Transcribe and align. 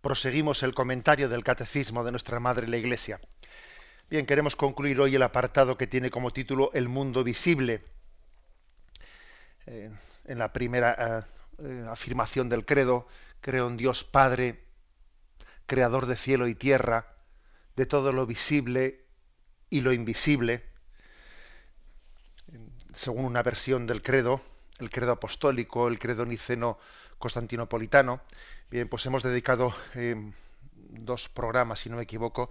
proseguimos 0.00 0.62
el 0.62 0.74
comentario 0.74 1.28
del 1.28 1.44
Catecismo 1.44 2.04
de 2.04 2.10
nuestra 2.10 2.40
Madre 2.40 2.68
la 2.68 2.78
Iglesia. 2.78 3.20
Bien, 4.08 4.26
queremos 4.26 4.56
concluir 4.56 5.00
hoy 5.00 5.14
el 5.14 5.22
apartado 5.22 5.76
que 5.76 5.86
tiene 5.86 6.10
como 6.10 6.32
título 6.32 6.70
El 6.72 6.88
mundo 6.88 7.22
visible. 7.22 7.84
Eh, 9.66 9.90
en 10.24 10.38
la 10.38 10.52
primera 10.52 11.24
eh, 11.62 11.86
afirmación 11.88 12.48
del 12.48 12.64
credo, 12.64 13.06
creo 13.40 13.68
en 13.68 13.76
Dios 13.76 14.04
Padre, 14.04 14.64
creador 15.66 16.06
de 16.06 16.16
cielo 16.16 16.48
y 16.48 16.54
tierra, 16.54 17.14
de 17.76 17.86
todo 17.86 18.12
lo 18.12 18.26
visible 18.26 19.04
y 19.68 19.82
lo 19.82 19.92
invisible. 19.92 20.64
Según 22.94 23.26
una 23.26 23.42
versión 23.42 23.86
del 23.86 24.02
credo, 24.02 24.40
el 24.78 24.90
credo 24.90 25.12
apostólico, 25.12 25.86
el 25.86 25.98
credo 25.98 26.24
niceno 26.24 26.78
constantinopolitano, 27.18 28.20
Bien, 28.70 28.88
pues 28.88 29.04
hemos 29.06 29.24
dedicado 29.24 29.74
eh, 29.96 30.14
dos 30.90 31.28
programas, 31.28 31.80
si 31.80 31.90
no 31.90 31.96
me 31.96 32.04
equivoco, 32.04 32.50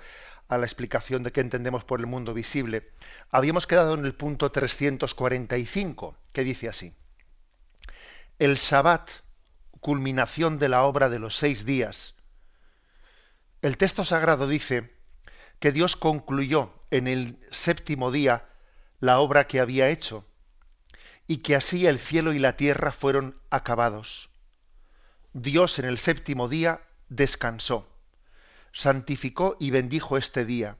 a 0.50 0.58
la 0.58 0.66
explicación 0.66 1.24
de 1.24 1.32
qué 1.32 1.40
entendemos 1.40 1.86
por 1.86 2.02
el 2.02 2.08
mundo 2.08 2.34
visible. 2.34 2.92
Habíamos 3.32 3.68
quedado 3.68 3.94
en 3.94 4.04
el 4.04 4.14
punto 4.14 4.52
345, 4.52 6.18
que 6.34 6.44
dice 6.44 6.68
así. 6.68 6.94
El 8.38 8.58
Sabbat, 8.58 9.10
culminación 9.80 10.60
de 10.60 10.68
la 10.68 10.84
obra 10.84 11.08
de 11.08 11.20
los 11.20 11.38
seis 11.38 11.64
días. 11.64 12.16
El 13.62 13.78
texto 13.78 14.04
sagrado 14.04 14.46
dice 14.48 14.94
que 15.60 15.72
Dios 15.72 15.96
concluyó 15.96 16.74
en 16.92 17.08
el 17.08 17.40
séptimo 17.52 18.12
día 18.12 18.50
la 19.00 19.20
obra 19.20 19.48
que 19.48 19.62
había 19.62 19.90
hecho 19.90 20.26
y 21.28 21.38
que 21.38 21.56
así 21.56 21.88
el 21.88 21.98
cielo 21.98 22.34
y 22.34 22.40
la 22.40 22.58
tierra 22.58 22.92
fueron 22.92 23.40
acabados. 23.50 24.29
Dios 25.34 25.80
en 25.80 25.86
el 25.86 25.98
séptimo 25.98 26.48
día 26.48 26.82
descansó, 27.08 27.88
santificó 28.72 29.58
y 29.60 29.72
bendijo 29.72 30.18
este 30.18 30.46
día. 30.46 30.78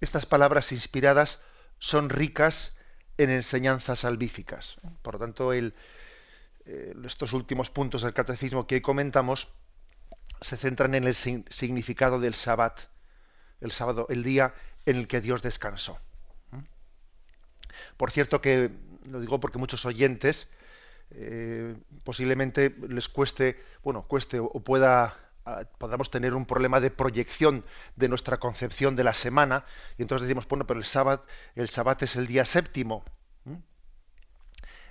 Estas 0.00 0.26
palabras 0.26 0.72
inspiradas 0.72 1.42
son 1.78 2.10
ricas 2.10 2.74
en 3.18 3.30
enseñanzas 3.30 4.00
salvíficas. 4.00 4.76
Por 5.02 5.14
lo 5.14 5.20
tanto, 5.20 5.52
eh, 5.52 5.72
estos 7.04 7.32
últimos 7.32 7.70
puntos 7.70 8.02
del 8.02 8.14
catecismo 8.14 8.66
que 8.66 8.76
hoy 8.76 8.80
comentamos 8.80 9.48
se 10.40 10.56
centran 10.56 10.94
en 10.94 11.04
el 11.04 11.14
significado 11.14 12.18
del 12.18 12.34
sabbat, 12.34 12.80
el 13.60 13.72
sábado, 13.72 14.06
el 14.08 14.22
día 14.22 14.54
en 14.86 14.96
el 14.96 15.06
que 15.06 15.20
Dios 15.20 15.42
descansó. 15.42 15.98
Por 17.96 18.10
cierto 18.10 18.40
que, 18.40 18.70
lo 19.04 19.20
digo 19.20 19.38
porque 19.40 19.58
muchos 19.58 19.84
oyentes, 19.84 20.48
eh, 21.12 21.76
posiblemente 22.04 22.74
les 22.88 23.08
cueste, 23.08 23.60
bueno, 23.82 24.02
cueste 24.02 24.38
o 24.38 24.60
pueda 24.60 25.16
ah, 25.44 25.64
podamos 25.78 26.10
tener 26.10 26.34
un 26.34 26.46
problema 26.46 26.80
de 26.80 26.90
proyección 26.90 27.64
de 27.96 28.08
nuestra 28.08 28.38
concepción 28.38 28.96
de 28.96 29.04
la 29.04 29.14
semana. 29.14 29.64
Y 29.98 30.02
entonces 30.02 30.28
decimos 30.28 30.46
bueno 30.48 30.66
pero 30.66 30.78
el 30.78 30.86
sábado 30.86 31.24
el 31.56 31.68
sábado 31.68 32.04
es 32.04 32.16
el 32.16 32.26
día 32.26 32.44
séptimo 32.44 33.04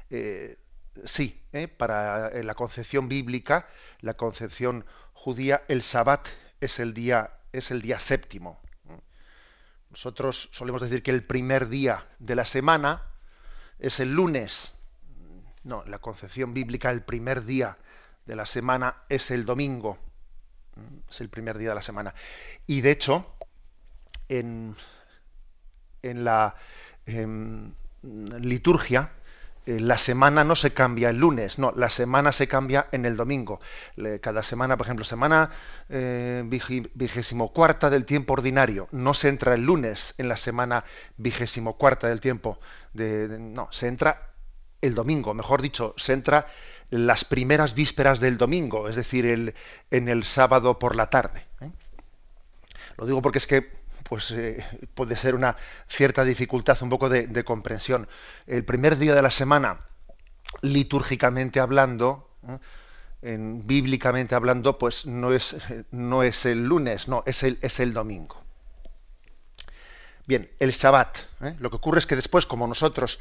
eh, 0.09 0.57
sí 1.05 1.39
¿eh? 1.53 1.67
para 1.67 2.31
la 2.43 2.55
concepción 2.55 3.07
bíblica 3.07 3.67
la 4.01 4.15
concepción 4.15 4.85
judía 5.13 5.63
el 5.67 5.81
sabbat 5.81 6.27
es 6.61 6.79
el 6.79 6.93
día 6.93 7.31
es 7.53 7.69
el 7.71 7.81
día 7.81 7.99
séptimo 7.99 8.59
nosotros 9.91 10.49
solemos 10.51 10.81
decir 10.81 11.03
que 11.03 11.11
el 11.11 11.23
primer 11.23 11.69
día 11.69 12.07
de 12.19 12.35
la 12.35 12.45
semana 12.45 13.03
es 13.77 13.99
el 13.99 14.13
lunes 14.13 14.78
no, 15.63 15.83
la 15.85 15.99
concepción 15.99 16.53
bíblica, 16.53 16.91
el 16.91 17.01
primer 17.01 17.45
día 17.45 17.77
de 18.25 18.35
la 18.35 18.45
semana 18.45 19.03
es 19.09 19.31
el 19.31 19.45
domingo. 19.45 19.97
Es 21.09 21.21
el 21.21 21.29
primer 21.29 21.57
día 21.57 21.69
de 21.69 21.75
la 21.75 21.81
semana. 21.81 22.13
Y 22.67 22.81
de 22.81 22.91
hecho, 22.91 23.35
en, 24.29 24.75
en 26.01 26.23
la 26.23 26.55
liturgia, 28.03 29.11
eh, 29.69 29.79
la 29.79 29.97
semana 29.97 30.43
no 30.43 30.55
se 30.55 30.73
cambia 30.73 31.09
el 31.09 31.17
lunes, 31.17 31.59
no, 31.59 31.71
la 31.75 31.89
semana 31.89 32.31
se 32.31 32.47
cambia 32.47 32.87
en 32.91 33.05
el 33.05 33.15
domingo. 33.15 33.59
cada 34.21 34.41
semana, 34.41 34.77
por 34.77 34.87
ejemplo, 34.87 35.05
semana 35.05 35.51
eh, 35.89 36.43
vigésimo 36.95 37.53
cuarta 37.53 37.89
del 37.89 38.05
tiempo 38.05 38.33
ordinario, 38.33 38.87
no 38.91 39.13
se 39.13 39.29
entra 39.29 39.53
el 39.53 39.61
lunes 39.61 40.15
en 40.17 40.27
la 40.29 40.37
semana 40.37 40.85
vigésimo 41.17 41.77
cuarta 41.77 42.07
del 42.07 42.21
tiempo, 42.21 42.59
no, 42.93 43.67
se 43.71 43.87
entra 43.87 44.28
el 44.81 44.95
domingo, 44.95 45.33
mejor 45.33 45.61
dicho, 45.61 45.93
se 45.97 46.13
entra 46.13 46.47
las 46.89 47.25
primeras 47.25 47.75
vísperas 47.75 48.19
del 48.19 48.37
domingo, 48.37 48.87
es 48.87 48.95
decir, 48.95 49.25
el, 49.25 49.53
en 49.91 50.09
el 50.09 50.23
sábado 50.23 50.79
por 50.79 50.95
la 50.95 51.09
tarde. 51.09 51.45
¿eh? 51.61 51.69
Lo 52.97 53.05
digo 53.05 53.21
porque 53.21 53.37
es 53.37 53.47
que 53.47 53.71
pues, 54.03 54.31
eh, 54.31 54.63
puede 54.95 55.15
ser 55.15 55.35
una 55.35 55.55
cierta 55.87 56.23
dificultad, 56.23 56.77
un 56.81 56.89
poco 56.89 57.09
de, 57.09 57.43
comprensión. 57.43 58.07
El 58.47 58.65
primer 58.65 58.97
día 58.97 59.13
de 59.13 59.21
la 59.21 59.31
semana, 59.31 59.81
litúrgicamente 60.61 61.59
hablando, 61.59 62.29
¿eh? 62.47 62.57
en, 63.21 63.67
bíblicamente 63.67 64.33
hablando, 64.33 64.79
pues 64.79 65.05
no 65.05 65.33
es, 65.33 65.55
no 65.91 66.23
es 66.23 66.45
el 66.45 66.65
lunes, 66.65 67.07
no, 67.07 67.23
es 67.25 67.43
el, 67.43 67.59
es 67.61 67.79
el 67.79 67.93
domingo. 67.93 68.41
Bien, 70.25 70.49
el 70.59 70.71
Shabbat. 70.71 71.17
Lo 71.59 71.71
que 71.71 71.77
ocurre 71.77 71.97
es 71.97 72.05
que 72.05 72.15
después, 72.15 72.45
como 72.45 72.67
nosotros 72.67 73.19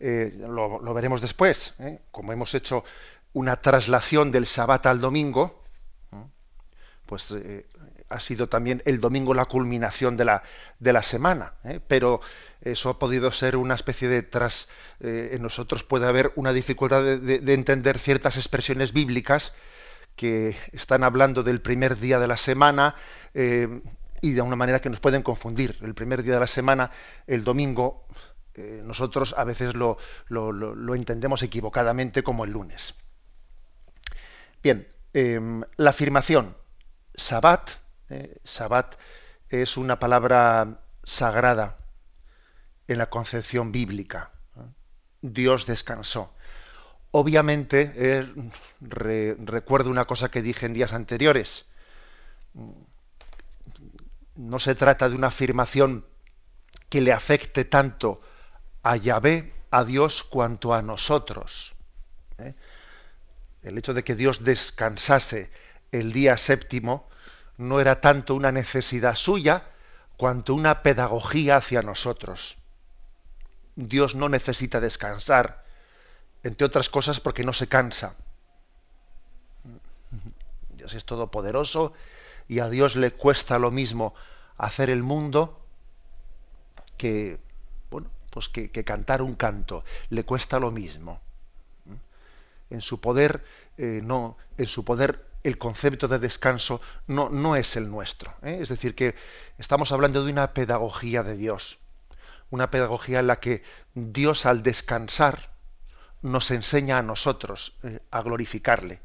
eh, 0.00 0.32
lo, 0.38 0.94
veremos 0.94 1.20
después, 1.20 1.74
¿eh? 1.78 2.00
como 2.10 2.32
hemos 2.32 2.54
hecho 2.54 2.84
una 3.32 3.56
traslación 3.56 4.32
del 4.32 4.46
Sabbat 4.46 4.86
al 4.86 5.00
domingo, 5.00 5.62
pues 7.06 7.30
eh, 7.32 7.66
ha 8.08 8.20
sido 8.20 8.48
también 8.48 8.82
el 8.86 9.00
domingo 9.00 9.34
la 9.34 9.44
culminación 9.44 10.16
de 10.16 10.24
la, 10.24 10.42
de 10.78 10.92
la 10.92 11.02
semana, 11.02 11.54
pero 11.86 12.20
eso 12.60 12.90
ha 12.90 12.98
podido 12.98 13.30
ser 13.30 13.56
una 13.56 13.74
especie 13.74 14.08
de 14.08 14.22
tras, 14.22 14.68
en 15.00 15.42
nosotros 15.42 15.84
puede 15.84 16.06
haber 16.06 16.32
una 16.36 16.52
dificultad 16.52 17.02
de, 17.02 17.54
entender 17.54 17.98
ciertas 17.98 18.36
expresiones 18.36 18.92
bíblicas 18.92 19.52
que 20.16 20.56
están 20.72 21.04
hablando 21.04 21.42
del 21.42 21.60
primer 21.60 21.98
día 21.98 22.18
de 22.18 22.28
la 22.28 22.36
semana 22.36 22.94
y 24.24 24.32
de 24.32 24.40
una 24.40 24.56
manera 24.56 24.80
que 24.80 24.88
nos 24.88 25.00
pueden 25.00 25.22
confundir. 25.22 25.76
El 25.82 25.94
primer 25.94 26.22
día 26.22 26.34
de 26.34 26.40
la 26.40 26.46
semana, 26.46 26.90
el 27.26 27.44
domingo, 27.44 28.06
nosotros 28.56 29.34
a 29.36 29.44
veces 29.44 29.74
lo, 29.74 29.98
entendemos 30.94 31.42
equivocadamente 31.42 32.22
como 32.22 32.44
el 32.44 32.52
lunes. 32.52 32.94
Bien, 34.62 34.88
em, 35.12 35.62
la 35.76 35.90
afirmación 35.90 36.56
Sabbat, 37.14 37.70
eh, 38.10 38.40
es 39.48 39.76
una 39.76 39.98
palabra 39.98 40.80
sagrada 41.04 41.78
en 42.88 42.98
la 42.98 43.10
concepción 43.10 43.72
bíblica. 43.72 44.30
Dios 45.22 45.66
descansó. 45.66 46.34
Obviamente, 47.12 47.92
eh, 47.96 48.26
recuerdo 48.80 49.90
una 49.90 50.06
cosa 50.06 50.30
que 50.30 50.42
dije 50.42 50.66
en 50.66 50.74
días 50.74 50.92
anteriores. 50.92 51.66
No 54.34 54.58
se 54.58 54.74
trata 54.74 55.08
de 55.08 55.14
una 55.14 55.28
afirmación 55.28 56.04
que 56.88 57.00
le 57.00 57.12
afecte 57.12 57.64
tanto 57.64 58.20
a 58.84 58.96
a 59.70 59.84
Dios, 59.84 60.22
cuanto 60.22 60.74
a 60.74 60.82
nosotros. 60.82 61.74
¿eh? 62.38 62.54
El 63.62 63.78
hecho 63.78 63.94
de 63.94 64.04
que 64.04 64.14
Dios 64.14 64.44
descansase 64.44 65.50
el 65.90 66.12
día 66.12 66.36
séptimo 66.36 67.08
no 67.56 67.80
era 67.80 68.00
tanto 68.00 68.34
una 68.34 68.52
necesidad 68.52 69.14
suya 69.14 69.64
cuanto 70.16 70.54
una 70.54 70.82
pedagogía 70.82 71.56
hacia 71.56 71.82
nosotros. 71.82 72.56
Dios 73.74 74.14
no 74.14 74.28
necesita 74.28 74.80
descansar, 74.80 75.64
entre 76.42 76.66
otras 76.66 76.88
cosas 76.88 77.20
porque 77.20 77.42
no 77.42 77.52
se 77.52 77.66
cansa. 77.66 78.14
Dios 80.70 80.94
es 80.94 81.04
todopoderoso 81.04 81.94
y 82.46 82.58
a 82.58 82.68
Dios 82.68 82.96
le 82.96 83.12
cuesta 83.12 83.58
lo 83.58 83.70
mismo 83.70 84.14
hacer 84.58 84.90
el 84.90 85.02
mundo 85.02 85.60
que 86.98 87.40
pues 88.34 88.48
que, 88.48 88.68
cantar 88.84 89.22
un 89.22 89.36
canto 89.36 89.84
le 90.10 90.24
cuesta 90.24 90.58
lo 90.58 90.72
mismo. 90.72 91.20
En 92.68 92.80
su 92.80 93.00
poder, 93.00 93.44
eh, 93.78 94.00
no, 94.02 94.36
en 94.58 94.66
su 94.66 94.84
poder 94.84 95.24
el 95.44 95.56
concepto 95.56 96.08
de 96.08 96.18
descanso 96.18 96.80
no, 97.06 97.28
no 97.28 97.54
es 97.54 97.76
el 97.76 97.88
nuestro. 97.88 98.34
¿eh? 98.42 98.58
Es 98.60 98.70
decir, 98.70 98.96
que 98.96 99.14
estamos 99.56 99.92
hablando 99.92 100.24
de 100.24 100.32
una 100.32 100.52
pedagogía 100.52 101.22
de 101.22 101.36
Dios, 101.36 101.78
una 102.50 102.72
pedagogía 102.72 103.20
en 103.20 103.28
la 103.28 103.38
que 103.38 103.62
Dios 103.94 104.46
al 104.46 104.64
descansar 104.64 105.50
nos 106.20 106.50
enseña 106.50 106.98
a 106.98 107.02
nosotros 107.02 107.78
eh, 107.84 108.00
a 108.10 108.20
glorificarle. 108.22 109.00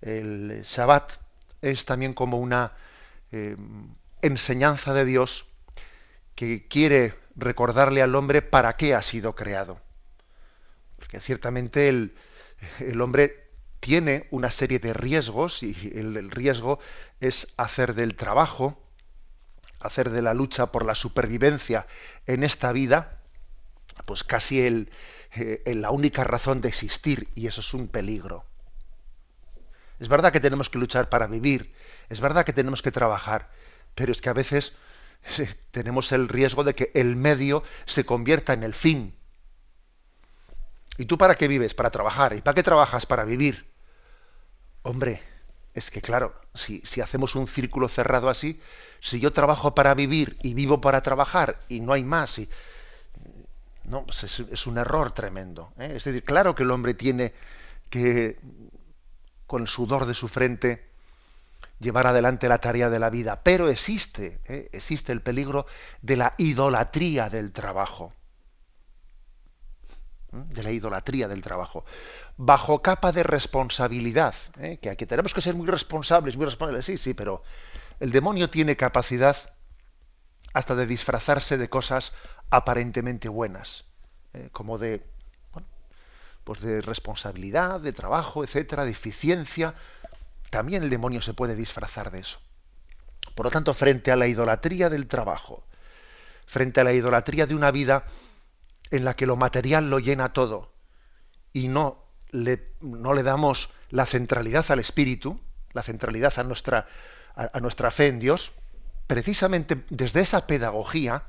El 0.00 0.62
Shabbat 0.62 1.12
es 1.60 1.84
también 1.84 2.14
como 2.14 2.38
una 2.38 2.72
enseñanza 4.22 4.94
de 4.94 5.04
Dios 5.04 5.46
que 6.36 6.68
quiere 6.68 7.14
recordarle 7.34 8.02
al 8.02 8.14
hombre 8.14 8.42
para 8.42 8.76
qué 8.76 8.94
ha 8.94 9.02
sido 9.02 9.34
creado. 9.34 9.80
Porque 10.96 11.18
ciertamente 11.20 11.88
el, 11.88 12.14
el 12.78 13.00
hombre 13.00 13.46
tiene 13.80 14.26
una 14.30 14.50
serie 14.50 14.78
de 14.78 14.92
riesgos 14.92 15.62
y 15.62 15.92
el, 15.94 16.30
riesgo 16.30 16.78
es 17.20 17.52
hacer 17.56 17.94
del 17.94 18.16
trabajo, 18.16 18.82
hacer 19.80 20.10
de 20.10 20.22
la 20.22 20.34
lucha 20.34 20.72
por 20.72 20.84
la 20.84 20.94
supervivencia 20.94 21.86
en 22.26 22.42
esta 22.42 22.72
vida, 22.72 23.20
pues 24.04 24.24
casi 24.24 24.60
el, 24.60 24.90
eh, 25.34 25.62
la 25.74 25.90
única 25.90 26.24
razón 26.24 26.60
de 26.60 26.68
existir 26.68 27.28
y 27.34 27.46
eso 27.46 27.60
es 27.60 27.74
un 27.74 27.88
peligro. 27.88 28.44
Es 29.98 30.08
verdad 30.08 30.32
que 30.32 30.40
tenemos 30.40 30.68
que 30.68 30.78
luchar 30.78 31.08
para 31.08 31.26
vivir, 31.26 31.72
es 32.08 32.20
verdad 32.20 32.44
que 32.44 32.52
tenemos 32.52 32.82
que 32.82 32.92
trabajar, 32.92 33.50
pero 33.94 34.12
es 34.12 34.20
que 34.20 34.28
a 34.28 34.34
veces 34.34 34.74
tenemos 35.70 36.12
el 36.12 36.28
riesgo 36.28 36.64
de 36.64 36.74
que 36.74 36.90
el 36.94 37.16
medio 37.16 37.62
se 37.84 38.04
convierta 38.04 38.52
en 38.52 38.62
el 38.62 38.74
fin. 38.74 39.14
¿Y 40.98 41.06
tú 41.06 41.18
para 41.18 41.34
qué 41.34 41.48
vives? 41.48 41.74
Para 41.74 41.90
trabajar. 41.90 42.34
¿Y 42.34 42.40
para 42.40 42.54
qué 42.54 42.62
trabajas? 42.62 43.06
Para 43.06 43.24
vivir. 43.24 43.70
Hombre, 44.82 45.20
es 45.74 45.90
que 45.90 46.00
claro, 46.00 46.34
si, 46.54 46.80
si, 46.84 47.00
hacemos 47.00 47.34
un 47.34 47.48
círculo 47.48 47.88
cerrado 47.88 48.30
así, 48.30 48.60
si 49.00 49.20
yo 49.20 49.32
trabajo 49.32 49.74
para 49.74 49.94
vivir 49.94 50.38
y 50.42 50.54
vivo 50.54 50.80
para 50.80 51.02
trabajar 51.02 51.60
y 51.68 51.80
no 51.80 51.92
hay 51.92 52.02
más, 52.02 52.38
y, 52.38 52.48
no, 53.88 54.04
pues 54.04 54.24
es, 54.24 54.66
un 54.66 54.78
error 54.78 55.12
tremendo. 55.12 55.72
¿eh? 55.78 55.92
Es 55.96 56.04
decir, 56.04 56.24
claro 56.24 56.54
que 56.54 56.64
el 56.64 56.70
hombre 56.70 56.94
tiene 56.94 57.32
que, 57.88 58.38
con 59.46 59.62
el 59.62 59.68
sudor 59.68 60.06
de 60.06 60.14
su 60.14 60.28
frente, 60.28 60.85
llevar 61.78 62.06
adelante 62.06 62.48
la 62.48 62.58
tarea 62.58 62.90
de 62.90 62.98
la 62.98 63.10
vida, 63.10 63.42
pero 63.42 63.68
existe, 63.68 64.40
¿eh? 64.46 64.68
existe 64.72 65.12
el 65.12 65.22
peligro 65.22 65.66
de 66.02 66.16
la 66.16 66.34
idolatría 66.38 67.28
del 67.28 67.52
trabajo. 67.52 68.12
¿eh? 70.32 70.42
De 70.48 70.62
la 70.62 70.70
idolatría 70.70 71.28
del 71.28 71.42
trabajo. 71.42 71.84
Bajo 72.36 72.82
capa 72.82 73.12
de 73.12 73.22
responsabilidad, 73.22 74.34
que 74.82 74.90
aquí 74.90 75.06
tenemos 75.06 75.32
que 75.32 75.40
ser 75.40 75.54
muy 75.54 75.66
responsables, 75.66 76.36
muy 76.36 76.46
responsables, 76.46 76.84
sí, 76.84 76.98
sí, 76.98 77.14
pero 77.14 77.42
el 77.98 78.12
demonio 78.12 78.50
tiene 78.50 78.76
capacidad 78.76 79.36
hasta 80.52 80.74
de 80.74 80.86
disfrazarse 80.86 81.58
de 81.58 81.68
cosas 81.68 82.14
aparentemente 82.50 83.28
buenas, 83.28 83.84
eh, 84.32 84.48
como 84.52 84.78
de, 84.78 85.04
pues 86.44 86.60
de 86.60 86.80
responsabilidad, 86.80 87.80
de 87.80 87.92
trabajo, 87.92 88.44
etcétera, 88.44 88.84
de 88.84 88.92
eficiencia. 88.92 89.74
También 90.50 90.82
el 90.82 90.90
demonio 90.90 91.22
se 91.22 91.34
puede 91.34 91.54
disfrazar 91.54 92.10
de 92.10 92.20
eso. 92.20 92.38
Por 93.34 93.46
lo 93.46 93.50
tanto, 93.50 93.74
frente 93.74 94.12
a 94.12 94.16
la 94.16 94.26
idolatría 94.26 94.88
del 94.88 95.06
trabajo, 95.06 95.66
frente 96.46 96.80
a 96.80 96.84
la 96.84 96.92
idolatría 96.92 97.46
de 97.46 97.54
una 97.54 97.70
vida 97.70 98.04
en 98.90 99.04
la 99.04 99.14
que 99.16 99.26
lo 99.26 99.36
material 99.36 99.90
lo 99.90 99.98
llena 99.98 100.32
todo 100.32 100.72
y 101.52 101.68
no 101.68 102.04
le, 102.30 102.72
no 102.80 103.14
le 103.14 103.22
damos 103.22 103.70
la 103.90 104.06
centralidad 104.06 104.70
al 104.70 104.78
espíritu, 104.78 105.40
la 105.72 105.82
centralidad 105.82 106.38
a 106.38 106.44
nuestra, 106.44 106.86
a 107.34 107.60
nuestra 107.60 107.90
fe 107.90 108.08
en 108.08 108.20
Dios, 108.20 108.52
precisamente 109.06 109.84
desde 109.90 110.20
esa 110.20 110.46
pedagogía, 110.46 111.24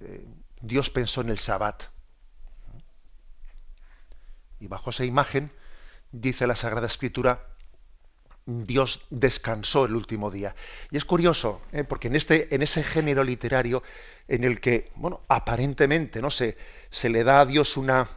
eh, 0.00 0.26
Dios 0.60 0.90
pensó 0.90 1.20
en 1.20 1.30
el 1.30 1.38
Sabbat. 1.38 1.84
Y 4.60 4.66
bajo 4.66 4.90
esa 4.90 5.04
imagen, 5.04 5.52
dice 6.10 6.46
la 6.46 6.56
Sagrada 6.56 6.86
Escritura, 6.86 7.46
Dios 8.50 9.02
descansó 9.10 9.84
el 9.84 9.94
último 9.94 10.30
día. 10.30 10.54
Y 10.90 10.96
es 10.96 11.04
curioso, 11.04 11.60
¿eh? 11.70 11.84
porque 11.84 12.08
en, 12.08 12.16
este, 12.16 12.54
en 12.54 12.62
ese 12.62 12.82
género 12.82 13.22
literario 13.22 13.82
en 14.26 14.42
el 14.42 14.58
que, 14.58 14.90
bueno, 14.94 15.20
aparentemente, 15.28 16.22
no 16.22 16.30
sé, 16.30 16.56
se 16.88 17.10
le 17.10 17.24
da 17.24 17.40
a 17.40 17.46
Dios 17.46 17.76
una. 17.76 18.08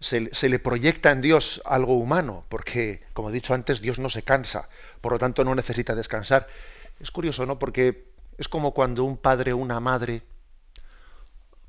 Se, 0.00 0.48
le 0.48 0.58
proyecta 0.58 1.12
en 1.12 1.20
Dios 1.20 1.62
algo 1.64 1.96
humano, 1.96 2.44
porque, 2.48 3.04
como 3.12 3.30
he 3.30 3.32
dicho 3.32 3.54
antes, 3.54 3.80
Dios 3.80 4.00
no 4.00 4.10
se 4.10 4.24
cansa, 4.24 4.68
por 5.00 5.12
lo 5.12 5.18
tanto 5.20 5.44
no 5.44 5.54
necesita 5.54 5.94
descansar. 5.94 6.48
Es 6.98 7.12
curioso, 7.12 7.46
¿no? 7.46 7.60
Porque 7.60 8.08
es 8.36 8.48
como 8.48 8.74
cuando 8.74 9.04
un 9.04 9.16
padre 9.16 9.52
o 9.52 9.58
una 9.58 9.78
madre, 9.78 10.22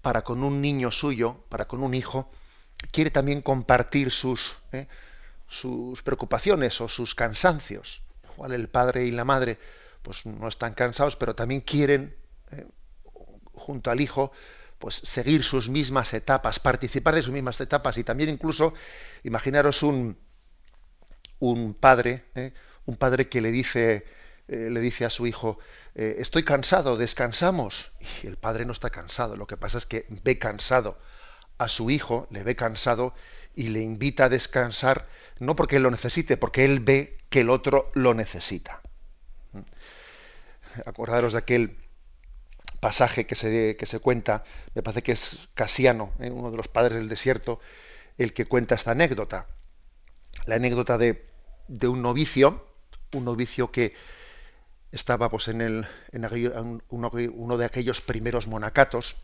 para 0.01 0.23
con 0.23 0.43
un 0.43 0.61
niño 0.61 0.89
suyo, 0.89 1.43
para 1.49 1.65
con 1.65 1.83
un 1.83 1.93
hijo, 1.93 2.31
quiere 2.91 3.11
también 3.11 3.43
compartir 3.43 4.09
sus, 4.09 4.55
¿eh? 4.71 4.87
Sus 5.53 6.01
preocupaciones 6.01 6.81
o 6.81 6.87
sus 6.87 7.15
cansancios. 7.15 8.01
Igual 8.33 8.53
el 8.53 8.69
padre 8.69 9.05
y 9.05 9.11
la 9.11 9.25
madre 9.25 9.59
pues 10.01 10.25
no 10.25 10.47
están 10.47 10.73
cansados, 10.73 11.15
pero 11.15 11.35
también 11.35 11.61
quieren, 11.61 12.15
¿eh? 12.51 12.65
junto 13.53 13.91
al 13.91 14.01
hijo, 14.01 14.31
pues 14.79 14.95
seguir 14.95 15.43
sus 15.43 15.69
mismas 15.69 16.13
etapas, 16.13 16.59
participar 16.59 17.15
de 17.15 17.23
sus 17.23 17.31
mismas 17.31 17.61
etapas 17.61 17.97
y 17.97 18.03
también 18.03 18.29
incluso 18.29 18.73
imaginaros 19.23 19.83
un, 19.83 20.17
un 21.39 21.73
padre, 21.73 22.25
¿eh? 22.35 22.53
un 22.85 22.97
padre 22.97 23.29
que 23.29 23.39
le 23.39 23.51
dice, 23.51 24.05
le 24.47 24.81
dice 24.81 25.05
a 25.05 25.09
su 25.09 25.25
hijo, 25.25 25.57
eh, 25.95 26.15
estoy 26.19 26.43
cansado, 26.43 26.97
descansamos. 26.97 27.91
Y 28.23 28.27
el 28.27 28.37
padre 28.37 28.65
no 28.65 28.71
está 28.71 28.89
cansado, 28.89 29.37
lo 29.37 29.47
que 29.47 29.57
pasa 29.57 29.77
es 29.77 29.85
que 29.85 30.05
ve 30.09 30.39
cansado 30.39 30.97
a 31.57 31.67
su 31.67 31.89
hijo, 31.89 32.27
le 32.31 32.43
ve 32.43 32.55
cansado 32.55 33.13
y 33.55 33.69
le 33.69 33.81
invita 33.81 34.25
a 34.25 34.29
descansar, 34.29 35.07
no 35.39 35.55
porque 35.55 35.77
él 35.77 35.83
lo 35.83 35.91
necesite, 35.91 36.37
porque 36.37 36.65
él 36.65 36.79
ve 36.79 37.17
que 37.29 37.41
el 37.41 37.49
otro 37.49 37.91
lo 37.93 38.13
necesita. 38.13 38.81
¿Mm? 39.51 39.59
Acordaros 40.85 41.33
de 41.33 41.39
aquel 41.39 41.77
pasaje 42.79 43.25
que 43.25 43.35
se, 43.35 43.75
que 43.77 43.85
se 43.85 43.99
cuenta, 43.99 44.43
me 44.73 44.81
parece 44.81 45.03
que 45.03 45.11
es 45.13 45.47
Casiano, 45.53 46.11
¿eh? 46.19 46.29
uno 46.29 46.51
de 46.51 46.57
los 46.57 46.67
padres 46.67 46.97
del 46.97 47.09
desierto, 47.09 47.59
el 48.17 48.33
que 48.33 48.45
cuenta 48.45 48.75
esta 48.75 48.91
anécdota. 48.91 49.47
La 50.45 50.55
anécdota 50.55 50.97
de, 50.97 51.25
de 51.67 51.87
un 51.87 52.01
novicio, 52.01 52.67
un 53.13 53.25
novicio 53.25 53.71
que, 53.71 53.93
estaba 54.93 55.29
pues 55.29 55.47
en, 55.47 55.59
el, 55.59 55.87
en 56.11 56.81
uno, 56.89 57.57
de 57.57 57.65
aquellos 57.65 57.99
primeros 57.99 58.47
monacatos 58.47 59.15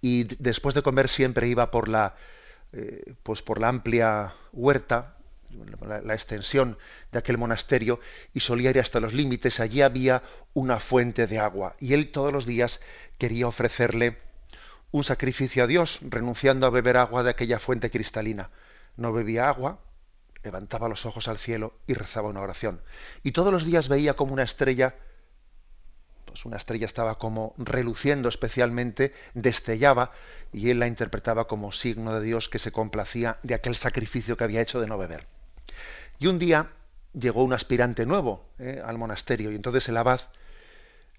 y 0.00 0.24
después 0.24 0.74
de 0.74 0.82
comer 0.82 1.08
siempre 1.08 1.46
iba 1.46 1.70
por 1.70 1.88
la 1.88 2.16
eh, 2.72 3.14
pues 3.22 3.42
por 3.42 3.60
la 3.60 3.68
amplia 3.68 4.34
huerta 4.52 5.16
la, 5.80 6.14
extensión 6.14 6.76
de 7.12 7.18
aquel 7.18 7.38
monasterio 7.38 8.00
y 8.34 8.40
solía 8.40 8.70
ir 8.70 8.80
hasta 8.80 9.00
los 9.00 9.14
límites 9.14 9.60
allí 9.60 9.82
había 9.82 10.22
una 10.54 10.80
fuente 10.80 11.26
de 11.26 11.38
agua 11.38 11.76
y 11.78 11.94
él 11.94 12.10
todos 12.10 12.32
los 12.32 12.46
días 12.46 12.80
quería 13.18 13.46
ofrecerle 13.46 14.18
un 14.90 15.04
sacrificio 15.04 15.64
a 15.64 15.66
Dios 15.66 16.00
renunciando 16.02 16.66
a 16.66 16.70
beber 16.70 16.96
agua 16.96 17.22
de 17.22 17.30
aquella 17.30 17.58
fuente 17.58 17.90
cristalina 17.90 18.50
no 18.96 19.12
bebía 19.12 19.48
agua 19.48 19.80
levantaba 20.46 20.88
los 20.88 21.04
ojos 21.06 21.28
al 21.28 21.38
cielo 21.38 21.74
y 21.86 21.94
rezaba 21.94 22.30
una 22.30 22.40
oración. 22.40 22.80
Y 23.22 23.32
todos 23.32 23.52
los 23.52 23.64
días 23.64 23.88
veía 23.88 24.14
como 24.14 24.32
una 24.32 24.44
estrella, 24.44 24.94
una 26.44 26.56
estrella 26.56 26.86
estaba 26.86 27.18
como 27.18 27.54
reluciendo 27.56 28.28
especialmente, 28.28 29.14
destellaba, 29.34 30.12
y 30.52 30.70
él 30.70 30.78
la 30.78 30.86
interpretaba 30.86 31.46
como 31.46 31.72
signo 31.72 32.14
de 32.14 32.24
Dios 32.24 32.48
que 32.48 32.58
se 32.58 32.72
complacía 32.72 33.38
de 33.42 33.54
aquel 33.54 33.76
sacrificio 33.76 34.36
que 34.36 34.44
había 34.44 34.60
hecho 34.60 34.80
de 34.80 34.86
no 34.86 34.98
beber. 34.98 35.26
Y 36.18 36.26
un 36.26 36.38
día 36.38 36.70
llegó 37.12 37.44
un 37.44 37.52
aspirante 37.52 38.06
nuevo 38.06 38.44
eh, 38.58 38.82
al 38.84 38.98
monasterio, 38.98 39.50
y 39.50 39.56
entonces 39.56 39.88
el 39.88 39.96
abad 39.96 40.20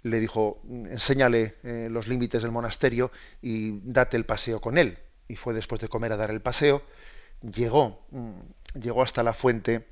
le 0.03 0.19
dijo, 0.19 0.61
enséñale 0.69 1.55
eh, 1.63 1.87
los 1.91 2.07
límites 2.07 2.41
del 2.41 2.51
monasterio 2.51 3.11
y 3.41 3.79
date 3.83 4.17
el 4.17 4.25
paseo 4.25 4.61
con 4.61 4.77
él. 4.77 4.99
Y 5.27 5.35
fue 5.35 5.53
después 5.53 5.81
de 5.81 5.89
comer 5.89 6.13
a 6.13 6.17
dar 6.17 6.31
el 6.31 6.41
paseo, 6.41 6.83
llegó, 7.41 8.05
mm, 8.11 8.79
llegó 8.79 9.03
hasta 9.03 9.23
la 9.23 9.33
fuente 9.33 9.85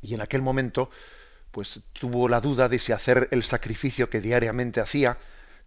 y 0.00 0.14
en 0.14 0.20
aquel 0.20 0.42
momento 0.42 0.90
pues 1.56 1.80
tuvo 1.94 2.28
la 2.28 2.42
duda 2.42 2.68
de 2.68 2.78
si 2.78 2.92
hacer 2.92 3.28
el 3.30 3.42
sacrificio 3.42 4.10
que 4.10 4.20
diariamente 4.20 4.82
hacía 4.82 5.16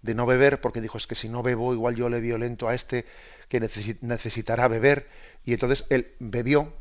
de 0.04 0.14
no 0.14 0.28
beber, 0.28 0.62
porque 0.62 0.82
dijo 0.82 1.00
es 1.00 1.08
que 1.08 1.16
si 1.16 1.30
no 1.30 1.42
bebo 1.42 1.74
igual 1.74 1.96
yo 1.96 2.10
le 2.10 2.20
violento 2.20 2.68
a 2.68 2.76
este 2.76 3.08
que 3.48 3.60
necesitará 3.60 4.68
beber 4.68 5.08
y 5.44 5.54
entonces 5.54 5.86
él 5.90 6.14
bebió 6.20 6.72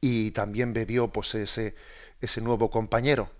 y 0.00 0.30
también 0.30 0.72
bebió 0.72 1.08
pues 1.08 1.34
ese, 1.34 1.74
ese 2.22 2.40
nuevo 2.40 2.70
compañero. 2.70 3.30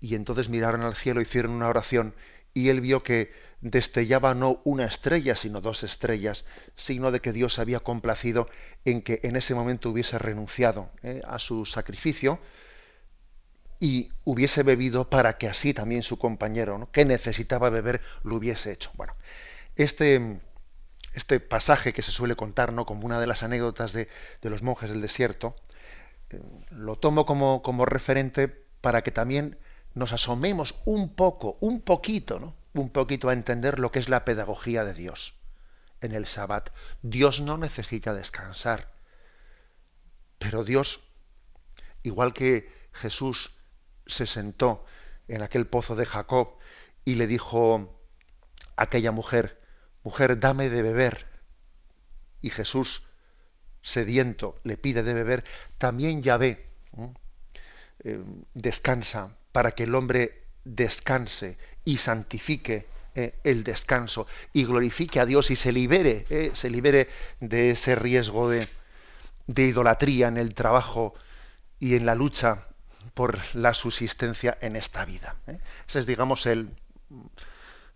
Y 0.00 0.16
entonces 0.16 0.48
miraron 0.48 0.82
al 0.82 0.96
cielo, 0.96 1.20
hicieron 1.20 1.52
una 1.52 1.68
oración 1.68 2.12
y 2.54 2.70
él 2.70 2.80
vio 2.80 3.04
que 3.04 3.32
destellaba 3.60 4.34
no 4.34 4.60
una 4.64 4.86
estrella, 4.86 5.36
sino 5.36 5.60
dos 5.60 5.84
estrellas, 5.84 6.44
signo 6.74 7.12
de 7.12 7.20
que 7.20 7.32
Dios 7.32 7.60
había 7.60 7.78
complacido 7.78 8.48
en 8.84 9.00
que 9.00 9.20
en 9.22 9.36
ese 9.36 9.54
momento 9.54 9.90
hubiese 9.90 10.18
renunciado 10.18 10.90
eh, 11.04 11.22
a 11.24 11.38
su 11.38 11.64
sacrificio 11.66 12.40
y 13.80 14.10
hubiese 14.24 14.62
bebido 14.62 15.10
para 15.10 15.38
que 15.38 15.48
así 15.48 15.74
también 15.74 16.02
su 16.02 16.18
compañero, 16.18 16.88
que 16.92 17.04
necesitaba 17.04 17.70
beber, 17.70 18.00
lo 18.22 18.36
hubiese 18.36 18.72
hecho. 18.72 18.90
Bueno, 18.94 19.14
este, 19.76 20.40
este 21.14 21.40
pasaje 21.40 21.92
que 21.92 22.02
se 22.02 22.10
suele 22.10 22.36
contar 22.36 22.72
¿no? 22.72 22.86
como 22.86 23.06
una 23.06 23.20
de 23.20 23.26
las 23.26 23.42
anécdotas 23.42 23.92
de, 23.92 24.08
los 24.42 24.62
monjes 24.62 24.90
del 24.90 25.00
desierto, 25.00 25.56
eh, 26.30 26.40
lo 26.70 26.96
tomo 26.96 27.26
como, 27.26 27.62
como 27.62 27.86
referente 27.86 28.48
para 28.80 29.02
que 29.02 29.10
también 29.10 29.58
nos 29.94 30.12
asomemos 30.12 30.80
un 30.84 31.14
poco, 31.14 31.56
un 31.60 31.80
poquito, 31.80 32.40
¿no? 32.40 32.54
un 32.74 32.90
poquito 32.90 33.28
a 33.28 33.32
entender 33.32 33.78
lo 33.78 33.92
que 33.92 34.00
es 34.00 34.08
la 34.08 34.24
pedagogía 34.24 34.84
de 34.84 34.94
Dios 34.94 35.34
en 36.00 36.12
el 36.12 36.26
Sabbat. 36.26 36.70
Dios 37.02 37.40
no 37.40 37.56
necesita 37.56 38.12
descansar, 38.12 38.90
pero 40.38 40.64
Dios, 40.64 41.00
igual 42.02 42.34
que 42.34 42.70
Jesús 42.92 43.53
se 44.06 44.26
sentó 44.26 44.84
en 45.28 45.42
aquel 45.42 45.66
pozo 45.66 45.96
de 45.96 46.06
Jacob 46.06 46.58
y 47.04 47.14
le 47.14 47.26
dijo 47.26 47.98
a 48.76 48.82
aquella 48.82 49.12
mujer, 49.12 49.60
mujer, 50.02 50.38
dame 50.38 50.70
de 50.70 50.82
beber. 50.82 51.26
Y 52.40 52.50
Jesús, 52.50 53.06
sediento, 53.82 54.60
le 54.64 54.76
pide 54.76 55.02
de 55.02 55.14
beber, 55.14 55.44
también 55.78 56.22
Yahvé 56.22 56.66
eh, 58.04 58.22
descansa 58.54 59.36
para 59.52 59.72
que 59.72 59.84
el 59.84 59.94
hombre 59.94 60.44
descanse 60.64 61.58
y 61.84 61.98
santifique 61.98 62.86
eh, 63.14 63.38
el 63.44 63.62
descanso 63.64 64.26
y 64.52 64.64
glorifique 64.64 65.20
a 65.20 65.26
Dios 65.26 65.50
y 65.50 65.56
se 65.56 65.72
libere, 65.72 66.26
eh, 66.30 66.50
se 66.54 66.68
libere 66.68 67.08
de 67.40 67.70
ese 67.70 67.94
riesgo 67.94 68.50
de, 68.50 68.66
de 69.46 69.62
idolatría 69.64 70.28
en 70.28 70.36
el 70.36 70.54
trabajo 70.54 71.14
y 71.78 71.96
en 71.96 72.06
la 72.06 72.14
lucha 72.14 72.66
por 73.14 73.38
la 73.54 73.74
subsistencia 73.74 74.56
en 74.60 74.76
esta 74.76 75.04
vida. 75.04 75.36
¿eh? 75.46 75.58
Esa 75.86 75.98
es, 75.98 76.06
digamos, 76.06 76.46
el, 76.46 76.70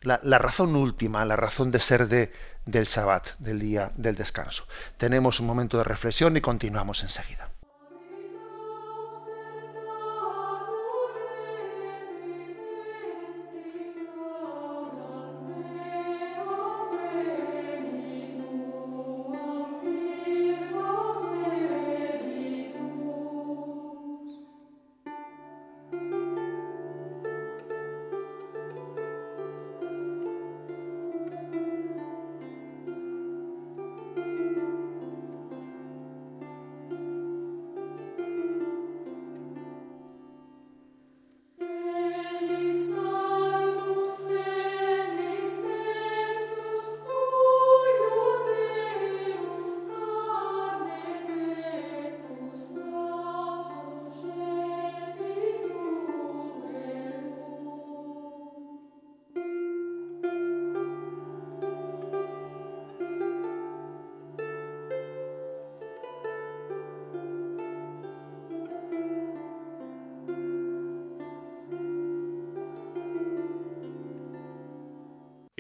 la, 0.03 0.39
razón 0.39 0.77
última, 0.77 1.25
la 1.25 1.37
razón 1.37 1.71
de 1.71 1.81
ser 1.81 2.09
de, 2.09 2.33
del 2.67 2.87
Sabbat, 2.87 3.31
del 3.39 3.61
día 3.61 3.93
del 3.97 4.15
descanso. 4.15 4.67
Tenemos 4.97 5.41
un 5.41 5.47
momento 5.47 5.79
de 5.79 5.85
reflexión 5.85 6.37
y 6.37 6.41
continuamos 6.41 7.03
enseguida. 7.03 7.51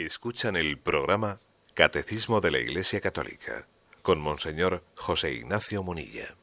Escuchan 0.08 0.56
el 0.56 0.78
programa 0.78 1.38
Catecismo 1.74 2.40
de 2.40 2.50
la 2.50 2.58
Iglesia 2.58 2.98
Católica 2.98 3.68
con 4.00 4.18
Monseñor 4.18 4.82
José 4.94 5.34
Ignacio 5.34 5.82
Munilla. 5.82 6.34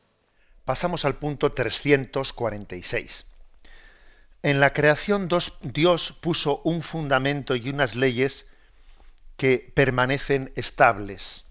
Pasamos 0.65 1.03
al 1.03 1.15
punto 1.15 1.51
346. 1.51 3.25
En 4.43 4.59
la 4.59 4.71
creación 4.71 5.27
Dios 5.63 6.11
puso 6.11 6.61
un 6.63 6.83
fundamento 6.83 7.55
y 7.55 7.67
unas 7.69 7.95
leyes 7.95 8.45
que 9.35 9.73
permanecen 9.73 10.53
estables. 10.55 11.43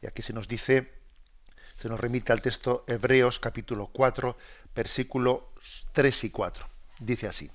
Y 0.00 0.06
aquí 0.06 0.22
se 0.22 0.32
nos 0.32 0.46
dice, 0.46 0.92
se 1.78 1.88
nos 1.88 1.98
remite 1.98 2.32
al 2.32 2.42
texto 2.42 2.84
Hebreos 2.86 3.40
capítulo 3.40 3.88
4, 3.92 4.36
versículos 4.76 5.42
3 5.94 6.24
y 6.24 6.30
4. 6.30 6.66
Dice 7.00 7.26
así. 7.26 7.50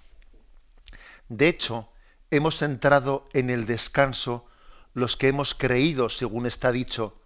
De 1.30 1.48
hecho, 1.48 1.90
hemos 2.32 2.62
entrado 2.62 3.28
en 3.34 3.50
el 3.50 3.66
descanso 3.66 4.46
los 4.94 5.18
que 5.18 5.28
hemos 5.28 5.54
creído, 5.54 6.10
según 6.10 6.46
está 6.46 6.72
dicho. 6.72 7.20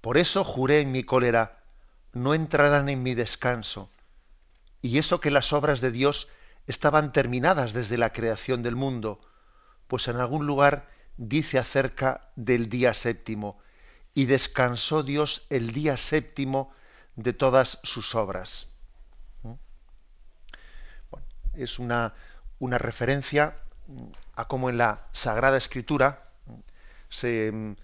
Por 0.00 0.16
eso 0.16 0.44
juré 0.44 0.80
en 0.80 0.92
mi 0.92 1.04
cólera, 1.04 1.58
no 2.12 2.34
entrarán 2.34 2.88
en 2.88 3.02
mi 3.02 3.14
descanso. 3.14 3.90
Y 4.80 4.98
eso 4.98 5.20
que 5.20 5.30
las 5.30 5.52
obras 5.52 5.80
de 5.80 5.90
Dios 5.90 6.28
estaban 6.66 7.12
terminadas 7.12 7.72
desde 7.72 7.98
la 7.98 8.12
creación 8.12 8.62
del 8.62 8.76
mundo, 8.76 9.20
pues 9.88 10.06
en 10.08 10.16
algún 10.16 10.46
lugar 10.46 10.88
dice 11.16 11.58
acerca 11.58 12.30
del 12.36 12.68
día 12.68 12.94
séptimo, 12.94 13.58
y 14.14 14.26
descansó 14.26 15.02
Dios 15.02 15.46
el 15.50 15.72
día 15.72 15.96
séptimo 15.96 16.72
de 17.16 17.32
todas 17.32 17.80
sus 17.82 18.14
obras. 18.14 18.68
¿Mm? 19.42 19.54
es 21.54 21.78
una, 21.80 22.14
una 22.60 22.78
referencia 22.78 23.56
a 24.34 24.48
cómo 24.48 24.70
en 24.70 24.78
la 24.78 25.06
Sagrada 25.12 25.56
Escritura 25.56 26.28
se, 27.08 27.76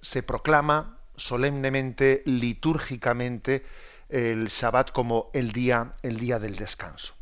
se 0.00 0.22
proclama 0.22 0.98
solemnemente, 1.16 2.22
litúrgicamente, 2.26 3.64
el 4.08 4.50
Sabbat 4.50 4.92
como 4.92 5.30
el 5.32 5.52
día, 5.52 5.92
el 6.02 6.18
día 6.18 6.38
del 6.38 6.56
descanso. 6.56 7.14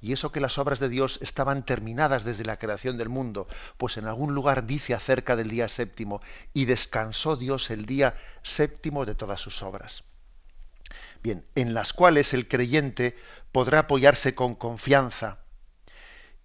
Y 0.00 0.12
eso 0.12 0.32
que 0.32 0.40
las 0.40 0.58
obras 0.58 0.80
de 0.80 0.88
Dios 0.88 1.20
estaban 1.22 1.64
terminadas 1.64 2.24
desde 2.24 2.44
la 2.44 2.58
creación 2.58 2.98
del 2.98 3.08
mundo, 3.08 3.46
pues 3.78 3.96
en 3.96 4.06
algún 4.06 4.34
lugar 4.34 4.66
dice 4.66 4.94
acerca 4.94 5.36
del 5.36 5.48
día 5.48 5.68
séptimo, 5.68 6.20
y 6.52 6.64
descansó 6.64 7.36
Dios 7.36 7.70
el 7.70 7.86
día 7.86 8.16
séptimo 8.42 9.06
de 9.06 9.14
todas 9.14 9.40
sus 9.40 9.62
obras. 9.62 10.02
Bien, 11.22 11.46
en 11.54 11.72
las 11.72 11.92
cuales 11.92 12.34
el 12.34 12.48
creyente 12.48 13.16
podrá 13.52 13.80
apoyarse 13.80 14.34
con 14.34 14.56
confianza, 14.56 15.38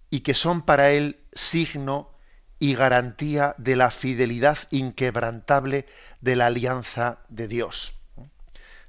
y 0.09 0.21
que 0.21 0.33
son 0.33 0.61
para 0.61 0.91
él 0.91 1.19
signo 1.33 2.11
y 2.59 2.75
garantía 2.75 3.55
de 3.57 3.75
la 3.75 3.91
fidelidad 3.91 4.57
inquebrantable 4.71 5.85
de 6.21 6.35
la 6.35 6.47
alianza 6.47 7.19
de 7.29 7.47
Dios. 7.47 7.93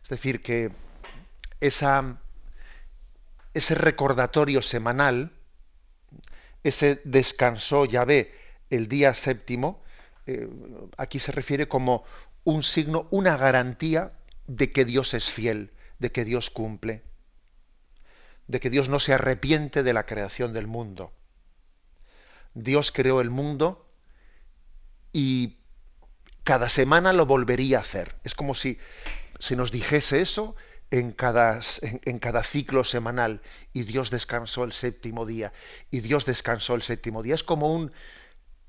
Es 0.03 0.09
decir, 0.09 0.43
que 0.43 0.71
esa, 1.61 2.19
ese 3.53 3.75
recordatorio 3.75 4.63
semanal, 4.63 5.33
ese 6.65 7.01
descansó 7.05 7.87
ve 8.07 8.35
el 8.71 8.89
día 8.89 9.13
séptimo, 9.13 9.83
eh, 10.27 10.49
aquí 10.97 11.19
se 11.19 11.33
refiere 11.33 11.69
como 11.69 12.05
un 12.45 12.63
signo, 12.63 13.07
una 13.11 13.37
garantía 13.37 14.13
de 14.47 14.73
que 14.73 14.85
Dios 14.85 15.13
es 15.15 15.31
fiel, 15.31 15.73
de 15.99 16.11
que 16.11 16.25
Dios 16.25 16.49
cumple 16.51 17.03
de 18.49 18.61
que 18.61 18.71
Dios 18.71 18.89
no 18.89 18.99
se 18.99 19.13
arrepiente 19.13 19.83
de 19.83 19.93
la 19.93 20.07
creación 20.07 20.53
del 20.53 20.67
mundo. 20.67 21.13
Dios 22.55 22.91
creó 22.91 23.21
el 23.21 23.31
mundo 23.31 23.87
y 25.13 25.59
cada 26.45 26.71
semana 26.71 27.13
lo 27.13 27.27
volvería 27.27 27.79
a 27.79 27.83
hacer. 27.83 28.17
Es 28.25 28.35
como 28.35 28.55
si 28.55 28.79
se 29.39 29.55
nos 29.55 29.71
dijese 29.71 30.23
eso 30.23 30.57
en 30.91 31.13
cada, 31.13 31.61
en, 31.83 32.19
cada 32.19 32.43
ciclo 32.43 32.85
semanal 32.85 33.43
y 33.75 33.83
Dios 33.83 34.11
descansó 34.11 34.65
el 34.65 34.73
séptimo 34.73 35.27
día 35.27 35.53
y 35.91 36.01
Dios 36.01 36.25
descansó 36.25 36.75
el 36.75 36.83
séptimo 36.83 37.23
día. 37.23 37.35
Es 37.35 37.45
como 37.45 37.73
un 37.73 37.93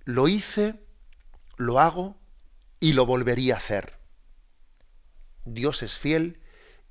lo 0.03 0.27
hice, 0.27 0.75
lo 1.55 1.79
hago 1.79 2.17
y 2.81 2.93
lo 2.93 3.05
volvería 3.05 3.53
a 3.53 3.57
hacer. 3.57 3.97
Dios 5.45 5.83
es 5.83 5.97
fiel 5.97 6.41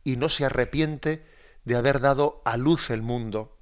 y 0.05 0.17
no 0.17 0.31
se 0.31 0.47
arrepiente 0.47 1.23
de 1.69 1.77
haber 1.77 2.01
dado 2.01 2.43
a 2.45 2.57
luz 2.57 2.91
el 2.91 3.03
mundo. 3.03 3.55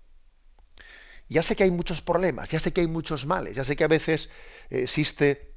ya 1.29 1.43
sé 1.43 1.57
que 1.57 1.65
hay 1.65 1.73
muchos 1.73 2.01
problemas, 2.01 2.51
ya 2.51 2.61
sé 2.61 2.73
que 2.73 2.83
hay 2.83 2.87
muchos 2.87 3.27
males, 3.27 3.57
ya 3.57 3.65
sé 3.65 3.75
que 3.75 3.83
a 3.83 3.89
veces 3.89 4.31
existe 4.71 5.57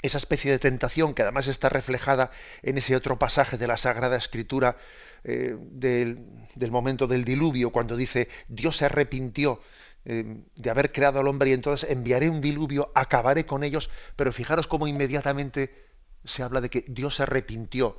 esa 0.00 0.18
especie 0.18 0.52
de 0.52 0.60
tentación 0.60 1.12
que 1.12 1.22
además 1.22 1.48
está 1.48 1.68
reflejada 1.68 2.30
en 2.62 2.78
ese 2.78 2.94
otro 2.94 3.18
pasaje 3.18 3.58
de 3.58 3.66
la 3.66 3.76
Sagrada 3.76 4.16
Escritura 4.16 4.76
eh, 5.24 5.56
del, 5.58 6.70
momento 6.70 7.08
del 7.08 7.24
diluvio, 7.24 7.70
cuando 7.70 7.96
dice 7.96 8.28
Dios 8.46 8.76
se 8.76 8.84
arrepintió 8.84 9.60
eh, 10.04 10.42
de 10.54 10.70
haber 10.70 10.92
creado 10.92 11.18
al 11.18 11.26
hombre 11.26 11.50
y 11.50 11.52
entonces 11.52 11.90
enviaré 11.90 12.30
un 12.30 12.40
diluvio, 12.40 12.92
acabaré 12.94 13.44
con 13.44 13.64
ellos, 13.64 13.90
pero 14.14 14.32
fijaros 14.32 14.68
cómo 14.68 14.86
inmediatamente 14.86 15.88
se 16.24 16.44
habla 16.44 16.60
de 16.60 16.70
que 16.70 16.84
Dios 16.88 17.16
se 17.16 17.24
arrepintió, 17.24 17.96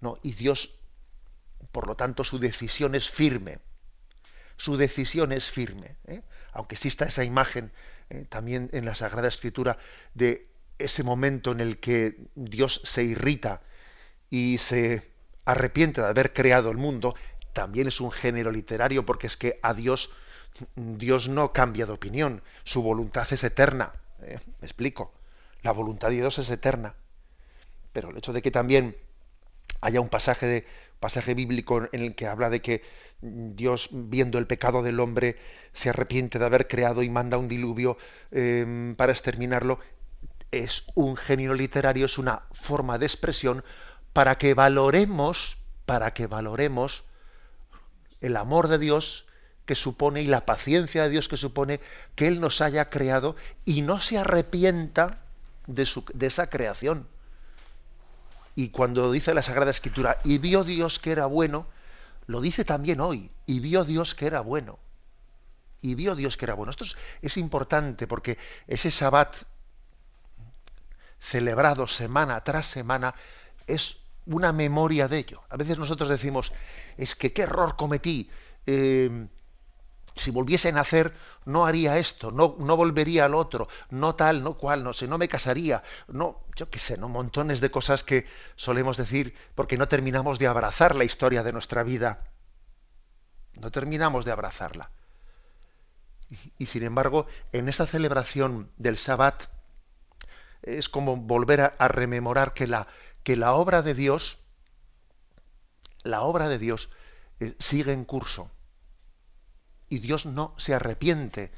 ¿no? 0.00 0.18
Y 0.22 0.32
Dios, 0.32 0.79
por 1.72 1.86
lo 1.86 1.96
tanto, 1.96 2.24
su 2.24 2.38
decisión 2.38 2.94
es 2.94 3.10
firme. 3.10 3.58
Su 4.56 4.76
decisión 4.76 5.32
es 5.32 5.50
firme. 5.50 5.96
¿eh? 6.06 6.22
Aunque 6.52 6.74
exista 6.74 7.04
esa 7.06 7.24
imagen 7.24 7.72
también 8.28 8.70
en 8.72 8.84
la 8.84 8.96
Sagrada 8.96 9.28
Escritura 9.28 9.78
de 10.14 10.48
ese 10.78 11.04
momento 11.04 11.52
en 11.52 11.60
el 11.60 11.78
que 11.78 12.16
Dios 12.34 12.80
se 12.84 13.04
irrita 13.04 13.62
y 14.30 14.58
se 14.58 15.12
arrepiente 15.44 16.00
de 16.00 16.08
haber 16.08 16.32
creado 16.32 16.70
el 16.70 16.76
mundo, 16.76 17.14
también 17.52 17.86
es 17.86 18.00
un 18.00 18.10
género 18.10 18.50
literario 18.50 19.06
porque 19.06 19.28
es 19.28 19.36
que 19.36 19.60
a 19.62 19.74
Dios 19.74 20.10
Dios 20.74 21.28
no 21.28 21.52
cambia 21.52 21.86
de 21.86 21.92
opinión, 21.92 22.42
su 22.64 22.82
voluntad 22.82 23.26
es 23.32 23.44
eterna. 23.44 23.92
¿eh? 24.22 24.38
Me 24.60 24.66
explico. 24.66 25.12
La 25.62 25.72
voluntad 25.72 26.08
de 26.08 26.16
Dios 26.16 26.38
es 26.38 26.50
eterna. 26.50 26.94
Pero 27.92 28.10
el 28.10 28.16
hecho 28.16 28.32
de 28.32 28.42
que 28.42 28.50
también 28.50 28.96
haya 29.80 30.00
un 30.00 30.08
pasaje 30.08 30.46
de 30.46 30.66
pasaje 31.00 31.34
bíblico 31.34 31.88
en 31.92 32.02
el 32.02 32.14
que 32.14 32.26
habla 32.26 32.50
de 32.50 32.60
que 32.60 32.82
Dios, 33.22 33.88
viendo 33.92 34.38
el 34.38 34.46
pecado 34.46 34.82
del 34.82 35.00
hombre, 35.00 35.36
se 35.72 35.90
arrepiente 35.90 36.38
de 36.38 36.44
haber 36.44 36.68
creado 36.68 37.02
y 37.02 37.10
manda 37.10 37.38
un 37.38 37.48
diluvio 37.48 37.98
eh, 38.30 38.94
para 38.96 39.12
exterminarlo, 39.12 39.80
es 40.50 40.84
un 40.94 41.16
género 41.16 41.54
literario, 41.54 42.06
es 42.06 42.18
una 42.18 42.42
forma 42.52 42.98
de 42.98 43.06
expresión 43.06 43.64
para 44.12 44.38
que 44.38 44.54
valoremos, 44.54 45.56
para 45.86 46.12
que 46.12 46.26
valoremos 46.26 47.04
el 48.20 48.36
amor 48.36 48.68
de 48.68 48.78
Dios 48.78 49.26
que 49.66 49.74
supone 49.74 50.22
y 50.22 50.26
la 50.26 50.46
paciencia 50.46 51.04
de 51.04 51.10
Dios 51.10 51.28
que 51.28 51.36
supone 51.36 51.80
que 52.16 52.26
Él 52.26 52.40
nos 52.40 52.60
haya 52.60 52.90
creado 52.90 53.36
y 53.64 53.82
no 53.82 54.00
se 54.00 54.18
arrepienta 54.18 55.20
de, 55.66 55.86
su, 55.86 56.04
de 56.12 56.26
esa 56.26 56.48
creación. 56.50 57.06
Y 58.60 58.68
cuando 58.68 59.10
dice 59.10 59.32
la 59.32 59.40
Sagrada 59.40 59.70
Escritura, 59.70 60.18
y 60.22 60.36
vio 60.36 60.64
Dios 60.64 60.98
que 60.98 61.12
era 61.12 61.24
bueno, 61.24 61.66
lo 62.26 62.42
dice 62.42 62.62
también 62.62 63.00
hoy, 63.00 63.30
y 63.46 63.58
vio 63.58 63.84
Dios 63.84 64.14
que 64.14 64.26
era 64.26 64.42
bueno. 64.42 64.78
Y 65.80 65.94
vio 65.94 66.14
Dios 66.14 66.36
que 66.36 66.44
era 66.44 66.52
bueno. 66.52 66.68
Esto 66.68 66.84
es, 66.84 66.94
es 67.22 67.38
importante 67.38 68.06
porque 68.06 68.36
ese 68.66 68.90
Sabbat 68.90 69.34
celebrado 71.18 71.86
semana 71.86 72.44
tras 72.44 72.66
semana 72.66 73.14
es 73.66 74.02
una 74.26 74.52
memoria 74.52 75.08
de 75.08 75.16
ello. 75.16 75.42
A 75.48 75.56
veces 75.56 75.78
nosotros 75.78 76.10
decimos, 76.10 76.52
es 76.98 77.14
que 77.14 77.32
qué 77.32 77.44
error 77.44 77.76
cometí. 77.76 78.28
Eh, 78.66 79.26
si 80.20 80.30
volviese 80.30 80.68
a 80.68 80.72
nacer, 80.72 81.14
no 81.44 81.66
haría 81.66 81.98
esto, 81.98 82.30
no, 82.30 82.56
no 82.58 82.76
volvería 82.76 83.24
al 83.24 83.34
otro, 83.34 83.68
no 83.90 84.14
tal, 84.14 84.42
no 84.42 84.54
cual, 84.54 84.84
no 84.84 84.92
sé, 84.92 85.08
no 85.08 85.18
me 85.18 85.28
casaría, 85.28 85.82
no, 86.08 86.40
yo 86.56 86.70
qué 86.70 86.78
sé, 86.78 86.98
no 86.98 87.08
montones 87.08 87.60
de 87.60 87.70
cosas 87.70 88.04
que 88.04 88.26
solemos 88.56 88.96
decir 88.96 89.34
porque 89.54 89.76
no 89.76 89.88
terminamos 89.88 90.38
de 90.38 90.46
abrazar 90.46 90.94
la 90.94 91.04
historia 91.04 91.42
de 91.42 91.52
nuestra 91.52 91.82
vida. 91.82 92.24
No 93.54 93.70
terminamos 93.70 94.24
de 94.24 94.32
abrazarla. 94.32 94.90
Y, 96.30 96.52
y 96.58 96.66
sin 96.66 96.84
embargo, 96.84 97.26
en 97.52 97.68
esa 97.68 97.86
celebración 97.86 98.70
del 98.76 98.96
Sabbat, 98.96 99.44
es 100.62 100.88
como 100.88 101.16
volver 101.16 101.60
a, 101.60 101.88
rememorar 101.88 102.52
que 102.54 102.66
la, 102.66 102.86
que 103.22 103.36
la 103.36 103.54
obra 103.54 103.82
de 103.82 103.94
Dios, 103.94 104.38
la 106.02 106.22
obra 106.22 106.48
de 106.48 106.58
Dios 106.58 106.90
eh, 107.40 107.54
sigue 107.58 107.92
en 107.92 108.04
curso. 108.04 108.50
Y 109.90 109.98
Dios 109.98 110.24
no 110.24 110.54
se 110.56 110.72
arrepiente 110.72 111.42
eh, 111.42 111.50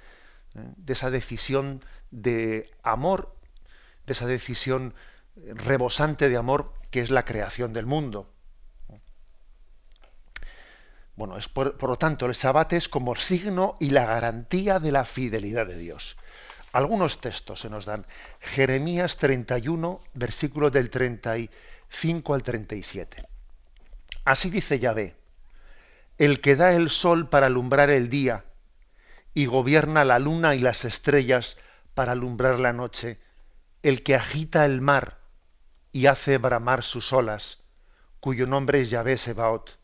de 0.54 0.92
esa 0.92 1.10
decisión 1.10 1.84
de 2.10 2.68
amor, 2.82 3.36
de 4.06 4.14
esa 4.14 4.26
decisión 4.26 4.94
rebosante 5.36 6.28
de 6.28 6.36
amor 6.36 6.72
que 6.90 7.00
es 7.00 7.10
la 7.10 7.24
creación 7.24 7.72
del 7.72 7.86
mundo. 7.86 8.28
Bueno, 11.14 11.36
es 11.36 11.48
por, 11.48 11.80
lo 11.82 11.96
tanto, 11.96 12.26
el 12.26 12.34
sabate 12.34 12.76
es 12.76 12.88
como 12.88 13.14
signo 13.14 13.76
y 13.80 13.90
la 13.90 14.06
garantía 14.06 14.80
de 14.80 14.92
la 14.92 15.04
fidelidad 15.04 15.66
de 15.66 15.76
Dios. 15.76 16.16
Algunos 16.72 17.20
textos 17.20 17.60
se 17.60 17.70
nos 17.70 17.84
dan. 17.84 18.06
Jeremías 18.40 19.18
31, 19.18 20.00
versículos 20.14 20.72
del 20.72 20.88
35 20.88 22.34
al 22.34 22.42
37. 22.42 23.28
Así 24.24 24.48
dice 24.48 24.78
Yahvé, 24.78 25.14
el 26.22 26.40
que 26.40 26.54
da 26.54 26.72
el 26.74 26.88
sol 26.88 27.28
para 27.28 27.46
alumbrar 27.46 27.90
el 27.90 28.08
día 28.08 28.44
y 29.34 29.46
gobierna 29.46 30.04
la 30.04 30.20
luna 30.20 30.54
y 30.54 30.60
las 30.60 30.84
estrellas 30.84 31.56
para 31.94 32.12
alumbrar 32.12 32.60
la 32.60 32.72
noche, 32.72 33.18
el 33.82 34.04
que 34.04 34.14
agita 34.14 34.64
el 34.64 34.80
mar 34.80 35.18
y 35.90 36.06
hace 36.06 36.38
bramar 36.38 36.84
sus 36.84 37.12
olas, 37.12 37.64
cuyo 38.20 38.46
nombre 38.46 38.82
es 38.82 38.90
Yahvé 38.90 39.16
Sebaot. 39.16 39.76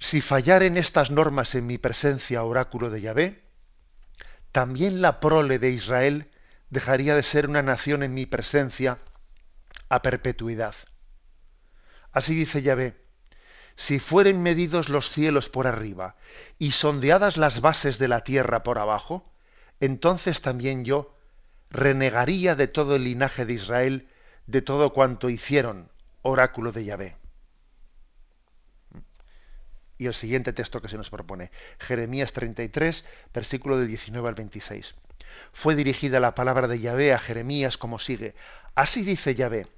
Si 0.00 0.20
fallar 0.20 0.64
estas 0.64 1.12
normas 1.12 1.54
en 1.54 1.68
mi 1.68 1.78
presencia, 1.78 2.42
oráculo 2.42 2.90
de 2.90 3.02
Yahvé, 3.02 3.44
también 4.50 5.00
la 5.00 5.20
prole 5.20 5.60
de 5.60 5.70
Israel 5.70 6.28
dejaría 6.70 7.14
de 7.14 7.22
ser 7.22 7.48
una 7.48 7.62
nación 7.62 8.02
en 8.02 8.14
mi 8.14 8.26
presencia 8.26 8.98
a 9.88 10.02
perpetuidad. 10.02 10.74
Así 12.10 12.34
dice 12.34 12.62
Yahvé, 12.62 12.99
si 13.80 13.98
fueren 13.98 14.42
medidos 14.42 14.90
los 14.90 15.08
cielos 15.08 15.48
por 15.48 15.66
arriba 15.66 16.14
y 16.58 16.72
sondeadas 16.72 17.38
las 17.38 17.62
bases 17.62 17.96
de 17.96 18.08
la 18.08 18.24
tierra 18.24 18.62
por 18.62 18.78
abajo, 18.78 19.32
entonces 19.80 20.42
también 20.42 20.84
yo 20.84 21.16
renegaría 21.70 22.54
de 22.54 22.68
todo 22.68 22.96
el 22.96 23.04
linaje 23.04 23.46
de 23.46 23.54
Israel, 23.54 24.06
de 24.46 24.60
todo 24.60 24.92
cuanto 24.92 25.30
hicieron, 25.30 25.88
oráculo 26.20 26.72
de 26.72 26.84
Yahvé 26.84 27.16
y 29.96 30.06
el 30.06 30.14
siguiente 30.14 30.52
texto 30.52 30.82
que 30.82 30.90
se 30.90 30.98
nos 30.98 31.08
propone. 31.08 31.50
Jeremías 31.78 32.34
33, 32.34 33.06
versículo 33.32 33.78
del 33.78 33.88
19 33.88 34.28
al 34.28 34.34
26. 34.34 34.94
Fue 35.54 35.74
dirigida 35.74 36.20
la 36.20 36.34
palabra 36.34 36.68
de 36.68 36.80
Yahvé 36.80 37.14
a 37.14 37.18
Jeremías 37.18 37.78
como 37.78 37.98
sigue. 37.98 38.34
Así 38.74 39.02
dice 39.02 39.34
Yahvé, 39.34 39.68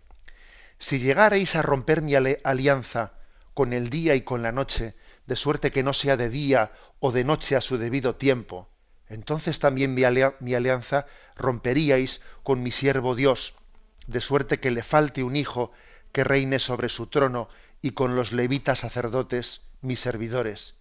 si 0.79 0.99
llegareis 0.99 1.55
a 1.55 1.63
romper 1.63 2.03
mi 2.03 2.15
alianza 2.17 3.13
con 3.55 3.73
el 3.73 3.91
día 3.91 4.15
y 4.15 4.23
con 4.23 4.43
la 4.43 4.53
noche, 4.53 4.95
de 5.27 5.37
suerte 5.37 5.71
que 5.71 5.83
no 5.83 5.93
sea 5.93 6.17
de 6.17 6.29
día 6.29 6.73
o 7.01 7.13
de 7.13 7.25
noche 7.25 7.57
a 7.57 7.61
su 7.61 7.79
debido 7.79 8.17
tiempo, 8.17 8.69
entonces 9.13 9.59
también 9.59 9.95
mi, 9.95 10.05
alianza 10.55 11.07
romperíais 11.37 12.23
con 12.43 12.63
mi 12.63 12.71
siervo 12.71 13.15
Dios, 13.15 13.55
de 14.07 14.23
suerte 14.23 14.59
que 14.59 14.71
le 14.71 14.83
falte 14.83 15.23
un 15.23 15.37
hijo 15.37 15.71
que 16.13 16.25
reine 16.25 16.59
sobre 16.59 16.89
su 16.89 17.09
trono 17.09 17.51
y 17.83 17.91
con 17.91 18.17
los 18.17 18.33
levitas 18.33 18.81
sacerdotes, 18.81 19.63
mis 19.83 20.01
servidores. 20.01 20.77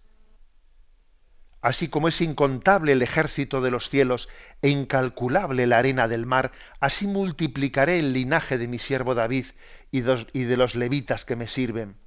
Así 1.60 1.88
como 1.88 2.08
es 2.08 2.22
incontable 2.22 2.92
el 2.92 3.02
ejército 3.02 3.60
de 3.60 3.70
los 3.70 3.90
cielos 3.90 4.28
e 4.62 4.70
incalculable 4.70 5.66
la 5.66 5.78
arena 5.78 6.08
del 6.08 6.24
mar, 6.24 6.52
así 6.80 7.06
multiplicaré 7.06 7.98
el 7.98 8.14
linaje 8.14 8.56
de 8.56 8.66
mi 8.66 8.78
siervo 8.78 9.14
David 9.14 9.46
y 9.90 10.00
de 10.00 10.56
los 10.56 10.74
levitas 10.74 11.26
que 11.26 11.36
me 11.36 11.46
sirven. 11.46 12.01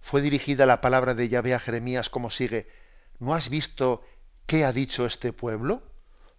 Fue 0.00 0.22
dirigida 0.22 0.66
la 0.66 0.80
palabra 0.80 1.14
de 1.14 1.28
Yahvé 1.28 1.54
a 1.54 1.60
Jeremías 1.60 2.10
como 2.10 2.30
sigue. 2.30 2.68
¿No 3.18 3.34
has 3.34 3.48
visto 3.48 4.04
qué 4.46 4.64
ha 4.64 4.72
dicho 4.72 5.06
este 5.06 5.32
pueblo? 5.32 5.82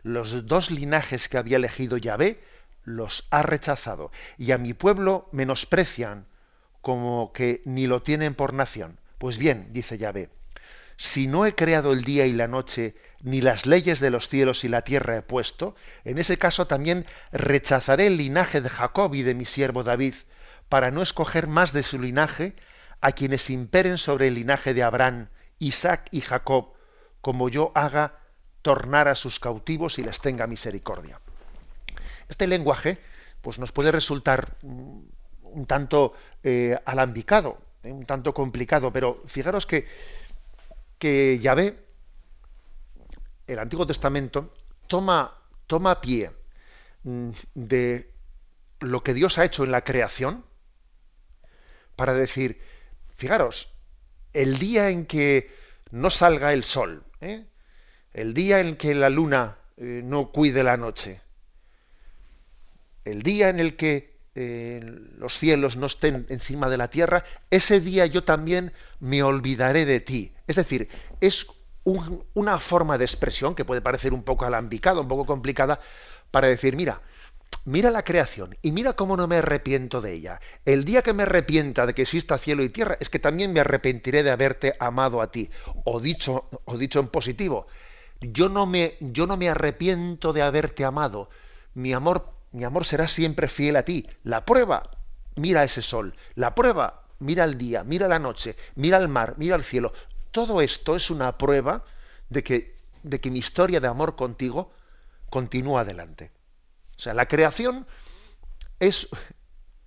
Los 0.01 0.47
dos 0.47 0.71
linajes 0.71 1.29
que 1.29 1.37
había 1.37 1.57
elegido 1.57 1.97
Yahvé 1.97 2.39
los 2.83 3.27
ha 3.29 3.43
rechazado, 3.43 4.11
y 4.37 4.51
a 4.51 4.57
mi 4.57 4.73
pueblo 4.73 5.29
menosprecian, 5.31 6.25
como 6.81 7.33
que 7.33 7.61
ni 7.65 7.87
lo 7.87 8.01
tienen 8.01 8.33
por 8.33 8.53
nación. 8.53 8.99
Pues 9.17 9.37
bien, 9.37 9.69
dice 9.73 9.97
Yahvé, 9.97 10.29
si 10.97 11.27
no 11.27 11.45
he 11.45 11.55
creado 11.55 11.93
el 11.93 12.03
día 12.03 12.25
y 12.25 12.33
la 12.33 12.47
noche, 12.47 12.95
ni 13.21 13.41
las 13.41 13.65
leyes 13.65 13.99
de 13.99 14.09
los 14.09 14.27
cielos 14.27 14.63
y 14.63 14.69
la 14.69 14.81
tierra 14.81 15.17
he 15.17 15.21
puesto, 15.21 15.75
en 16.03 16.17
ese 16.17 16.37
caso 16.37 16.67
también 16.67 17.05
rechazaré 17.31 18.07
el 18.07 18.17
linaje 18.17 18.61
de 18.61 18.69
Jacob 18.69 19.13
y 19.15 19.23
de 19.23 19.33
mi 19.33 19.45
siervo 19.45 19.83
David, 19.83 20.15
para 20.67 20.91
no 20.91 21.01
escoger 21.01 21.47
más 21.47 21.73
de 21.73 21.83
su 21.83 21.99
linaje 21.99 22.55
a 23.01 23.11
quienes 23.11 23.49
imperen 23.49 23.97
sobre 23.97 24.27
el 24.27 24.35
linaje 24.35 24.73
de 24.73 24.83
Abraham, 24.83 25.29
Isaac 25.59 26.07
y 26.11 26.21
Jacob, 26.21 26.73
como 27.21 27.49
yo 27.49 27.71
haga 27.75 28.19
tornar 28.61 29.07
a 29.07 29.15
sus 29.15 29.39
cautivos 29.39 29.99
y 29.99 30.03
les 30.03 30.19
tenga 30.19 30.47
misericordia. 30.47 31.19
Este 32.27 32.47
lenguaje 32.47 32.99
pues 33.41 33.57
nos 33.59 33.71
puede 33.71 33.91
resultar 33.91 34.57
mm, 34.61 34.99
un 35.43 35.65
tanto 35.65 36.13
eh, 36.43 36.77
alambicado, 36.85 37.57
un 37.83 38.05
tanto 38.05 38.33
complicado, 38.33 38.91
pero 38.91 39.23
fijaros 39.25 39.65
que, 39.65 39.87
que 40.97 41.39
Yahvé 41.39 41.85
el 43.47 43.59
Antiguo 43.59 43.87
Testamento 43.87 44.53
toma, 44.87 45.37
toma 45.65 46.01
pie 46.01 46.31
mm, 47.03 47.29
de 47.55 48.13
lo 48.81 49.03
que 49.03 49.13
Dios 49.13 49.37
ha 49.37 49.45
hecho 49.45 49.63
en 49.63 49.71
la 49.71 49.83
creación 49.83 50.45
para 51.95 52.13
decir, 52.13 52.61
fijaros, 53.19 53.75
el 54.31 54.57
día 54.57 54.89
en 54.89 55.05
que 55.05 55.51
no 55.91 56.09
salga 56.09 56.53
el 56.53 56.63
sol, 56.63 57.03
¿eh? 57.19 57.45
el 58.13 58.33
día 58.33 58.61
en 58.61 58.77
que 58.77 58.95
la 58.95 59.09
luna 59.09 59.55
eh, 59.75 60.01
no 60.03 60.31
cuide 60.31 60.63
la 60.63 60.77
noche, 60.77 61.19
el 63.03 63.21
día 63.21 63.49
en 63.49 63.59
el 63.59 63.75
que 63.75 64.17
eh, 64.35 64.79
los 65.17 65.37
cielos 65.37 65.75
no 65.75 65.87
estén 65.87 66.25
encima 66.29 66.69
de 66.69 66.77
la 66.77 66.89
tierra, 66.89 67.25
ese 67.49 67.81
día 67.81 68.05
yo 68.05 68.23
también 68.23 68.71
me 69.01 69.21
olvidaré 69.21 69.85
de 69.85 69.99
ti. 69.99 70.31
Es 70.47 70.55
decir, 70.55 70.87
es 71.19 71.47
una 71.83 72.59
forma 72.59 72.97
de 72.97 73.03
expresión 73.03 73.53
que 73.53 73.65
puede 73.65 73.81
parecer 73.81 74.13
un 74.13 74.23
poco 74.23 74.45
alambicada, 74.45 75.01
un 75.01 75.09
poco 75.09 75.25
complicada, 75.25 75.81
para 76.31 76.47
decir, 76.47 76.77
mira, 76.77 77.01
mira 77.65 77.91
la 77.91 78.03
creación 78.03 78.57
y 78.61 78.71
mira 78.71 78.93
cómo 78.93 79.15
no 79.15 79.27
me 79.27 79.37
arrepiento 79.37 80.01
de 80.01 80.13
ella. 80.13 80.39
El 80.65 80.85
día 80.85 81.01
que 81.01 81.13
me 81.13 81.23
arrepienta 81.23 81.85
de 81.85 81.93
que 81.93 82.03
exista 82.03 82.37
cielo 82.37 82.63
y 82.63 82.69
tierra, 82.69 82.97
es 82.99 83.09
que 83.09 83.19
también 83.19 83.53
me 83.53 83.59
arrepentiré 83.59 84.23
de 84.23 84.31
haberte 84.31 84.75
amado 84.79 85.21
a 85.21 85.31
ti. 85.31 85.49
O 85.85 85.99
dicho, 85.99 86.49
o 86.65 86.77
dicho 86.77 86.99
en 86.99 87.07
positivo, 87.07 87.67
yo 88.21 88.49
no 88.49 88.65
me, 88.65 88.95
yo 88.99 89.27
no 89.27 89.37
me 89.37 89.49
arrepiento 89.49 90.33
de 90.33 90.41
haberte 90.41 90.83
amado. 90.83 91.29
Mi 91.73 91.93
amor, 91.93 92.33
mi 92.51 92.63
amor 92.63 92.85
será 92.85 93.07
siempre 93.07 93.47
fiel 93.47 93.75
a 93.75 93.83
ti. 93.83 94.07
La 94.23 94.45
prueba, 94.45 94.89
mira 95.35 95.63
ese 95.63 95.81
sol. 95.81 96.15
La 96.35 96.55
prueba, 96.55 97.03
mira 97.19 97.43
el 97.43 97.57
día, 97.57 97.83
mira 97.83 98.07
la 98.07 98.19
noche, 98.19 98.55
mira 98.75 98.97
el 98.97 99.07
mar, 99.07 99.35
mira 99.37 99.55
el 99.55 99.63
cielo. 99.63 99.93
Todo 100.31 100.61
esto 100.61 100.95
es 100.95 101.09
una 101.09 101.37
prueba 101.37 101.83
de 102.29 102.43
que, 102.43 102.75
de 103.03 103.19
que 103.19 103.31
mi 103.31 103.39
historia 103.39 103.79
de 103.79 103.87
amor 103.87 104.15
contigo 104.15 104.71
continúa 105.29 105.81
adelante. 105.81 106.31
O 106.99 107.01
sea, 107.01 107.13
la 107.13 107.29
creación 107.29 107.87
es 108.77 109.07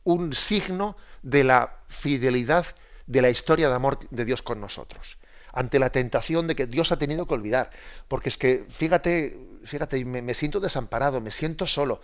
un 0.03 0.33
signo 0.33 0.97
de 1.23 1.45
la 1.45 1.77
fidelidad 1.89 2.65
de 3.07 3.21
la 3.21 3.29
historia 3.29 3.69
de 3.69 3.75
amor 3.75 3.99
de 4.11 4.25
Dios 4.25 4.41
con 4.41 4.63
nosotros. 4.63 5.19
Ante 5.53 5.79
la 5.79 5.91
tentación 5.91 6.47
de 6.47 6.57
que 6.57 6.67
Dios 6.67 6.91
ha 6.91 6.97
tenido 6.97 7.27
que 7.27 7.35
olvidar. 7.35 7.71
Porque 8.09 8.31
es 8.31 8.39
que, 8.39 8.65
fíjate, 8.67 9.39
fíjate, 9.67 10.03
me, 10.07 10.33
siento 10.33 10.59
desamparado, 10.59 11.21
me 11.21 11.31
siento 11.31 11.67
solo. 11.67 12.01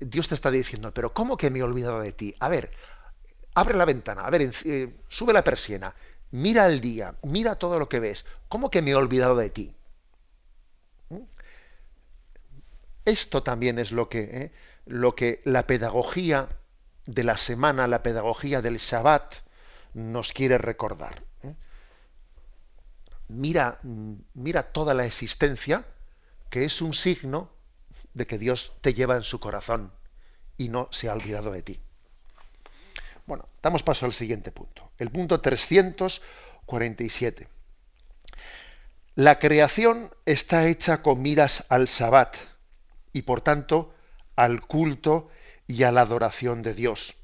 Dios 0.00 0.28
te 0.28 0.34
está 0.34 0.50
diciendo, 0.50 0.94
pero 0.94 1.12
¿cómo 1.12 1.36
que 1.36 1.50
me 1.50 1.58
he 1.58 1.62
olvidado 1.62 2.00
de 2.00 2.12
ti? 2.12 2.34
A 2.40 2.48
ver, 2.48 2.70
abre 3.54 3.76
la 3.76 3.84
ventana, 3.84 4.22
a 4.22 4.30
ver, 4.30 4.50
eh, 4.64 4.94
sube 5.10 5.34
la 5.34 5.44
persiana, 5.44 5.94
mira 6.30 6.64
el 6.64 6.80
día, 6.80 7.14
mira 7.24 7.56
todo 7.56 7.78
lo 7.78 7.90
que 7.90 8.00
ves. 8.00 8.24
¿Cómo 8.48 8.70
que 8.70 8.80
me 8.80 8.92
he 8.92 8.94
olvidado 8.94 9.36
de 9.36 9.50
ti? 9.50 9.74
¿Mm? 11.10 11.24
Esto 13.06 13.42
también 13.44 13.78
es 13.78 13.92
lo 13.92 14.08
que, 14.08 14.22
eh, 14.22 14.52
lo 14.84 15.14
que 15.14 15.40
la 15.44 15.68
pedagogía 15.68 16.48
de 17.06 17.22
la 17.22 17.36
semana, 17.36 17.86
la 17.86 18.02
pedagogía 18.02 18.60
del 18.60 18.78
Shabbat, 18.78 19.36
nos 19.94 20.32
quiere 20.32 20.58
recordar. 20.58 21.22
¿eh? 21.44 21.54
Mira, 23.28 23.78
mira 24.34 24.64
toda 24.64 24.92
la 24.92 25.06
existencia, 25.06 25.84
que 26.50 26.64
es 26.64 26.82
un 26.82 26.94
signo 26.94 27.48
de 28.12 28.26
que 28.26 28.38
Dios 28.38 28.72
te 28.80 28.92
lleva 28.92 29.16
en 29.16 29.22
su 29.22 29.38
corazón 29.38 29.92
y 30.58 30.68
no 30.68 30.88
se 30.90 31.08
ha 31.08 31.14
olvidado 31.14 31.52
de 31.52 31.62
ti. 31.62 31.78
Bueno, 33.24 33.48
damos 33.62 33.84
paso 33.84 34.04
al 34.04 34.14
siguiente 34.14 34.50
punto. 34.50 34.90
El 34.98 35.10
punto 35.10 35.40
347. 35.40 37.46
La 39.14 39.38
creación 39.38 40.12
está 40.24 40.66
hecha 40.66 41.02
con 41.02 41.22
miras 41.22 41.64
al 41.68 41.86
Sabbat 41.86 42.36
y 43.16 43.22
por 43.22 43.40
tanto 43.40 43.94
al 44.36 44.60
culto 44.60 45.30
y 45.66 45.84
a 45.84 45.90
la 45.90 46.02
adoración 46.02 46.60
de 46.60 46.74
Dios. 46.74 47.16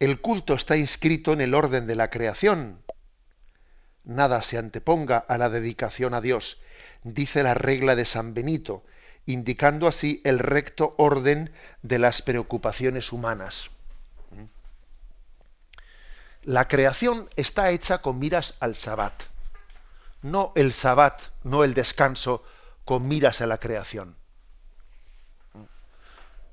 El 0.00 0.22
culto 0.22 0.54
está 0.54 0.78
inscrito 0.78 1.34
en 1.34 1.42
el 1.42 1.52
orden 1.52 1.86
de 1.86 1.94
la 1.94 2.08
creación. 2.08 2.80
Nada 4.02 4.40
se 4.40 4.56
anteponga 4.56 5.18
a 5.18 5.36
la 5.36 5.50
dedicación 5.50 6.14
a 6.14 6.22
Dios, 6.22 6.58
dice 7.02 7.42
la 7.42 7.52
regla 7.52 7.96
de 7.96 8.06
San 8.06 8.32
Benito, 8.32 8.82
indicando 9.26 9.86
así 9.86 10.22
el 10.24 10.38
recto 10.38 10.94
orden 10.96 11.52
de 11.82 11.98
las 11.98 12.22
preocupaciones 12.22 13.12
humanas. 13.12 13.70
La 16.44 16.66
creación 16.66 17.28
está 17.36 17.72
hecha 17.72 17.98
con 17.98 18.18
miras 18.18 18.54
al 18.58 18.74
sabbat. 18.74 19.12
No 20.22 20.54
el 20.56 20.72
sabbat, 20.72 21.24
no 21.44 21.62
el 21.62 21.74
descanso, 21.74 22.42
con 22.86 23.06
miras 23.06 23.42
a 23.42 23.46
la 23.46 23.58
creación. 23.58 24.16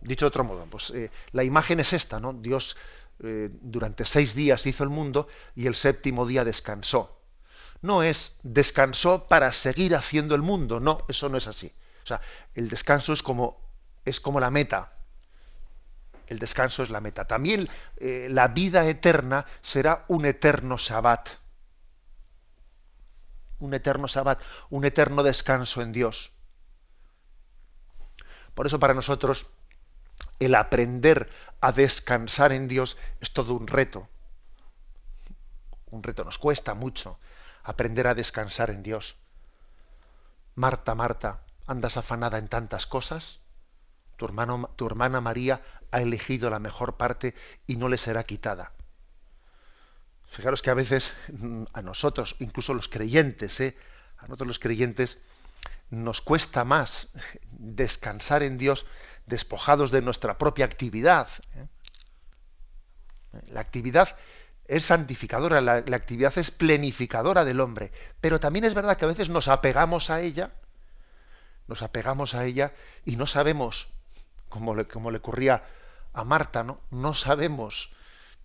Dicho 0.01 0.25
de 0.25 0.29
otro 0.29 0.43
modo, 0.43 0.65
pues 0.65 0.91
eh, 0.91 1.11
la 1.31 1.43
imagen 1.43 1.79
es 1.79 1.93
esta, 1.93 2.19
¿no? 2.19 2.33
Dios 2.33 2.77
eh, 3.21 3.49
durante 3.51 4.05
seis 4.05 4.33
días 4.33 4.65
hizo 4.65 4.83
el 4.83 4.89
mundo 4.89 5.27
y 5.55 5.67
el 5.67 5.75
séptimo 5.75 6.25
día 6.25 6.45
descansó. 6.45 7.21
No 7.81 8.03
es 8.03 8.37
descansó 8.43 9.27
para 9.27 9.51
seguir 9.51 9.95
haciendo 9.95 10.35
el 10.35 10.41
mundo, 10.41 10.79
no, 10.79 10.99
eso 11.07 11.27
no 11.29 11.37
es 11.37 11.47
así. 11.47 11.73
O 12.03 12.07
sea, 12.07 12.21
el 12.55 12.69
descanso 12.69 13.13
es 13.13 13.21
como, 13.21 13.59
es 14.05 14.19
como 14.19 14.39
la 14.39 14.49
meta, 14.49 14.93
el 16.27 16.39
descanso 16.39 16.83
es 16.83 16.89
la 16.89 17.01
meta. 17.01 17.25
También 17.25 17.67
eh, 17.97 18.27
la 18.29 18.47
vida 18.47 18.85
eterna 18.87 19.45
será 19.61 20.05
un 20.07 20.25
eterno 20.25 20.77
Sabbat. 20.77 21.29
Un 23.59 23.73
eterno 23.73 24.07
Sabbat, 24.07 24.41
un 24.69 24.85
eterno 24.85 25.23
descanso 25.23 25.81
en 25.81 25.91
Dios. 25.91 26.31
Por 28.53 28.67
eso 28.67 28.79
para 28.79 28.93
nosotros 28.93 29.47
el 30.39 30.55
aprender 30.55 31.29
a 31.61 31.71
descansar 31.71 32.51
en 32.51 32.67
Dios 32.67 32.97
es 33.19 33.31
todo 33.31 33.53
un 33.53 33.67
reto. 33.67 34.07
Un 35.91 36.03
reto 36.03 36.23
nos 36.23 36.37
cuesta 36.37 36.73
mucho 36.73 37.19
aprender 37.63 38.07
a 38.07 38.15
descansar 38.15 38.69
en 38.69 38.83
Dios. 38.83 39.15
Marta, 40.55 40.95
Marta, 40.95 41.41
andas 41.67 41.97
afanada 41.97 42.37
en 42.37 42.47
tantas 42.47 42.87
cosas. 42.87 43.39
Tu, 44.17 44.25
hermano, 44.25 44.69
tu 44.75 44.85
hermana 44.85 45.21
María 45.21 45.61
ha 45.91 46.01
elegido 46.01 46.49
la 46.49 46.59
mejor 46.59 46.97
parte 46.97 47.35
y 47.67 47.75
no 47.75 47.89
le 47.89 47.97
será 47.97 48.23
quitada. 48.23 48.71
Fijaros 50.25 50.61
que 50.61 50.69
a 50.69 50.75
veces 50.75 51.13
mm, 51.27 51.63
a 51.73 51.81
nosotros, 51.81 52.35
incluso 52.39 52.73
los 52.73 52.87
creyentes, 52.87 53.59
¿eh? 53.59 53.77
a 54.17 54.23
nosotros 54.23 54.47
los 54.47 54.59
creyentes, 54.59 55.17
nos 55.89 56.21
cuesta 56.21 56.63
más 56.63 57.07
descansar 57.51 58.43
en 58.43 58.57
Dios 58.57 58.85
despojados 59.29 59.91
de 59.91 60.01
nuestra 60.01 60.37
propia 60.37 60.65
actividad. 60.65 61.29
¿eh? 61.55 61.67
La 63.47 63.61
actividad 63.61 64.17
es 64.65 64.85
santificadora, 64.85 65.61
la, 65.61 65.77
actividad 65.95 66.37
es 66.37 66.51
plenificadora 66.51 67.45
del 67.45 67.59
hombre, 67.59 67.91
pero 68.21 68.39
también 68.39 68.65
es 68.65 68.73
verdad 68.73 68.97
que 68.97 69.05
a 69.05 69.07
veces 69.07 69.29
nos 69.29 69.47
apegamos 69.47 70.09
a 70.09 70.21
ella, 70.21 70.51
nos 71.67 71.81
apegamos 71.81 72.35
a 72.35 72.45
ella 72.45 72.73
y 73.05 73.15
no 73.15 73.25
sabemos, 73.25 73.87
como 74.49 74.75
le, 74.75 74.85
como 74.85 75.11
le 75.11 75.17
ocurría 75.17 75.63
a 76.13 76.23
Marta, 76.23 76.63
¿no? 76.63 76.81
No 76.91 77.13
sabemos 77.13 77.91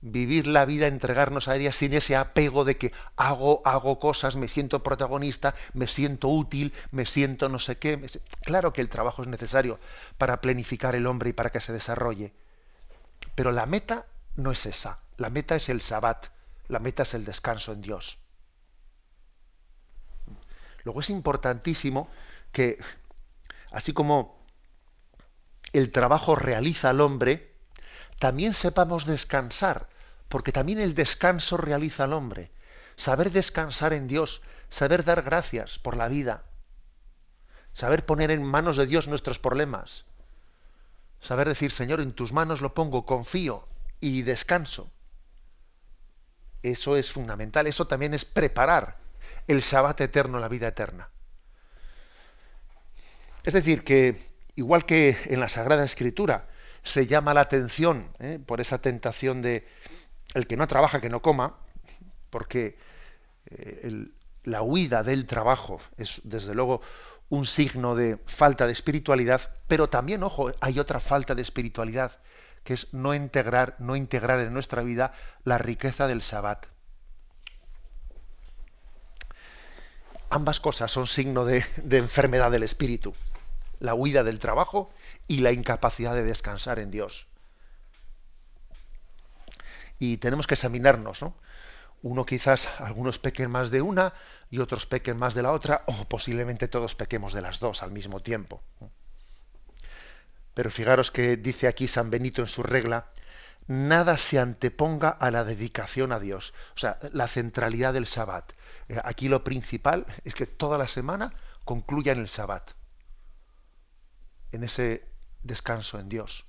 vivir 0.04 0.46
la 0.46 0.66
vida, 0.66 0.86
entregarnos 0.86 1.48
a 1.48 1.56
ella 1.56 1.72
sin 1.72 1.94
ese 1.94 2.14
apego 2.14 2.64
de 2.66 2.76
que 2.76 2.92
hago, 3.16 3.62
hago 3.64 3.98
cosas, 3.98 4.36
me 4.36 4.48
siento 4.48 4.82
protagonista, 4.82 5.54
me 5.72 5.86
siento 5.86 6.28
útil, 6.28 6.74
me 6.90 7.06
siento 7.06 7.48
no 7.48 7.58
sé 7.58 7.78
qué. 7.78 8.06
Claro 8.42 8.74
que 8.74 8.82
el 8.82 8.90
trabajo 8.90 9.22
es 9.22 9.28
necesario 9.28 9.80
para 10.18 10.42
planificar 10.42 10.94
el 10.94 11.06
hombre 11.06 11.30
y 11.30 11.32
para 11.32 11.50
que 11.50 11.60
se 11.60 11.72
desarrolle. 11.72 12.34
Pero 13.34 13.50
la 13.50 13.64
meta 13.64 14.06
no 14.36 14.52
es 14.52 14.66
esa. 14.66 15.00
La 15.16 15.30
meta 15.30 15.56
es 15.56 15.70
el 15.70 15.80
sabbat. 15.80 16.26
La 16.68 16.80
meta 16.80 17.04
es 17.04 17.14
el 17.14 17.24
descanso 17.24 17.72
en 17.72 17.80
Dios. 17.80 18.18
Luego 20.84 21.00
es 21.00 21.08
importantísimo 21.08 22.10
que, 22.52 22.78
así 23.72 23.94
como 23.94 24.38
el 25.72 25.90
trabajo 25.92 26.36
realiza 26.36 26.90
al 26.90 27.00
hombre, 27.00 27.54
también 28.18 28.52
sepamos 28.52 29.06
descansar, 29.06 29.88
porque 30.28 30.52
también 30.52 30.80
el 30.80 30.94
descanso 30.94 31.56
realiza 31.56 32.04
al 32.04 32.12
hombre. 32.12 32.50
Saber 32.96 33.30
descansar 33.30 33.92
en 33.92 34.06
Dios, 34.06 34.42
saber 34.68 35.04
dar 35.04 35.22
gracias 35.22 35.78
por 35.78 35.96
la 35.96 36.08
vida, 36.08 36.44
saber 37.72 38.06
poner 38.06 38.30
en 38.30 38.44
manos 38.44 38.76
de 38.76 38.86
Dios 38.86 39.08
nuestros 39.08 39.38
problemas, 39.38 40.04
saber 41.20 41.48
decir, 41.48 41.70
Señor, 41.70 42.00
en 42.00 42.12
tus 42.12 42.32
manos 42.32 42.60
lo 42.60 42.74
pongo, 42.74 43.04
confío 43.04 43.66
y 44.00 44.22
descanso. 44.22 44.90
Eso 46.62 46.96
es 46.96 47.12
fundamental, 47.12 47.66
eso 47.66 47.86
también 47.86 48.14
es 48.14 48.24
preparar 48.24 48.96
el 49.48 49.62
sabbat 49.62 50.00
eterno, 50.00 50.38
la 50.38 50.48
vida 50.48 50.68
eterna. 50.68 51.10
Es 53.42 53.52
decir, 53.52 53.84
que 53.84 54.16
igual 54.56 54.86
que 54.86 55.18
en 55.26 55.40
la 55.40 55.48
Sagrada 55.48 55.84
Escritura, 55.84 56.48
se 56.82 57.06
llama 57.06 57.34
la 57.34 57.40
atención 57.40 58.10
¿eh? 58.18 58.38
por 58.44 58.60
esa 58.60 58.78
tentación 58.78 59.42
de 59.42 59.66
el 60.34 60.46
que 60.46 60.56
no 60.56 60.66
trabaja 60.66 61.00
que 61.00 61.08
no 61.08 61.22
coma, 61.22 61.56
porque 62.30 62.76
eh, 63.46 64.08
la 64.42 64.62
huida 64.62 65.02
del 65.02 65.26
trabajo 65.26 65.78
es 65.96 66.20
desde 66.24 66.54
luego 66.54 66.82
un 67.28 67.46
signo 67.46 67.94
de 67.94 68.18
falta 68.26 68.66
de 68.66 68.72
espiritualidad, 68.72 69.50
pero 69.66 69.88
también, 69.88 70.22
ojo, 70.22 70.52
hay 70.60 70.78
otra 70.78 71.00
falta 71.00 71.34
de 71.34 71.42
espiritualidad, 71.42 72.18
que 72.64 72.74
es 72.74 72.92
no 72.92 73.14
integrar, 73.14 73.76
no 73.78 73.96
integrar 73.96 74.40
en 74.40 74.52
nuestra 74.52 74.82
vida 74.82 75.12
la 75.44 75.58
riqueza 75.58 76.06
del 76.06 76.22
Sabbat. 76.22 76.66
Ambas 80.30 80.58
cosas 80.58 80.90
son 80.90 81.06
signo 81.06 81.44
de 81.44 81.64
enfermedad 81.90 82.50
del 82.50 82.64
espíritu, 82.64 83.14
la 83.78 83.94
huida 83.94 84.24
del 84.24 84.40
trabajo 84.40 84.90
y 85.28 85.38
la 85.38 85.52
incapacidad 85.52 86.14
de 86.14 86.24
descansar 86.24 86.78
en 86.80 86.90
Dios. 86.90 87.28
Y 89.98 90.16
tenemos 90.18 90.46
que 90.46 90.54
examinarnos, 90.54 91.22
¿no? 91.22 91.36
uno 92.04 92.26
quizás 92.26 92.68
algunos 92.80 93.18
pequen 93.18 93.50
más 93.50 93.70
de 93.70 93.80
una 93.80 94.12
y 94.50 94.58
otros 94.58 94.84
pequen 94.84 95.16
más 95.16 95.32
de 95.32 95.42
la 95.42 95.52
otra, 95.52 95.84
o 95.86 96.04
posiblemente 96.04 96.68
todos 96.68 96.94
pequemos 96.94 97.32
de 97.32 97.40
las 97.40 97.60
dos 97.60 97.82
al 97.82 97.92
mismo 97.92 98.20
tiempo. 98.20 98.62
Pero 100.52 100.70
fijaros 100.70 101.10
que 101.10 101.38
dice 101.38 101.66
aquí 101.66 101.88
San 101.88 102.10
Benito 102.10 102.42
en 102.42 102.48
su 102.48 102.62
regla, 102.62 103.06
nada 103.66 104.18
se 104.18 104.38
anteponga 104.38 105.08
a 105.08 105.30
la 105.30 105.44
dedicación 105.44 106.12
a 106.12 106.20
Dios, 106.20 106.52
o 106.76 106.78
sea, 106.78 106.98
la 107.12 107.26
centralidad 107.26 107.94
del 107.94 108.06
Sabbat. 108.06 108.52
Eh, 108.90 109.00
aquí 109.02 109.30
lo 109.30 109.42
principal 109.42 110.04
es 110.24 110.34
que 110.34 110.44
toda 110.44 110.76
la 110.76 110.88
semana 110.88 111.32
concluya 111.64 112.12
en 112.12 112.18
el 112.18 112.28
Sabbat, 112.28 112.72
en 114.52 114.62
ese 114.62 115.08
descanso 115.42 115.98
en 115.98 116.10
Dios, 116.10 116.44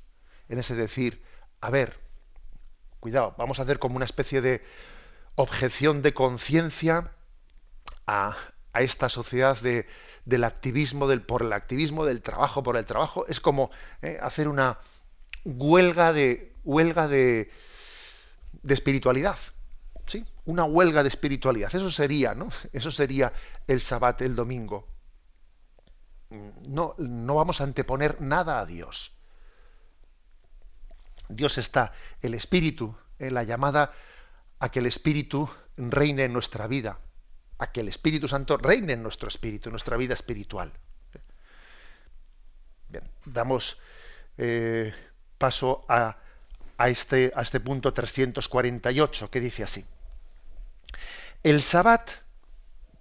en 0.49 0.59
ese 0.59 0.75
decir, 0.75 1.23
a 1.61 1.69
ver, 1.69 2.04
cuidado, 2.99 3.35
vamos 3.37 3.59
a 3.59 3.63
hacer 3.63 3.79
como 3.79 3.95
una 3.95 4.05
especie 4.05 4.41
de 4.41 4.63
objeción 5.35 6.01
de 6.01 6.13
conciencia 6.13 7.11
a, 8.07 8.35
esta 8.73 9.07
sociedad 9.07 9.59
de, 9.61 9.87
del 10.25 10.43
activismo, 10.43 11.07
del, 11.07 11.21
por 11.21 11.43
el 11.43 11.53
activismo, 11.53 12.05
del 12.05 12.21
trabajo 12.21 12.61
por 12.61 12.75
el 12.75 12.85
trabajo. 12.85 13.25
Es 13.27 13.39
como 13.39 13.71
eh, 14.01 14.17
hacer 14.21 14.49
una 14.49 14.77
huelga 15.45 16.11
de 16.11 16.55
huelga 16.65 17.07
de, 17.07 17.51
espiritualidad. 18.67 19.37
¿sí? 20.07 20.25
Una 20.43 20.65
huelga 20.65 21.03
de 21.03 21.09
espiritualidad. 21.09 21.73
Eso 21.73 21.91
sería, 21.91 22.33
¿no? 22.33 22.49
Eso 22.73 22.91
sería 22.91 23.31
el 23.67 23.79
sabbat, 23.79 24.21
el 24.21 24.35
domingo. 24.35 24.87
No, 26.67 26.95
no 26.97 27.35
vamos 27.35 27.61
a 27.61 27.63
anteponer 27.63 28.19
nada 28.19 28.59
a 28.59 28.65
Dios. 28.65 29.14
Dios 31.29 31.57
está, 31.57 31.93
el 32.21 32.33
espíritu, 32.33 32.95
en 33.19 33.33
la 33.33 33.43
llamada 33.43 33.93
a 34.59 34.69
que 34.69 34.79
el 34.79 34.85
Espíritu 34.85 35.49
reine 35.77 36.23
en 36.23 36.33
nuestra 36.33 36.67
vida, 36.67 36.99
a 37.57 37.71
que 37.71 37.81
el 37.81 37.87
Espíritu 37.87 38.27
Santo 38.27 38.57
reine 38.57 38.93
en 38.93 39.03
nuestro 39.03 39.27
espíritu, 39.27 39.69
en 39.69 39.73
nuestra 39.73 39.97
vida 39.97 40.13
espiritual. 40.13 40.71
Bien, 42.89 43.09
damos 43.25 43.79
eh, 44.37 44.93
paso 45.37 45.85
a, 45.89 46.17
este, 46.87 47.31
a 47.35 47.41
este 47.41 47.59
punto 47.59 47.93
348 47.93 49.29
que 49.29 49.41
dice 49.41 49.63
así. 49.63 49.85
El 51.43 51.61
sabbat 51.61 52.09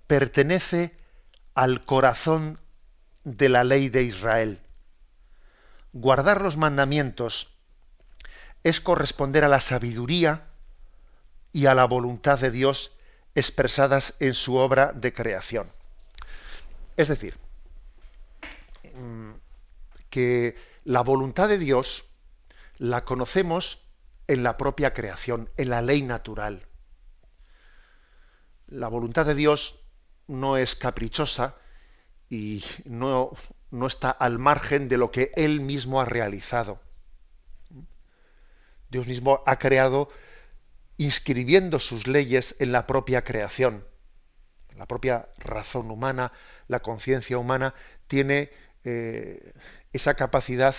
pertenece 0.07 0.97
al 1.55 1.85
corazón 1.85 2.59
de 3.25 3.49
la 3.49 3.65
ley 3.65 3.89
de 3.89 4.03
Israel. 4.03 4.61
Guardar 5.93 6.41
los 6.41 6.57
mandamientos 6.57 7.54
es 8.65 8.81
corresponder 8.81 9.45
a 9.45 9.49
la 9.49 9.61
sabiduría 9.61 10.49
y 11.53 11.67
a 11.67 11.75
la 11.75 11.85
voluntad 11.85 12.41
de 12.41 12.51
Dios 12.51 12.97
expresadas 13.35 14.15
en 14.21 14.35
su 14.35 14.57
obra 14.57 14.93
de 14.93 15.13
creación. 15.13 15.71
Es 16.97 17.09
decir, 17.09 17.37
mm, 18.95 19.33
que 20.11 20.57
la 20.85 21.03
voluntad 21.03 21.49
de 21.49 21.59
Dios 21.59 22.05
la 22.79 23.05
conocemos 23.05 23.85
en 24.27 24.43
la 24.43 24.57
propia 24.57 24.95
creación, 24.95 25.51
en 25.57 25.71
la 25.71 25.83
ley 25.83 26.03
natural. 26.03 26.67
La 28.67 28.89
voluntad 28.89 29.27
de 29.27 29.35
Dios 29.35 29.81
no 30.27 30.57
es 30.57 30.75
caprichosa 30.75 31.57
y 32.31 32.65
no, 32.85 33.33
no 33.71 33.87
está 33.87 34.11
al 34.11 34.39
margen 34.39 34.89
de 34.89 34.97
lo 34.97 35.11
que 35.11 35.33
Él 35.37 35.61
mismo 35.61 36.01
ha 36.01 36.07
realizado. 36.07 36.81
Dios 38.91 39.07
mismo 39.07 39.43
ha 39.47 39.59
creado 39.59 40.09
inscribiendo 40.97 41.81
sus 41.81 42.07
leyes 42.07 42.55
en 42.59 42.73
la 42.73 42.87
propia 42.87 43.25
creación. 43.25 43.85
La 44.77 44.87
propia 44.87 45.29
razón 45.39 45.91
humana, 45.91 46.33
la 46.69 46.81
conciencia 46.81 47.39
humana, 47.39 47.75
tiene 48.07 48.51
eh, 48.85 49.53
esa 49.93 50.15
capacidad 50.15 50.75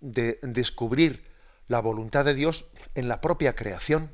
de 0.00 0.38
descubrir 0.42 1.24
la 1.68 1.80
voluntad 1.80 2.24
de 2.24 2.34
Dios 2.34 2.66
en 2.94 3.08
la 3.08 3.20
propia 3.20 3.54
creación, 3.54 4.10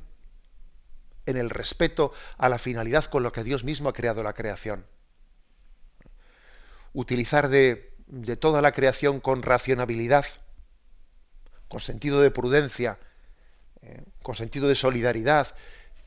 en 1.25 1.37
el 1.37 1.49
respeto 1.49 2.13
a 2.37 2.49
la 2.49 2.57
finalidad 2.57 3.05
con 3.05 3.23
lo 3.23 3.31
que 3.31 3.43
Dios 3.43 3.63
mismo 3.63 3.89
ha 3.89 3.93
creado 3.93 4.23
la 4.23 4.33
creación. 4.33 4.85
Utilizar 6.93 7.49
de, 7.49 7.95
de 8.07 8.37
toda 8.37 8.61
la 8.61 8.71
creación 8.71 9.19
con 9.19 9.41
racionabilidad, 9.41 10.25
con 11.67 11.79
sentido 11.79 12.21
de 12.21 12.31
prudencia, 12.31 12.99
con 14.21 14.35
sentido 14.35 14.67
de 14.67 14.75
solidaridad, 14.75 15.53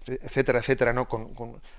etcétera, 0.06 0.60
etcétera, 0.60 0.92
¿no? 0.92 1.08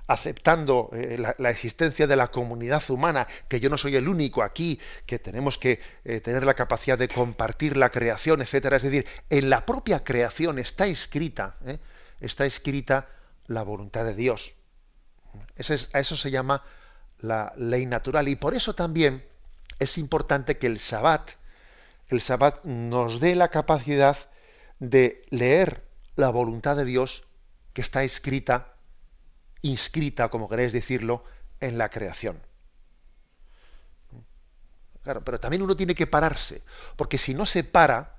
Aceptando 0.07 0.89
eh, 0.93 1.17
la, 1.37 1.49
existencia 1.49 2.07
de 2.07 2.15
la 2.15 2.27
comunidad 2.29 2.83
humana, 2.89 3.27
que 3.47 3.59
yo 3.59 3.69
no 3.69 3.77
soy 3.77 3.95
el 3.95 4.07
único 4.07 4.43
aquí, 4.43 4.79
que 5.05 5.19
tenemos 5.19 5.57
que 5.57 5.79
eh, 6.03 6.19
tener 6.19 6.45
la 6.45 6.53
capacidad 6.53 6.97
de 6.97 7.07
compartir 7.07 7.77
la 7.77 7.89
creación, 7.89 8.41
etcétera. 8.41 8.77
Es 8.77 8.83
decir, 8.83 9.05
en 9.29 9.49
la 9.49 9.65
propia 9.65 10.03
creación 10.03 10.59
está 10.59 10.87
escrita, 10.87 11.53
está 12.19 12.45
escrita 12.45 13.07
la 13.47 13.63
voluntad 13.63 14.03
de 14.03 14.15
Dios. 14.15 14.53
a 15.93 15.99
eso 15.99 16.15
se 16.17 16.31
llama 16.31 16.63
la 17.19 17.53
ley 17.57 17.85
natural. 17.85 18.27
Y 18.27 18.35
por 18.35 18.55
eso 18.55 18.75
también 18.75 19.23
es 19.79 19.97
importante 19.97 20.57
que 20.57 20.67
el 20.67 20.79
Sabbat, 20.79 21.31
el 22.09 22.21
Sabbat 22.21 22.63
nos 22.65 23.19
dé 23.19 23.35
la 23.35 23.49
capacidad 23.49 24.17
de 24.79 25.23
leer 25.29 25.86
la 26.17 26.29
voluntad 26.29 26.75
de 26.75 26.85
Dios 26.85 27.23
que 27.73 27.81
está 27.81 28.03
escrita, 28.03 28.73
inscrita, 29.61 30.29
como 30.29 30.49
queréis 30.49 30.73
decirlo, 30.73 31.23
en 31.59 31.77
la 31.77 31.89
creación. 31.89 32.41
Claro, 35.03 35.23
pero 35.23 35.39
también 35.39 35.61
uno 35.61 35.77
tiene 35.77 35.95
que 35.95 36.07
pararse, 36.07 36.63
porque 36.97 37.17
si 37.17 37.33
no 37.33 37.45
se 37.45 37.63
para, 37.63 38.17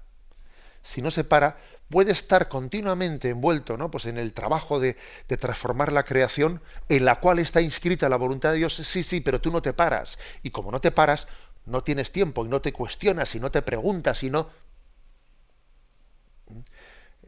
si 0.83 1.03
no 1.03 1.11
se 1.11 1.25
para, 1.25 1.59
puede 1.91 2.13
estar 2.13 2.49
continuamente 2.49 3.31
envuelto 3.31 3.77
¿no? 3.77 3.91
pues 3.91 4.07
en 4.07 4.17
el 4.17 4.33
trabajo 4.33 4.79
de, 4.79 4.97
de, 5.29 5.37
transformar 5.37 5.93
la 5.93 6.05
creación 6.05 6.63
en 6.89 7.05
la 7.05 7.21
cual 7.21 7.39
está 7.39 7.61
inscrita 7.61 8.09
la 8.09 8.17
voluntad 8.17 8.53
de 8.53 8.59
Dios, 8.59 8.75
sí, 8.75 9.03
sí, 9.03 9.21
pero 9.21 9.41
tú 9.41 9.51
no 9.51 9.61
te 9.61 9.73
paras. 9.73 10.19
Y 10.43 10.51
como 10.51 10.71
no 10.71 10.81
te 10.81 10.91
paras, 10.91 11.29
no 11.67 11.83
tienes 11.83 12.13
tiempo 12.13 12.45
y 12.47 12.49
no 12.49 12.61
te 12.61 12.73
cuestionas 12.73 13.35
y 13.35 13.41
no 13.41 13.51
te 13.51 13.63
preguntas 13.63 14.23
y 14.23 14.31
no... 14.31 14.49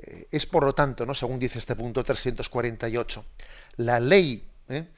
Eh, 0.02 0.28
es 0.30 0.46
por 0.46 0.64
lo 0.64 0.74
tanto, 0.74 1.04
¿no? 1.04 1.14
según 1.14 1.38
dice 1.38 1.58
este 1.58 1.76
punto 1.76 2.02
348, 2.02 3.24
la 3.76 4.00
ley, 4.00 4.48
¿eh? 4.68 4.88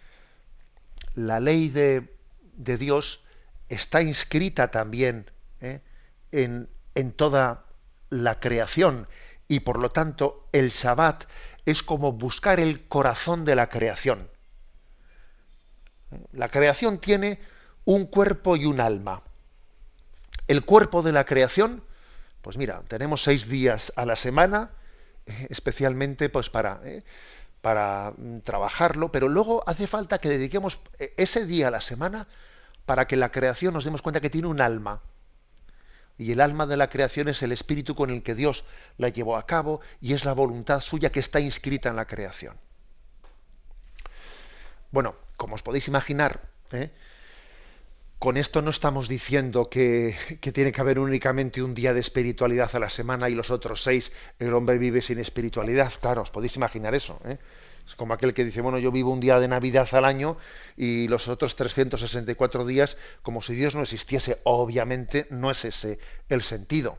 la 1.14 1.40
ley 1.40 1.68
de, 1.70 2.08
Dios 2.56 3.24
está 3.68 4.00
inscrita 4.02 4.70
también 4.70 5.30
¿eh? 5.60 5.80
en, 6.30 6.68
en 6.94 7.12
toda 7.12 7.64
la 8.10 8.38
creación 8.38 9.08
y 9.48 9.60
por 9.60 9.78
lo 9.78 9.90
tanto 9.90 10.48
el 10.52 10.70
Sabbat 10.70 11.24
es 11.66 11.82
como 11.82 12.12
buscar 12.12 12.60
el 12.60 12.86
corazón 12.86 13.44
de 13.44 13.56
la 13.56 13.68
creación. 13.68 14.28
La 16.32 16.48
creación 16.48 16.98
tiene 16.98 17.40
un 17.84 18.06
cuerpo 18.06 18.56
y 18.56 18.66
un 18.66 18.80
alma. 18.80 19.22
El 20.46 20.64
cuerpo 20.64 21.02
de 21.02 21.12
la 21.12 21.24
creación, 21.24 21.82
pues 22.40 22.56
mira, 22.56 22.82
tenemos 22.86 23.22
seis 23.22 23.48
días 23.48 23.92
a 23.96 24.04
la 24.04 24.16
semana, 24.16 24.70
especialmente 25.48 26.28
pues 26.28 26.50
para, 26.50 26.80
¿eh? 26.84 27.04
para 27.60 28.12
mm, 28.16 28.40
trabajarlo, 28.40 29.12
pero 29.12 29.28
luego 29.28 29.62
hace 29.66 29.86
falta 29.86 30.18
que 30.18 30.28
dediquemos 30.28 30.78
eh, 30.98 31.14
ese 31.16 31.46
día 31.46 31.68
a 31.68 31.70
la 31.70 31.80
semana 31.80 32.26
para 32.86 33.06
que 33.06 33.16
la 33.16 33.30
creación 33.30 33.74
nos 33.74 33.84
demos 33.84 34.02
cuenta 34.02 34.20
que 34.20 34.30
tiene 34.30 34.48
un 34.48 34.60
alma. 34.60 35.00
Y 36.18 36.32
el 36.32 36.40
alma 36.40 36.66
de 36.66 36.76
la 36.76 36.90
creación 36.90 37.28
es 37.28 37.42
el 37.42 37.52
espíritu 37.52 37.94
con 37.94 38.10
el 38.10 38.22
que 38.22 38.34
Dios 38.34 38.64
la 38.98 39.08
llevó 39.08 39.36
a 39.36 39.46
cabo 39.46 39.80
y 40.00 40.12
es 40.12 40.24
la 40.24 40.34
voluntad 40.34 40.80
suya 40.80 41.10
que 41.10 41.20
está 41.20 41.40
inscrita 41.40 41.88
en 41.88 41.96
la 41.96 42.06
creación. 42.06 42.56
Bueno, 44.90 45.16
como 45.36 45.54
os 45.54 45.62
podéis 45.62 45.88
imaginar, 45.88 46.42
¿eh? 46.70 46.90
Con 48.22 48.36
esto 48.36 48.62
no 48.62 48.70
estamos 48.70 49.08
diciendo 49.08 49.68
que, 49.68 50.14
tiene 50.54 50.70
que 50.70 50.80
haber 50.80 51.00
únicamente 51.00 51.60
un 51.60 51.74
día 51.74 51.92
de 51.92 51.98
espiritualidad 51.98 52.70
a 52.72 52.78
la 52.78 52.88
semana 52.88 53.28
y 53.28 53.34
los 53.34 53.50
otros 53.50 53.82
seis 53.82 54.12
el 54.38 54.54
hombre 54.54 54.78
vive 54.78 55.02
sin 55.02 55.18
espiritualidad. 55.18 55.92
Claro, 56.00 56.22
os 56.22 56.30
podéis 56.30 56.54
imaginar 56.54 56.94
eso. 56.94 57.18
¿eh? 57.24 57.38
Es 57.84 57.96
como 57.96 58.14
aquel 58.14 58.32
que 58.32 58.44
dice, 58.44 58.60
bueno, 58.60 58.78
yo 58.78 58.92
vivo 58.92 59.10
un 59.10 59.18
día 59.18 59.40
de 59.40 59.48
Navidad 59.48 59.88
al 59.90 60.04
año 60.04 60.36
y 60.76 61.08
los 61.08 61.26
otros 61.26 61.56
364 61.56 62.64
días 62.64 62.96
como 63.22 63.42
si 63.42 63.54
Dios 63.54 63.74
no 63.74 63.82
existiese. 63.82 64.38
Obviamente 64.44 65.26
no 65.30 65.50
es 65.50 65.64
ese 65.64 65.98
el 66.28 66.42
sentido. 66.42 66.98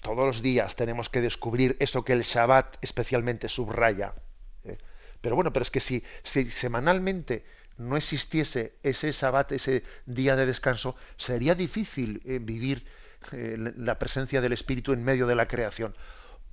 Todos 0.00 0.24
los 0.24 0.42
días 0.42 0.76
tenemos 0.76 1.08
que 1.08 1.20
descubrir 1.20 1.76
eso 1.80 2.04
que 2.04 2.12
el 2.12 2.22
Shabbat 2.22 2.76
especialmente 2.82 3.48
subraya. 3.48 4.14
¿eh? 4.62 4.78
Pero 5.20 5.34
bueno, 5.34 5.52
pero 5.52 5.64
es 5.64 5.72
que 5.72 5.80
si, 5.80 6.04
si 6.22 6.48
semanalmente 6.52 7.44
no 7.80 7.96
existiese 7.96 8.74
ese 8.82 9.10
Shabbat, 9.10 9.52
ese 9.52 9.82
día 10.04 10.36
de 10.36 10.46
descanso, 10.46 10.96
sería 11.16 11.54
difícil 11.54 12.20
eh, 12.24 12.38
vivir 12.38 12.84
eh, 13.32 13.56
la 13.76 13.98
presencia 13.98 14.40
del 14.40 14.52
Espíritu 14.52 14.92
en 14.92 15.02
medio 15.02 15.26
de 15.26 15.34
la 15.34 15.48
creación, 15.48 15.96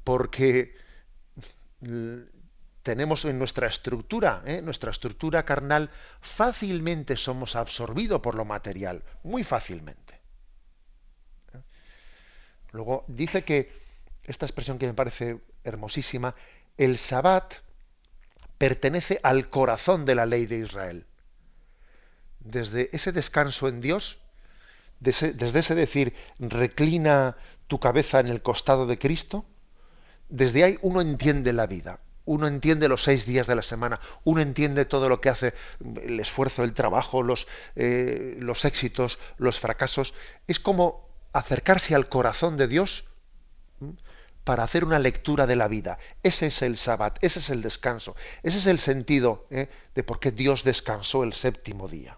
porque 0.03 0.73
tenemos 2.81 3.25
en 3.25 3.37
nuestra 3.37 3.67
estructura, 3.67 4.41
¿eh? 4.45 4.61
nuestra 4.61 4.91
estructura 4.91 5.43
carnal, 5.43 5.91
fácilmente 6.21 7.17
somos 7.17 7.57
absorbidos 7.57 8.21
por 8.21 8.35
lo 8.35 8.45
material, 8.45 9.03
muy 9.23 9.43
fácilmente. 9.43 10.21
Luego 12.71 13.03
dice 13.07 13.43
que, 13.43 13.71
esta 14.23 14.45
expresión 14.45 14.79
que 14.79 14.87
me 14.87 14.93
parece 14.93 15.41
hermosísima, 15.63 16.35
el 16.77 16.97
Sabbat 16.97 17.55
pertenece 18.57 19.19
al 19.23 19.49
corazón 19.49 20.05
de 20.05 20.15
la 20.15 20.25
ley 20.25 20.45
de 20.45 20.59
Israel. 20.59 21.05
Desde 22.51 22.89
ese 22.93 23.11
descanso 23.11 23.67
en 23.67 23.81
Dios, 23.81 24.19
desde 24.99 25.59
ese 25.59 25.75
decir, 25.75 26.13
reclina 26.39 27.35
tu 27.67 27.79
cabeza 27.79 28.19
en 28.19 28.27
el 28.27 28.41
costado 28.41 28.87
de 28.87 28.97
Cristo, 28.97 29.45
desde 30.29 30.63
ahí 30.63 30.77
uno 30.81 31.01
entiende 31.01 31.53
la 31.53 31.67
vida, 31.67 31.99
uno 32.25 32.47
entiende 32.47 32.87
los 32.87 33.03
seis 33.03 33.25
días 33.25 33.47
de 33.47 33.55
la 33.55 33.61
semana, 33.61 33.99
uno 34.23 34.41
entiende 34.41 34.85
todo 34.85 35.09
lo 35.09 35.21
que 35.21 35.29
hace 35.29 35.53
el 35.79 36.19
esfuerzo, 36.19 36.63
el 36.63 36.73
trabajo, 36.73 37.23
los, 37.23 37.47
eh, 37.75 38.39
éxitos, 38.63 39.19
los 39.37 39.59
fracasos. 39.59 40.13
Es 40.47 40.59
como 40.59 41.07
acercarse 41.33 41.95
al 41.95 42.09
corazón 42.09 42.57
de 42.57 42.67
Dios 42.67 43.05
para 44.43 44.63
hacer 44.63 44.85
una 44.85 44.99
lectura 44.99 45.47
de 45.47 45.55
la 45.55 45.67
vida. 45.67 45.99
Ese 46.23 46.47
es 46.47 46.61
el 46.61 46.77
sabbat, 46.77 47.21
ese 47.21 47.39
es 47.39 47.49
el 47.49 47.61
descanso, 47.61 48.15
ese 48.43 48.57
es 48.57 48.67
el 48.67 48.79
sentido 48.79 49.45
¿eh? 49.49 49.69
de 49.93 50.03
por 50.03 50.19
qué 50.19 50.31
Dios 50.31 50.63
descansó 50.63 51.23
el 51.23 51.33
séptimo 51.33 51.87
día. 51.87 52.17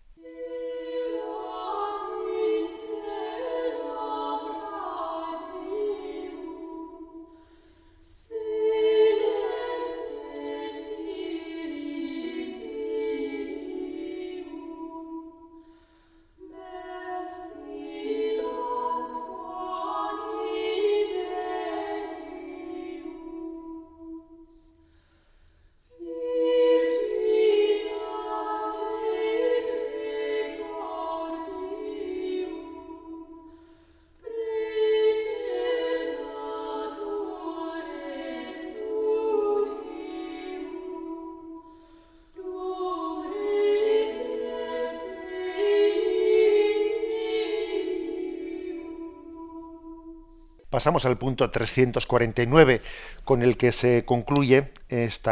Pasamos 50.71 51.05
al 51.05 51.17
punto 51.17 51.51
349, 51.51 52.81
con 53.23 53.43
el 53.43 53.57
que 53.57 53.71
se 53.71 54.05
concluye 54.05 54.71
este 54.89 55.29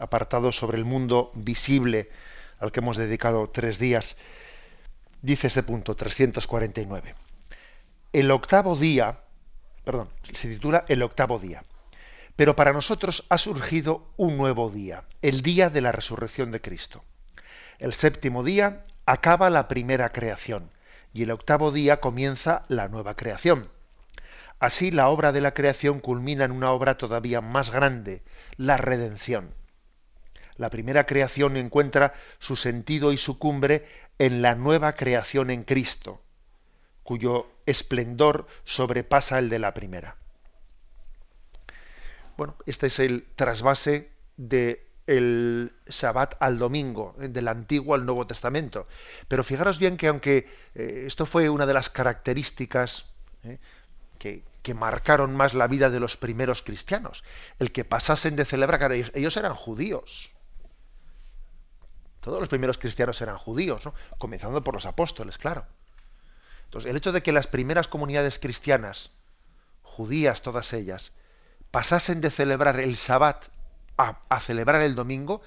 apartado 0.00 0.50
sobre 0.50 0.78
el 0.78 0.84
mundo 0.84 1.30
visible 1.34 2.08
al 2.58 2.72
que 2.72 2.80
hemos 2.80 2.96
dedicado 2.96 3.48
tres 3.50 3.78
días. 3.78 4.16
Dice 5.22 5.46
este 5.46 5.62
punto 5.62 5.94
349. 5.94 7.14
El 8.12 8.30
octavo 8.30 8.76
día, 8.76 9.20
perdón, 9.84 10.08
se 10.32 10.48
titula 10.48 10.84
El 10.88 11.02
octavo 11.02 11.38
día. 11.38 11.62
Pero 12.34 12.56
para 12.56 12.72
nosotros 12.72 13.26
ha 13.28 13.36
surgido 13.36 14.10
un 14.16 14.38
nuevo 14.38 14.70
día, 14.70 15.04
el 15.20 15.42
día 15.42 15.68
de 15.68 15.82
la 15.82 15.92
resurrección 15.92 16.50
de 16.50 16.62
Cristo. 16.62 17.04
El 17.78 17.92
séptimo 17.92 18.42
día 18.42 18.84
acaba 19.04 19.50
la 19.50 19.68
primera 19.68 20.10
creación 20.12 20.70
y 21.12 21.24
el 21.24 21.30
octavo 21.30 21.72
día 21.72 22.00
comienza 22.00 22.64
la 22.68 22.88
nueva 22.88 23.14
creación. 23.16 23.68
Así 24.60 24.90
la 24.90 25.08
obra 25.08 25.32
de 25.32 25.40
la 25.40 25.54
creación 25.54 26.00
culmina 26.00 26.44
en 26.44 26.52
una 26.52 26.70
obra 26.70 26.98
todavía 26.98 27.40
más 27.40 27.70
grande, 27.70 28.22
la 28.56 28.76
redención. 28.76 29.54
La 30.56 30.68
primera 30.68 31.06
creación 31.06 31.56
encuentra 31.56 32.12
su 32.38 32.56
sentido 32.56 33.12
y 33.12 33.16
su 33.16 33.38
cumbre 33.38 33.88
en 34.18 34.42
la 34.42 34.54
nueva 34.54 34.92
creación 34.92 35.50
en 35.50 35.64
Cristo, 35.64 36.20
cuyo 37.02 37.50
esplendor 37.64 38.46
sobrepasa 38.64 39.38
el 39.38 39.48
de 39.48 39.58
la 39.58 39.72
primera. 39.72 40.16
Bueno, 42.36 42.54
este 42.66 42.88
es 42.88 42.98
el 42.98 43.26
trasvase 43.36 44.10
del 44.36 44.82
el 45.06 45.72
Shabbat 45.86 46.34
al 46.38 46.58
domingo, 46.58 47.14
del 47.18 47.48
Antiguo 47.48 47.94
al 47.94 48.04
Nuevo 48.04 48.26
Testamento. 48.26 48.86
Pero 49.26 49.42
fijaros 49.42 49.78
bien 49.78 49.96
que 49.96 50.08
aunque 50.08 50.48
eh, 50.74 51.04
esto 51.06 51.24
fue 51.24 51.48
una 51.48 51.64
de 51.64 51.74
las 51.74 51.88
características 51.88 53.06
eh, 53.42 53.58
que, 54.18 54.44
que 54.62 54.74
marcaron 54.74 55.34
más 55.34 55.54
la 55.54 55.66
vida 55.66 55.90
de 55.90 56.00
los 56.00 56.16
primeros 56.16 56.62
cristianos, 56.62 57.24
el 57.58 57.72
que 57.72 57.84
pasasen 57.84 58.36
de 58.36 58.44
celebrar, 58.44 58.92
ellos, 58.92 59.36
eran 59.36 59.54
judíos. 59.54 60.30
Todos 62.20 62.40
los 62.40 62.48
primeros 62.48 62.76
cristianos 62.76 63.20
eran 63.22 63.38
judíos, 63.38 63.88
comenzando 64.18 64.62
por 64.62 64.74
los 64.74 64.86
apóstoles, 64.86 65.38
claro. 65.38 65.64
Entonces, 66.64 66.90
el 66.90 66.96
hecho 66.96 67.12
de 67.12 67.22
que 67.22 67.32
las 67.32 67.46
primeras 67.46 67.88
comunidades 67.88 68.38
cristianas, 68.38 69.10
judías 69.82 70.42
todas 70.42 70.72
ellas, 70.74 71.12
pasasen 71.70 72.20
de 72.20 72.30
celebrar 72.30 72.78
el 72.78 72.96
sabbat 72.96 73.46
a, 73.96 74.40
celebrar 74.40 74.82
el 74.82 74.94
domingo, 74.94 75.42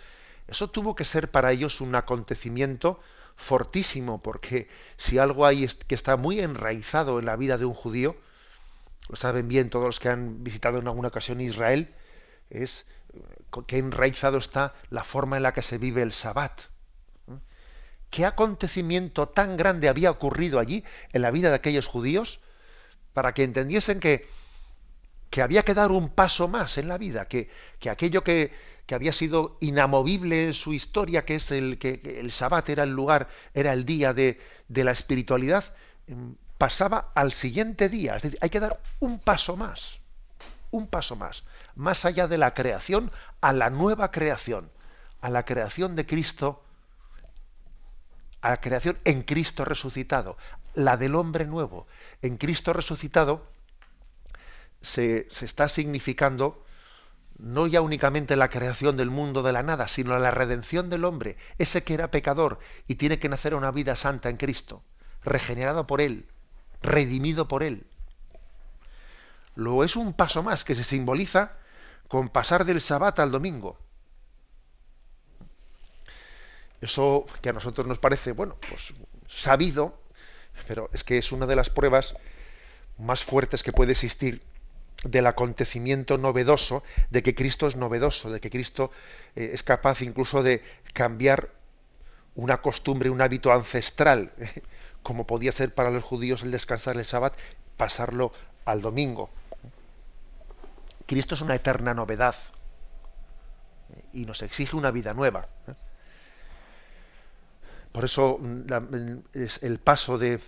eso 0.47 0.69
tuvo 0.69 0.95
que 0.95 1.03
ser 1.03 1.31
para 1.31 1.51
ellos 1.51 1.81
un 1.81 1.95
acontecimiento 1.95 2.99
fortísimo, 3.35 4.21
porque 4.21 4.67
si 4.97 5.17
algo 5.17 5.45
hay 5.45 5.67
que 5.67 5.95
está 5.95 6.17
muy 6.17 6.39
enraizado 6.39 7.19
en 7.19 7.25
la 7.25 7.35
vida 7.35 7.57
de 7.57 7.65
un 7.65 7.73
judío, 7.73 8.15
lo 9.09 9.15
saben 9.15 9.47
bien 9.47 9.69
todos 9.69 9.85
los 9.85 9.99
que 9.99 10.09
han 10.09 10.43
visitado 10.43 10.79
en 10.79 10.87
alguna 10.87 11.09
ocasión 11.09 11.41
Israel, 11.41 11.93
es 12.49 12.85
que 13.67 13.77
enraizado 13.77 14.37
está 14.37 14.73
la 14.89 15.03
forma 15.03 15.37
en 15.37 15.43
la 15.43 15.53
que 15.53 15.61
se 15.61 15.77
vive 15.77 16.01
el 16.01 16.13
Sabbat. 16.13 16.61
¿Qué 18.09 18.25
acontecimiento 18.25 19.27
tan 19.27 19.57
grande 19.57 19.89
había 19.89 20.11
ocurrido 20.11 20.59
allí 20.59 20.83
en 21.13 21.23
la 21.23 21.31
vida 21.31 21.49
de 21.49 21.55
aquellos 21.55 21.87
judíos 21.87 22.41
para 23.13 23.33
que 23.33 23.43
entendiesen 23.43 23.99
que, 23.99 24.27
que 25.29 25.41
había 25.41 25.63
que 25.63 25.73
dar 25.73 25.91
un 25.91 26.09
paso 26.09 26.47
más 26.47 26.77
en 26.77 26.87
la 26.87 26.99
vida, 26.99 27.27
que, 27.27 27.49
que 27.79 27.89
aquello 27.89 28.23
que, 28.23 28.51
que, 28.85 28.93
había 28.93 29.13
sido 29.13 29.57
inamovible 29.61 30.45
en 30.45 30.53
su 30.53 30.73
historia, 30.73 31.25
que 31.25 31.35
es 31.35 31.51
el 31.51 31.79
que, 31.79 32.01
el 32.19 32.31
Sabbat 32.31 32.69
era 32.69 32.83
el 32.83 32.91
lugar, 32.91 33.29
era 33.55 33.73
el 33.73 33.83
día 33.83 34.13
de, 34.13 34.39
de 34.67 34.83
la 34.83 34.91
espiritualidad, 34.91 35.75
em, 36.05 36.35
pasaba 36.57 37.11
al 37.15 37.31
siguiente 37.31 37.89
día. 37.89 38.15
Es 38.15 38.23
decir, 38.23 38.39
hay 38.41 38.49
que 38.49 38.59
dar 38.59 38.79
un 38.99 39.19
paso 39.19 39.55
más, 39.55 39.99
un 40.71 40.87
paso 40.87 41.15
más, 41.15 41.43
más 41.75 42.05
allá 42.05 42.27
de 42.27 42.37
la 42.37 42.53
creación, 42.53 43.11
a 43.41 43.53
la 43.53 43.69
nueva 43.69 44.11
creación, 44.11 44.71
a 45.21 45.29
la 45.29 45.45
creación 45.45 45.95
de 45.95 46.05
Cristo, 46.05 46.63
a 48.41 48.51
la 48.51 48.61
creación 48.61 48.97
en 49.05 49.23
Cristo 49.23 49.65
resucitado, 49.65 50.37
la 50.73 50.97
del 50.97 51.15
hombre 51.15 51.45
nuevo. 51.45 51.87
En 52.21 52.37
Cristo 52.37 52.73
resucitado 52.73 53.47
se, 54.81 55.27
se 55.29 55.45
está 55.45 55.69
significando 55.69 56.63
no 57.37 57.67
ya 57.67 57.81
únicamente 57.81 58.35
la 58.35 58.49
creación 58.49 58.95
del 58.95 59.09
mundo 59.09 59.43
de 59.43 59.53
la 59.53 59.63
nada, 59.63 59.87
sino 59.87 60.17
la 60.17 60.31
redención 60.31 60.89
del 60.89 61.05
hombre, 61.05 61.37
ese 61.57 61.83
que 61.83 61.93
era 61.93 62.11
pecador 62.11 62.59
y 62.87 62.95
tiene 62.95 63.19
que 63.19 63.29
nacer 63.29 63.55
una 63.55 63.71
vida 63.71 63.95
santa 63.95 64.29
en 64.29 64.37
Cristo, 64.37 64.83
regenerado 65.23 65.87
por 65.87 65.99
Él, 65.99 66.27
redimido 66.83 67.47
por 67.47 67.63
Él. 67.63 67.85
Luego 69.55 69.83
es 69.83 69.95
un 69.95 70.13
paso 70.13 70.43
más 70.43 70.63
que 70.63 70.75
se 70.75 70.83
simboliza 70.83 71.53
con 72.07 72.29
pasar 72.29 72.65
del 72.65 72.81
sabbat 72.81 73.19
al 73.19 73.31
domingo. 73.31 73.77
Eso 76.81 77.25
que 77.41 77.49
a 77.49 77.53
nosotros 77.53 77.87
nos 77.87 77.97
parece, 77.97 78.33
bueno, 78.33 78.57
pues 78.69 78.93
sabido, 79.29 79.97
pero 80.67 80.89
es 80.93 81.03
que 81.03 81.17
es 81.17 81.31
una 81.31 81.45
de 81.45 81.55
las 81.55 81.69
pruebas 81.69 82.13
más 82.97 83.23
fuertes 83.23 83.63
que 83.63 83.71
puede 83.71 83.93
existir 83.93 84.41
del 85.03 85.27
acontecimiento 85.27 86.17
novedoso, 86.17 86.83
de 87.09 87.23
que 87.23 87.35
Cristo 87.35 87.67
es 87.67 87.75
novedoso, 87.75 88.31
de 88.31 88.39
que 88.39 88.49
Cristo 88.49 88.91
eh, 89.35 89.51
es 89.53 89.63
capaz 89.63 90.01
incluso 90.01 90.43
de 90.43 90.63
cambiar 90.93 91.51
una 92.35 92.61
costumbre, 92.61 93.09
un 93.09 93.21
hábito 93.21 93.51
ancestral, 93.51 94.31
como 95.03 95.27
podía 95.27 95.51
ser 95.51 95.73
para 95.73 95.91
los 95.91 96.03
judíos 96.03 96.41
el 96.41 96.51
descansar 96.51 96.97
el 96.97 97.05
sábado, 97.05 97.35
pasarlo 97.77 98.31
al 98.65 98.81
domingo. 98.81 99.29
Cristo 101.05 101.35
es 101.35 101.41
una 101.41 101.55
eterna 101.55 101.93
novedad 101.93 102.35
eh, 103.93 104.03
y 104.13 104.25
nos 104.25 104.41
exige 104.41 104.75
una 104.75 104.91
vida 104.91 105.13
nueva. 105.13 105.47
¿eh? 105.67 105.73
Por 107.91 108.05
eso 108.05 108.39
mm, 108.39 108.63
el 109.61 109.79
paso 109.79 110.17
de, 110.17 110.39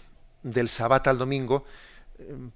del 0.42 0.70
sabbat 0.70 1.08
al 1.08 1.18
domingo, 1.18 1.66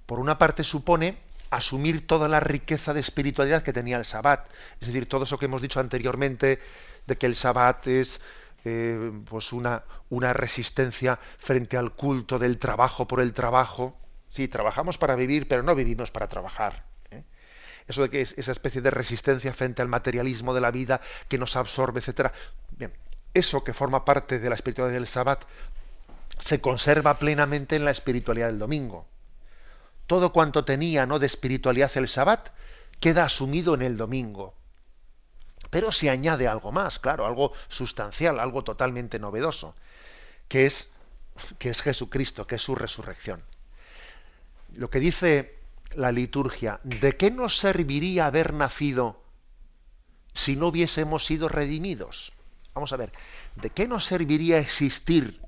por 0.06 0.18
una 0.18 0.38
parte 0.38 0.64
supone 0.64 1.18
asumir 1.50 2.06
toda 2.06 2.28
la 2.28 2.40
riqueza 2.40 2.94
de 2.94 3.00
espiritualidad 3.00 3.62
que 3.62 3.72
tenía 3.72 3.96
el 3.98 4.04
Sabbat. 4.04 4.48
Es 4.80 4.86
decir, 4.86 5.08
todo 5.08 5.24
eso 5.24 5.38
que 5.38 5.46
hemos 5.46 5.60
dicho 5.60 5.80
anteriormente, 5.80 6.60
de 7.06 7.16
que 7.16 7.26
el 7.26 7.34
Sabbat 7.34 7.86
es 7.88 8.20
eh, 8.64 9.12
pues 9.28 9.52
una, 9.52 9.82
resistencia 10.32 11.18
frente 11.38 11.76
al 11.76 11.92
culto 11.92 12.38
del 12.38 12.58
trabajo 12.58 13.06
por 13.06 13.20
el 13.20 13.32
trabajo. 13.32 13.98
Sí, 14.28 14.48
trabajamos 14.48 14.98
para 14.98 15.14
vivir, 15.14 15.48
pero 15.48 15.62
no 15.62 15.74
vivimos 15.74 16.10
para 16.10 16.28
trabajar. 16.28 16.84
¿eh? 17.10 17.24
Eso 17.86 18.02
de 18.02 18.10
que 18.10 18.20
es 18.20 18.34
esa 18.38 18.52
especie 18.52 18.80
de 18.80 18.90
resistencia 18.90 19.52
frente 19.52 19.82
al 19.82 19.88
materialismo 19.88 20.54
de 20.54 20.60
la 20.60 20.70
vida 20.70 21.00
que 21.28 21.38
nos 21.38 21.56
absorbe, 21.56 22.00
etcétera. 22.00 22.32
Bien, 22.70 22.92
eso 23.34 23.64
que 23.64 23.72
forma 23.72 24.04
parte 24.04 24.38
de 24.38 24.48
la 24.48 24.54
espiritualidad 24.54 24.98
del 24.98 25.08
Sabbat 25.08 25.44
se 26.38 26.60
conserva 26.60 27.18
plenamente 27.18 27.76
en 27.76 27.84
la 27.84 27.90
espiritualidad 27.90 28.46
del 28.46 28.58
domingo 28.58 29.06
todo 30.10 30.32
cuanto 30.32 30.64
tenía 30.64 31.06
¿no? 31.06 31.20
de 31.20 31.26
espiritualidad 31.26 31.92
el 31.94 32.08
Sabbat 32.08 32.48
queda 32.98 33.24
asumido 33.24 33.74
en 33.74 33.82
el 33.82 33.96
domingo. 33.96 34.54
Pero 35.70 35.92
se 35.92 36.10
añade 36.10 36.48
algo 36.48 36.72
más, 36.72 36.98
claro, 36.98 37.26
algo 37.26 37.52
sustancial, 37.68 38.40
algo 38.40 38.64
totalmente 38.64 39.18
novedoso, 39.18 39.74
que 40.48 40.66
es, 40.66 40.88
que 41.58 41.70
es 41.70 41.80
Jesucristo, 41.80 42.46
que 42.46 42.56
es 42.56 42.62
su 42.62 42.74
resurrección. 42.74 43.42
Lo 44.74 44.90
que 44.90 45.00
dice 45.00 45.58
la 45.94 46.12
liturgia, 46.12 46.80
¿de 46.82 47.16
qué 47.16 47.30
nos 47.30 47.56
serviría 47.58 48.26
haber 48.26 48.52
nacido 48.52 49.22
si 50.34 50.56
no 50.56 50.68
hubiésemos 50.68 51.24
sido 51.24 51.48
redimidos? 51.48 52.32
Vamos 52.74 52.92
a 52.92 52.96
ver, 52.96 53.12
¿de 53.56 53.70
qué 53.70 53.88
nos 53.88 54.04
serviría 54.04 54.58
existir 54.58 55.40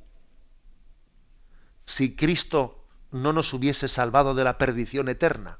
si 1.84 2.14
Cristo 2.14 2.82
no 3.10 3.32
nos 3.32 3.52
hubiese 3.52 3.88
salvado 3.88 4.34
de 4.34 4.44
la 4.44 4.58
perdición 4.58 5.08
eterna. 5.08 5.58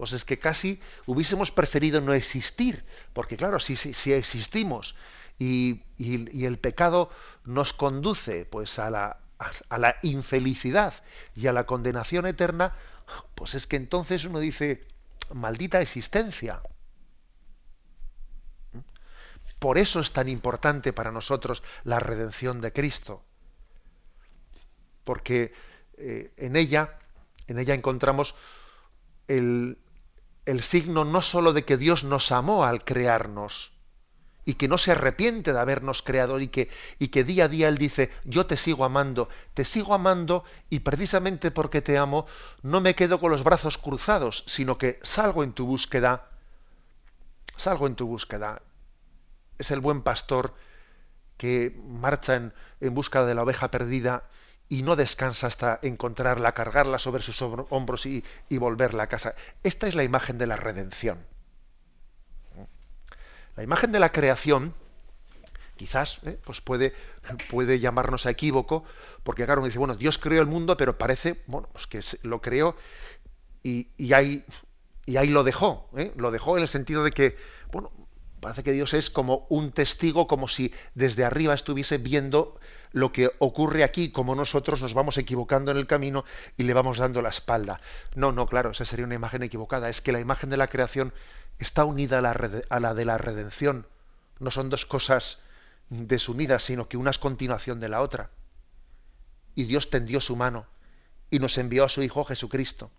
Pues 0.00 0.14
es 0.14 0.24
que 0.24 0.38
casi 0.38 0.80
hubiésemos 1.04 1.50
preferido 1.50 2.00
no 2.00 2.14
existir, 2.14 2.86
porque 3.12 3.36
claro, 3.36 3.60
si, 3.60 3.76
si, 3.76 4.14
existimos 4.14 4.94
y, 5.38 5.82
el 5.98 6.58
pecado 6.58 7.10
nos 7.44 7.74
conduce 7.74 8.46
pues 8.46 8.78
a 8.78 8.88
la, 8.88 9.18
a 9.68 9.78
la 9.78 9.96
infelicidad 10.00 10.94
y 11.36 11.48
a 11.48 11.52
la 11.52 11.66
condenación 11.66 12.24
eterna, 12.24 12.74
pues 13.34 13.54
es 13.54 13.66
que 13.66 13.76
entonces 13.76 14.24
uno 14.24 14.38
dice, 14.38 14.88
maldita 15.34 15.82
existencia. 15.82 16.62
Por 19.58 19.76
eso 19.76 20.00
es 20.00 20.14
tan 20.14 20.30
importante 20.30 20.94
para 20.94 21.12
nosotros 21.12 21.62
la 21.84 21.98
redención 21.98 22.62
de 22.62 22.72
Cristo. 22.72 23.22
Porque 25.04 25.52
eh, 25.98 26.32
en 26.38 26.56
ella, 26.56 26.98
en 27.48 27.58
ella 27.58 27.74
encontramos 27.74 28.34
el, 29.28 29.76
el 30.46 30.62
signo 30.62 31.04
no 31.04 31.22
sólo 31.22 31.52
de 31.52 31.64
que 31.64 31.76
Dios 31.76 32.04
nos 32.04 32.32
amó 32.32 32.64
al 32.64 32.84
crearnos, 32.84 33.72
y 34.44 34.54
que 34.54 34.68
no 34.68 34.78
se 34.78 34.92
arrepiente 34.92 35.52
de 35.52 35.60
habernos 35.60 36.02
creado 36.02 36.40
y 36.40 36.48
que, 36.48 36.70
y 36.98 37.08
que 37.08 37.24
día 37.24 37.44
a 37.44 37.48
día 37.48 37.68
Él 37.68 37.78
dice, 37.78 38.10
yo 38.24 38.46
te 38.46 38.56
sigo 38.56 38.84
amando, 38.84 39.28
te 39.54 39.64
sigo 39.64 39.94
amando 39.94 40.44
y 40.68 40.80
precisamente 40.80 41.50
porque 41.50 41.82
te 41.82 41.98
amo 41.98 42.26
no 42.62 42.80
me 42.80 42.94
quedo 42.94 43.20
con 43.20 43.30
los 43.30 43.44
brazos 43.44 43.78
cruzados, 43.78 44.44
sino 44.46 44.78
que 44.78 44.98
salgo 45.02 45.44
en 45.44 45.52
tu 45.52 45.66
búsqueda, 45.66 46.30
salgo 47.56 47.86
en 47.86 47.94
tu 47.94 48.06
búsqueda. 48.06 48.62
Es 49.58 49.70
el 49.70 49.80
buen 49.80 50.02
pastor 50.02 50.54
que 51.36 51.78
marcha 51.86 52.34
en, 52.34 52.54
en 52.80 52.94
busca 52.94 53.24
de 53.24 53.34
la 53.34 53.42
oveja 53.42 53.70
perdida 53.70 54.24
y 54.70 54.82
no 54.84 54.94
descansa 54.94 55.48
hasta 55.48 55.80
encontrarla, 55.82 56.52
cargarla 56.52 57.00
sobre 57.00 57.24
sus 57.24 57.42
hombros 57.42 58.06
y, 58.06 58.24
volverla 58.50 59.02
a 59.02 59.06
casa. 59.08 59.34
Esta 59.64 59.88
es 59.88 59.96
la 59.96 60.04
imagen 60.04 60.38
de 60.38 60.46
la 60.46 60.56
redención. 60.56 61.18
La 63.56 63.64
imagen 63.64 63.90
de 63.90 63.98
la 63.98 64.12
creación, 64.12 64.72
quizás, 65.76 66.20
¿eh? 66.22 66.38
pues 66.44 66.60
puede, 66.60 66.94
puede 67.50 67.80
llamarnos 67.80 68.26
a 68.26 68.30
equívoco, 68.30 68.84
porque 69.24 69.44
claro, 69.44 69.60
uno 69.60 69.66
dice, 69.66 69.80
bueno, 69.80 69.96
Dios 69.96 70.18
creó 70.18 70.40
el 70.40 70.46
mundo, 70.46 70.76
pero 70.76 70.96
parece, 70.96 71.42
bueno, 71.48 71.68
pues 71.72 71.88
que 71.88 72.00
lo 72.22 72.40
creó 72.40 72.76
y, 73.64 73.88
y 73.98 74.12
ahí, 74.12 74.44
y 75.04 75.16
ahí 75.16 75.30
lo 75.30 75.42
dejó. 75.42 75.90
¿eh? 75.96 76.12
Lo 76.14 76.30
dejó 76.30 76.56
en 76.56 76.62
el 76.62 76.68
sentido 76.68 77.02
de 77.02 77.10
que, 77.10 77.36
bueno, 77.72 77.90
parece 78.40 78.62
que 78.62 78.72
Dios 78.72 78.94
es 78.94 79.10
como 79.10 79.46
un 79.48 79.72
testigo, 79.72 80.26
como 80.26 80.48
si 80.48 80.72
desde 80.94 81.24
arriba 81.24 81.54
estuviese 81.54 81.98
viendo 81.98 82.58
lo 82.92 83.12
que 83.12 83.30
ocurre 83.38 83.84
aquí, 83.84 84.10
como 84.10 84.34
nosotros 84.34 84.82
nos 84.82 84.94
vamos 84.94 85.18
equivocando 85.18 85.70
en 85.70 85.76
el 85.76 85.86
camino 85.86 86.24
y 86.56 86.64
le 86.64 86.74
vamos 86.74 86.98
dando 86.98 87.22
la 87.22 87.28
espalda. 87.28 87.80
No, 88.14 88.32
no, 88.32 88.46
claro, 88.46 88.70
esa 88.70 88.84
sería 88.84 89.04
una 89.04 89.14
imagen 89.14 89.42
equivocada. 89.42 89.88
Es 89.88 90.00
que 90.00 90.12
la 90.12 90.20
imagen 90.20 90.50
de 90.50 90.56
la 90.56 90.68
creación 90.68 91.12
está 91.58 91.84
unida 91.84 92.18
a 92.18 92.22
la, 92.22 92.62
a 92.68 92.80
la 92.80 92.94
de 92.94 93.04
la 93.04 93.18
redención. 93.18 93.86
No 94.38 94.50
son 94.50 94.70
dos 94.70 94.86
cosas 94.86 95.38
desunidas, 95.90 96.64
sino 96.64 96.88
que 96.88 96.96
una 96.96 97.10
es 97.10 97.18
continuación 97.18 97.78
de 97.78 97.88
la 97.88 98.00
otra. 98.00 98.30
Y 99.54 99.64
Dios 99.64 99.90
tendió 99.90 100.20
su 100.20 100.34
mano 100.36 100.66
y 101.30 101.38
nos 101.38 101.58
envió 101.58 101.84
a 101.84 101.88
su 101.88 102.02
Hijo 102.02 102.24
Jesucristo. 102.24 102.90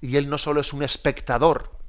Y 0.00 0.16
Él 0.16 0.28
no 0.28 0.38
solo 0.38 0.60
es 0.60 0.72
un 0.72 0.82
espectador 0.82 1.81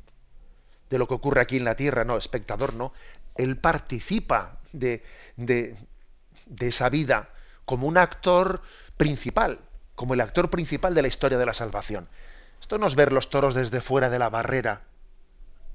de 0.93 0.99
lo 0.99 1.07
que 1.07 1.15
ocurre 1.15 1.41
aquí 1.41 1.57
en 1.57 1.65
la 1.65 1.75
tierra, 1.75 2.05
no, 2.05 2.17
espectador 2.17 2.75
no, 2.75 2.93
Él 3.35 3.57
participa 3.57 4.59
de, 4.73 5.03
de, 5.37 5.75
de 6.45 6.67
esa 6.67 6.87
vida 6.89 7.29
como 7.65 7.87
un 7.87 7.97
actor 7.97 8.61
principal, 8.95 9.57
como 9.95 10.13
el 10.13 10.21
actor 10.21 10.51
principal 10.51 10.93
de 10.93 11.01
la 11.01 11.07
historia 11.07 11.39
de 11.39 11.47
la 11.47 11.55
salvación. 11.55 12.07
Esto 12.61 12.77
no 12.77 12.85
es 12.85 12.93
ver 12.93 13.11
los 13.11 13.31
toros 13.31 13.55
desde 13.55 13.81
fuera 13.81 14.11
de 14.11 14.19
la 14.19 14.29
barrera, 14.29 14.83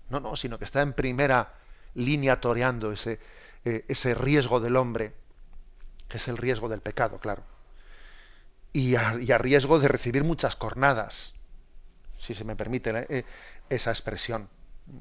no, 0.09 0.21
no, 0.21 0.37
sino 0.37 0.57
que 0.57 0.65
está 0.65 0.83
en 0.83 0.93
primera 0.93 1.53
línea 1.95 2.41
toreando 2.41 2.93
ese, 2.93 3.19
eh, 3.65 3.85
ese 3.89 4.15
riesgo 4.15 4.61
del 4.61 4.77
hombre, 4.77 5.15
que 6.07 6.19
es 6.19 6.29
el 6.29 6.37
riesgo 6.37 6.69
del 6.69 6.81
pecado, 6.81 7.19
claro. 7.19 7.43
Y 8.73 8.95
a, 8.95 9.39
riesgo 9.39 9.81
de 9.81 9.89
recibir 9.89 10.23
muchas 10.23 10.55
cornadas, 10.55 11.35
si 12.19 12.35
se 12.35 12.45
me 12.45 12.55
permite 12.55 12.93
eh, 13.09 13.25
esa 13.69 13.91
expresión. 13.91 14.49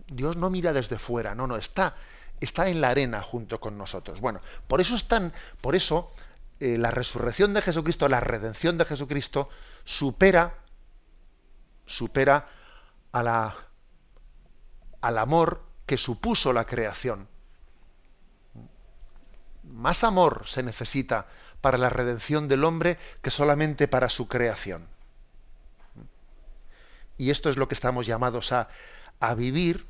Dios 0.07 0.35
no 0.37 0.49
mira 0.49 0.73
desde 0.73 0.99
fuera, 0.99 1.35
no, 1.35 1.47
no, 1.47 1.55
está 1.57 1.95
está 2.39 2.69
en 2.69 2.81
la 2.81 2.89
arena 2.89 3.21
junto 3.21 3.59
con 3.59 3.77
nosotros. 3.77 4.19
Bueno, 4.21 4.41
por 4.67 4.81
eso 4.81 4.95
están, 4.95 5.33
por 5.61 5.75
eso 5.75 6.11
eh, 6.59 6.77
la 6.77 6.91
resurrección 6.91 7.53
de 7.53 7.61
Jesucristo, 7.61 8.07
la 8.07 8.19
redención 8.19 8.77
de 8.77 8.85
Jesucristo 8.85 9.49
supera, 9.83 10.55
supera 11.85 12.47
a 13.11 13.23
la, 13.23 13.55
al 15.01 15.17
amor 15.17 15.63
que 15.85 15.97
supuso 15.97 16.53
la 16.53 16.65
creación. 16.65 17.27
Más 19.63 20.03
amor 20.03 20.43
se 20.45 20.63
necesita 20.63 21.27
para 21.61 21.77
la 21.77 21.89
redención 21.89 22.47
del 22.47 22.63
hombre 22.63 22.97
que 23.21 23.29
solamente 23.29 23.87
para 23.87 24.09
su 24.09 24.27
creación. 24.27 24.87
Y 27.17 27.31
esto 27.31 27.49
es 27.49 27.57
lo 27.57 27.67
que 27.67 27.73
estamos 27.73 28.05
llamados 28.05 28.51
a, 28.51 28.69
a 29.19 29.35
vivir 29.35 29.87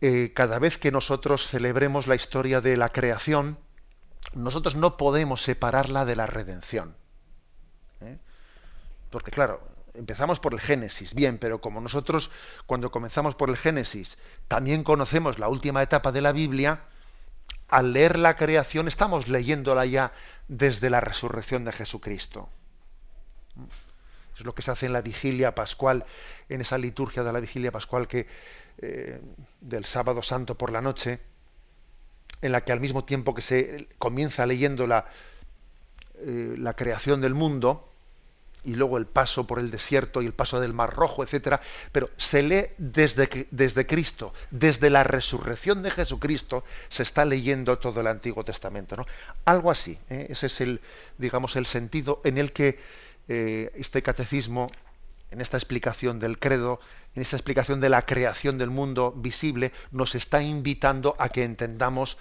eh, 0.00 0.32
cada 0.34 0.58
vez 0.58 0.78
que 0.78 0.92
nosotros 0.92 1.46
celebremos 1.46 2.06
la 2.06 2.14
historia 2.14 2.60
de 2.60 2.76
la 2.76 2.90
creación, 2.90 3.58
nosotros 4.34 4.76
no 4.76 4.96
podemos 4.96 5.42
separarla 5.42 6.04
de 6.04 6.16
la 6.16 6.26
redención. 6.26 6.96
¿eh? 8.00 8.18
Porque 9.10 9.30
claro, 9.30 9.60
empezamos 9.94 10.40
por 10.40 10.52
el 10.52 10.60
Génesis, 10.60 11.14
bien, 11.14 11.38
pero 11.38 11.60
como 11.60 11.80
nosotros 11.80 12.30
cuando 12.66 12.90
comenzamos 12.90 13.34
por 13.34 13.48
el 13.48 13.56
Génesis 13.56 14.18
también 14.48 14.84
conocemos 14.84 15.38
la 15.38 15.48
última 15.48 15.82
etapa 15.82 16.12
de 16.12 16.20
la 16.20 16.32
Biblia, 16.32 16.82
al 17.68 17.92
leer 17.92 18.18
la 18.18 18.36
creación 18.36 18.88
estamos 18.88 19.28
leyéndola 19.28 19.86
ya 19.86 20.12
desde 20.48 20.90
la 20.90 21.00
resurrección 21.00 21.64
de 21.64 21.72
Jesucristo. 21.72 22.48
Es 24.36 24.44
lo 24.44 24.54
que 24.54 24.62
se 24.62 24.70
hace 24.70 24.86
en 24.86 24.92
la 24.92 25.00
vigilia 25.00 25.54
pascual, 25.54 26.04
en 26.48 26.60
esa 26.60 26.78
liturgia 26.78 27.22
de 27.22 27.32
la 27.32 27.40
vigilia 27.40 27.70
pascual 27.70 28.08
que 28.08 28.26
eh, 28.78 29.20
del 29.60 29.84
sábado 29.84 30.22
santo 30.22 30.56
por 30.56 30.72
la 30.72 30.80
noche, 30.80 31.20
en 32.42 32.52
la 32.52 32.64
que 32.64 32.72
al 32.72 32.80
mismo 32.80 33.04
tiempo 33.04 33.34
que 33.34 33.42
se 33.42 33.88
comienza 33.98 34.44
leyendo 34.46 34.86
la, 34.86 35.06
eh, 36.16 36.54
la 36.58 36.74
creación 36.74 37.20
del 37.20 37.34
mundo, 37.34 37.88
y 38.64 38.74
luego 38.74 38.98
el 38.98 39.06
paso 39.06 39.46
por 39.46 39.58
el 39.58 39.70
desierto 39.70 40.22
y 40.22 40.26
el 40.26 40.32
paso 40.32 40.60
del 40.60 40.72
Mar 40.72 40.94
Rojo, 40.94 41.22
etcétera, 41.22 41.60
pero 41.92 42.10
se 42.16 42.42
lee 42.42 42.66
desde, 42.78 43.46
desde 43.50 43.86
Cristo, 43.86 44.32
desde 44.50 44.90
la 44.90 45.04
resurrección 45.04 45.82
de 45.82 45.90
Jesucristo, 45.90 46.64
se 46.88 47.02
está 47.02 47.24
leyendo 47.24 47.78
todo 47.78 48.00
el 48.00 48.06
Antiguo 48.06 48.44
Testamento. 48.44 48.96
¿no? 48.96 49.06
Algo 49.44 49.70
así, 49.70 49.98
¿eh? 50.08 50.26
ese 50.30 50.46
es 50.46 50.60
el, 50.60 50.80
digamos, 51.18 51.56
el 51.56 51.66
sentido 51.66 52.20
en 52.24 52.38
el 52.38 52.52
que 52.52 52.78
eh, 53.28 53.70
este 53.74 54.02
catecismo, 54.02 54.68
en 55.30 55.40
esta 55.40 55.56
explicación 55.56 56.18
del 56.20 56.38
credo, 56.38 56.80
en 57.14 57.22
esta 57.22 57.36
explicación 57.36 57.80
de 57.80 57.88
la 57.88 58.06
creación 58.06 58.58
del 58.58 58.70
mundo 58.70 59.12
visible, 59.12 59.72
nos 59.90 60.14
está 60.14 60.42
invitando 60.42 61.16
a 61.18 61.28
que 61.28 61.44
entendamos 61.44 62.18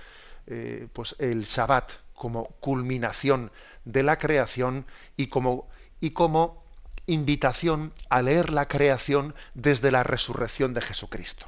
eh, 0.48 0.88
pues 0.94 1.16
el 1.20 1.44
Shabbat 1.44 1.92
como 2.14 2.46
culminación 2.60 3.52
de 3.86 4.04
la 4.04 4.18
creación 4.18 4.86
y 5.18 5.28
como 5.28 5.70
y 6.00 6.12
como 6.12 6.64
invitación 7.06 7.94
a 8.10 8.22
leer 8.22 8.50
la 8.50 8.68
creación 8.68 9.36
desde 9.54 9.92
la 9.92 10.04
resurrección 10.04 10.74
de 10.74 10.82
Jesucristo. 10.82 11.48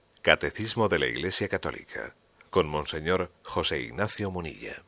Catecismo 0.21 0.87
de 0.87 0.99
la 0.99 1.07
Iglesia 1.07 1.47
Católica 1.47 2.13
con 2.51 2.69
Monseñor 2.69 3.31
José 3.43 3.81
Ignacio 3.81 4.29
Munilla. 4.29 4.83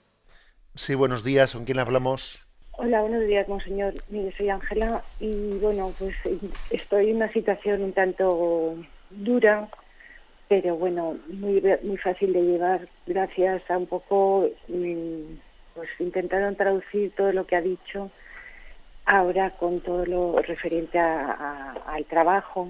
Sí, 0.76 0.94
buenos 0.94 1.24
días. 1.24 1.54
¿Con 1.54 1.66
quién 1.66 1.80
hablamos? 1.80 2.46
Hola, 2.74 3.02
buenos 3.02 3.26
días, 3.26 3.48
Monseñor. 3.48 3.96
Mire, 4.10 4.32
soy 4.38 4.50
Ángela 4.50 5.04
y 5.20 5.58
bueno, 5.58 5.92
pues 5.98 6.16
estoy 6.70 7.10
en 7.10 7.16
una 7.16 7.32
situación 7.32 7.82
un 7.82 7.94
tanto 7.94 8.76
dura, 9.10 9.70
pero 10.50 10.76
bueno, 10.76 11.18
muy, 11.28 11.64
muy 11.82 11.98
fácil 11.98 12.32
de 12.32 12.42
llevar 12.44 12.88
gracias 13.08 13.64
a 13.72 13.78
un 13.80 13.88
poco, 13.88 14.48
mm, 14.68 15.34
pues 15.74 15.90
intentaron 15.98 16.56
traducir 16.56 17.12
todo 17.16 17.32
lo 17.32 17.48
que 17.48 17.56
ha 17.56 17.62
dicho 17.62 18.12
ahora 19.06 19.50
con 19.58 19.82
todo 19.82 20.06
lo 20.06 20.40
referente 20.44 21.00
al 21.00 22.06
trabajo 22.06 22.70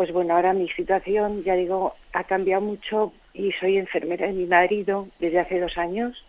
pues 0.00 0.14
bueno, 0.14 0.34
ahora 0.34 0.54
mi 0.54 0.66
situación, 0.70 1.44
ya 1.44 1.54
digo, 1.54 1.94
ha 2.14 2.24
cambiado 2.24 2.62
mucho 2.62 3.12
y 3.34 3.52
soy 3.60 3.76
enfermera 3.76 4.28
de 4.28 4.32
mi 4.32 4.46
marido 4.46 5.08
desde 5.18 5.40
hace 5.40 5.60
dos 5.60 5.76
años, 5.76 6.24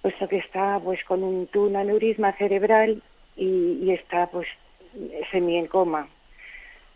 puesto 0.00 0.26
que 0.26 0.38
está 0.38 0.80
pues 0.82 0.98
con 1.04 1.22
un, 1.22 1.48
un 1.54 1.76
aneurisma 1.76 2.32
cerebral 2.32 3.00
y, 3.36 3.88
está 3.92 4.26
pues 4.26 4.48
semi 5.30 5.58
en 5.58 5.68
coma. 5.68 6.08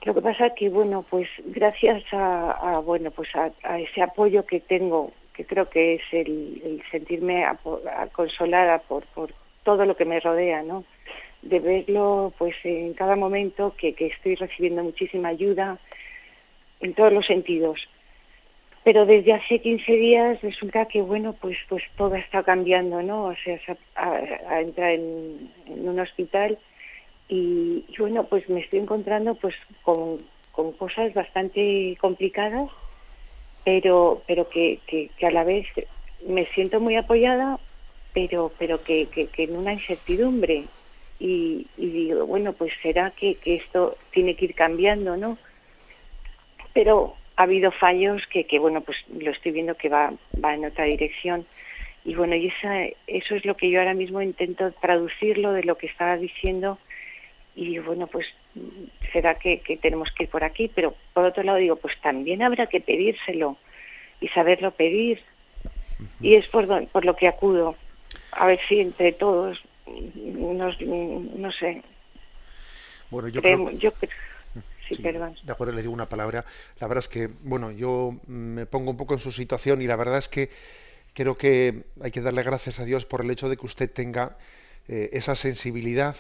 Lo 0.03 0.13
que 0.13 0.23
pasa 0.23 0.55
que 0.57 0.71
bueno, 0.71 1.05
pues 1.09 1.29
gracias 1.45 2.03
a, 2.11 2.81
bueno 2.85 3.13
pues 3.13 3.29
a, 3.37 3.79
ese 3.79 4.03
apoyo 4.03 4.45
que 4.45 4.59
tengo, 4.59 5.13
que 5.35 5.45
creo 5.45 5.71
que 5.71 5.95
es 5.95 6.03
el, 6.11 6.83
sentirme 6.91 7.47
consolada 8.11 8.79
por, 8.79 9.07
por 9.15 9.31
todo 9.63 9.85
lo 9.85 9.97
que 9.97 10.05
me 10.05 10.19
rodea, 10.19 10.65
¿no? 10.65 10.83
De 11.49 11.61
verlo 11.61 12.33
pues 12.39 12.55
en 12.65 12.95
cada 12.95 13.17
momento 13.17 13.75
que, 13.77 13.95
que 13.95 14.07
estoy 14.07 14.35
recibiendo 14.35 14.83
muchísima 14.83 15.29
ayuda 15.29 15.79
en 16.81 16.95
todos 16.95 17.13
los 17.13 17.27
sentidos. 17.27 17.79
Pero 18.85 19.05
desde 19.05 19.33
hace 19.33 19.59
15 19.61 19.93
días 19.93 20.41
resulta 20.43 20.87
que 20.87 21.03
bueno 21.03 21.35
pues 21.41 21.57
pues 21.69 21.83
todo 21.97 22.15
está 22.15 22.43
cambiando 22.43 23.03
no 23.03 23.25
o 23.27 23.35
sea 23.37 23.59
a, 23.97 24.61
entrar 24.61 24.93
en, 24.93 25.51
un 25.67 25.99
hospital 25.99 26.59
y, 27.29 27.85
bueno 27.99 28.25
pues 28.25 28.49
me 28.49 28.61
estoy 28.61 28.79
encontrando 28.79 29.35
pues 29.35 29.55
con, 29.83 30.21
con 30.53 30.73
cosas 30.73 31.13
bastante 31.15 31.97
complicadas 32.01 32.71
pero 33.65 34.23
pero 34.29 34.49
que, 34.49 34.79
que, 34.87 35.11
que, 35.19 35.27
a 35.27 35.33
la 35.33 35.43
vez 35.43 35.67
me 36.25 36.47
siento 36.55 36.79
muy 36.79 36.95
apoyada 36.95 37.59
pero 38.15 38.53
pero 38.57 38.85
que, 38.85 39.07
que 39.09 39.43
en 39.43 39.57
una 39.57 39.73
incertidumbre 39.73 40.67
y, 41.19 41.67
digo, 41.77 42.27
bueno, 42.27 42.53
pues 42.53 42.73
será 42.83 43.11
que, 43.13 43.39
esto 43.45 43.97
tiene 44.11 44.37
que 44.37 44.47
ir 44.47 44.55
cambiando, 44.55 45.17
¿no? 45.17 45.39
Pero 46.75 47.15
ha 47.37 47.45
habido 47.45 47.71
fallos 47.71 48.23
que, 48.31 48.45
que 48.45 48.59
bueno, 48.59 48.83
pues 48.83 48.99
lo 49.19 49.31
estoy 49.31 49.53
viendo 49.53 49.75
que 49.75 49.89
va, 49.89 50.13
va 50.43 50.55
en 50.55 50.67
otra 50.67 50.85
dirección. 50.85 51.47
Y 52.05 52.15
bueno, 52.15 52.37
y 52.37 52.49
esa, 52.49 52.85
eso 53.07 53.35
es 53.35 53.45
lo 53.45 53.57
que 53.57 53.71
yo 53.71 53.81
ahora 53.81 53.95
mismo 53.95 54.23
intento 54.23 54.71
traducirlo 54.73 55.53
de 55.53 55.65
lo 55.65 55.77
que 55.77 55.87
estaba 55.87 56.17
diciendo. 56.17 56.79
Y 57.55 57.79
bueno, 57.79 58.07
pues 58.07 58.27
será 59.13 59.37
que, 59.37 59.61
que 59.61 59.77
tenemos 59.79 60.11
que 60.13 60.25
ir 60.25 60.31
por 60.31 60.45
aquí, 60.45 60.71
pero 60.73 60.95
por 61.15 61.25
otro 61.25 61.43
lado 61.43 61.59
digo, 61.59 61.77
pues 61.77 61.99
también 62.03 62.43
habrá 62.43 62.67
que 62.67 62.81
pedírselo 62.81 63.57
y 64.21 64.29
saberlo 64.29 64.71
pedir. 64.73 65.21
Y 66.21 66.35
es 66.35 66.47
por, 66.49 66.87
por 66.89 67.05
lo 67.05 67.17
que 67.17 67.27
acudo. 67.27 67.75
A 68.33 68.47
ver 68.47 68.61
si 68.69 68.81
entre 68.81 69.13
todos 69.13 69.66
no, 69.87 71.53
sé. 71.53 71.83
Bueno, 73.11 73.29
yo 73.29 73.41
creo... 73.41 73.71
Sí, 74.89 75.03
perdón. 75.03 75.35
De 75.43 75.53
acuerdo, 75.53 75.73
le 75.73 75.83
digo 75.83 75.93
una 75.93 76.09
palabra. 76.09 76.45
La 76.79 76.87
verdad 76.87 77.05
es 77.05 77.09
que, 77.09 77.27
bueno, 77.27 77.73
yo 77.73 78.17
me 78.27 78.67
pongo 78.67 78.93
un 78.93 78.97
poco 78.97 79.15
en 79.15 79.21
su 79.21 79.33
situación 79.33 79.83
y 79.83 79.87
la 79.87 79.97
verdad 79.97 80.19
es 80.19 80.29
que 80.29 80.51
creo 81.13 81.37
que 81.37 81.85
hay 82.01 82.11
que 82.11 82.21
darle 82.21 82.43
gracias 82.43 82.79
a 82.79 82.85
Dios 82.85 83.05
por 83.05 83.23
el 83.23 83.31
hecho 83.31 83.49
de 83.49 83.57
que 83.57 83.67
usted 83.67 83.91
tenga 83.91 84.37
eh, 84.87 85.11
esa 85.15 85.35
sensibilidad 85.35 86.15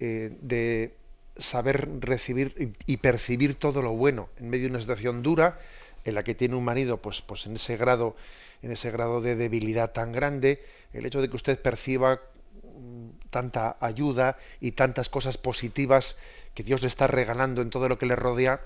eh, 0.00 0.30
de 0.40 0.94
saber 1.36 1.88
recibir 2.00 2.74
y, 2.86 2.96
percibir 2.98 3.56
todo 3.56 3.82
lo 3.82 3.92
bueno 3.92 4.28
en 4.38 4.48
medio 4.48 4.64
de 4.64 4.70
una 4.70 4.80
situación 4.80 5.22
dura 5.22 5.58
en 6.04 6.14
la 6.14 6.22
que 6.22 6.34
tiene 6.34 6.56
un 6.56 6.64
marido 6.64 6.98
pues 6.98 7.22
pues 7.22 7.46
en 7.46 7.56
ese 7.56 7.76
grado 7.76 8.16
en 8.62 8.70
ese 8.70 8.90
grado 8.90 9.20
de 9.20 9.34
debilidad 9.34 9.92
tan 9.92 10.12
grande 10.12 10.62
el 10.92 11.06
hecho 11.06 11.20
de 11.20 11.28
que 11.28 11.36
usted 11.36 11.60
perciba 11.60 12.20
mm, 12.62 13.08
tanta 13.30 13.76
ayuda 13.80 14.36
y 14.60 14.72
tantas 14.72 15.08
cosas 15.08 15.38
positivas 15.38 16.16
que 16.54 16.62
Dios 16.62 16.82
le 16.82 16.88
está 16.88 17.06
regalando 17.06 17.62
en 17.62 17.70
todo 17.70 17.88
lo 17.88 17.98
que 17.98 18.06
le 18.06 18.16
rodea, 18.16 18.60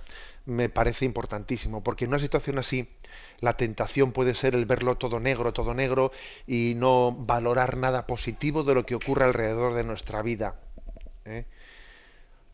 me 0.45 0.69
parece 0.69 1.05
importantísimo, 1.05 1.83
porque 1.83 2.05
en 2.05 2.11
una 2.11 2.19
situación 2.19 2.59
así, 2.59 2.89
la 3.41 3.57
tentación 3.57 4.13
puede 4.13 4.35
ser 4.35 4.55
el 4.55 4.65
verlo 4.65 4.97
todo 4.97 5.21
negro, 5.21 5.53
todo 5.53 5.75
negro, 5.75 6.13
y 6.47 6.75
no 6.77 7.13
valorar 7.13 7.77
nada 7.77 8.07
positivo 8.07 8.63
de 8.63 8.75
lo 8.75 8.87
que 8.87 8.95
ocurre 8.95 9.25
alrededor 9.25 9.75
de 9.75 9.85
nuestra 9.85 10.23
vida. 10.23 10.57
¿eh? 11.25 11.45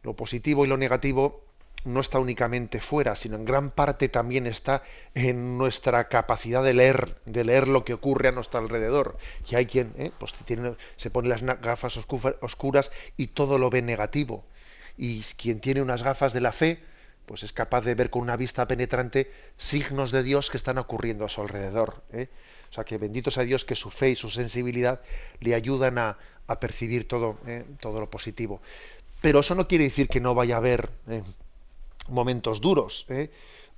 Lo 0.02 0.14
positivo 0.14 0.64
y 0.64 0.68
lo 0.68 0.76
negativo 0.76 1.44
no 1.84 2.00
está 2.00 2.18
únicamente 2.18 2.80
fuera, 2.80 3.16
sino 3.16 3.36
en 3.36 3.44
gran 3.44 3.70
parte 3.70 4.08
también 4.08 4.46
está 4.46 4.82
en 5.14 5.58
nuestra 5.58 6.08
capacidad 6.08 6.62
de 6.62 6.74
leer, 6.74 7.16
de 7.26 7.44
leer 7.44 7.68
lo 7.68 7.84
que 7.84 7.94
ocurre 7.94 8.28
a 8.28 8.32
nuestro 8.32 8.60
alrededor. 8.60 9.18
Y 9.50 9.56
hay 9.56 9.66
quien 9.66 9.92
¿eh? 9.96 10.12
pues 10.18 10.32
se 10.96 11.10
pone 11.10 11.28
las 11.28 11.42
gafas 11.42 11.96
oscuras 11.96 12.90
y 13.16 13.28
todo 13.28 13.58
lo 13.58 13.70
ve 13.70 13.82
negativo. 13.82 14.44
Y 14.96 15.22
quien 15.36 15.60
tiene 15.60 15.82
unas 15.82 16.02
gafas 16.02 16.32
de 16.32 16.40
la 16.40 16.52
fe, 16.52 16.80
pues 17.26 17.42
es 17.42 17.52
capaz 17.52 17.82
de 17.82 17.94
ver 17.94 18.10
con 18.10 18.22
una 18.22 18.36
vista 18.36 18.66
penetrante 18.68 19.30
signos 19.56 20.10
de 20.10 20.22
Dios 20.22 20.50
que 20.50 20.56
están 20.56 20.78
ocurriendo 20.78 21.24
a 21.24 21.28
su 21.28 21.40
alrededor. 21.40 22.02
¿eh? 22.12 22.28
O 22.70 22.74
sea 22.74 22.84
que 22.84 22.98
bendito 22.98 23.30
sea 23.30 23.44
Dios 23.44 23.64
que 23.64 23.74
su 23.74 23.90
fe 23.90 24.10
y 24.10 24.16
su 24.16 24.30
sensibilidad 24.30 25.00
le 25.40 25.54
ayudan 25.54 25.98
a, 25.98 26.18
percibir 26.60 27.08
todo, 27.08 27.38
¿eh? 27.46 27.64
todo 27.80 27.98
lo 27.98 28.10
positivo. 28.10 28.60
Pero 29.22 29.40
eso 29.40 29.54
no 29.54 29.66
quiere 29.66 29.84
decir 29.84 30.08
que 30.08 30.20
no 30.20 30.34
vaya 30.34 30.56
a 30.56 30.58
haber 30.58 30.90
momentos 32.08 32.60
duros, 32.60 33.06
¿eh? 33.08 33.30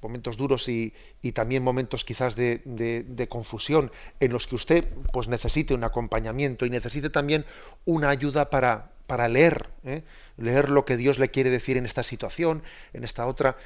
momentos 0.05 0.37
duros 0.37 0.69
y, 0.69 0.93
también 1.33 1.63
momentos 1.65 2.05
quizás 2.05 2.37
de, 2.37 3.27
confusión 3.29 3.91
en 4.21 4.33
los 4.33 4.47
que 4.47 4.55
usted 4.55 4.85
pues 5.13 5.29
necesite 5.29 5.75
un 5.75 5.83
acompañamiento 5.83 6.67
y 6.67 6.71
necesite 6.71 7.11
también 7.11 7.45
una 7.87 8.11
ayuda 8.11 8.51
para, 8.51 8.91
para 9.07 9.29
leer, 9.29 9.71
¿eh? 9.85 10.03
leer 10.37 10.69
lo 10.69 10.85
que 10.85 10.97
Dios 10.97 11.19
le 11.19 11.31
quiere 11.31 11.51
decir 11.51 11.77
en 11.77 11.87
esta 11.87 12.03
situación, 12.03 12.63
en 12.93 13.03
esta 13.03 13.27
otra. 13.27 13.57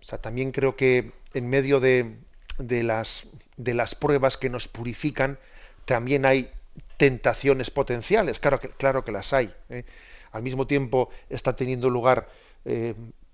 O 0.00 0.04
sea, 0.04 0.18
también 0.18 0.50
creo 0.50 0.76
que 0.76 1.12
en 1.34 1.48
medio 1.48 1.78
de, 1.78 2.16
de, 2.58 2.82
las, 2.82 3.24
de 3.58 3.74
las 3.74 3.94
pruebas 3.94 4.38
que 4.38 4.48
nos 4.48 4.66
purifican, 4.66 5.38
también 5.84 6.24
hay 6.24 6.50
tentaciones 6.96 7.70
potenciales, 7.70 8.38
claro 8.40 8.60
que, 8.60 8.70
claro 8.70 9.04
que 9.04 9.12
las 9.12 9.32
hay. 9.34 9.52
¿eh? 9.68 9.84
Al 10.32 10.42
mismo 10.42 10.66
tiempo 10.66 11.10
está 11.28 11.54
teniendo 11.54 11.90
lugar 11.90 12.28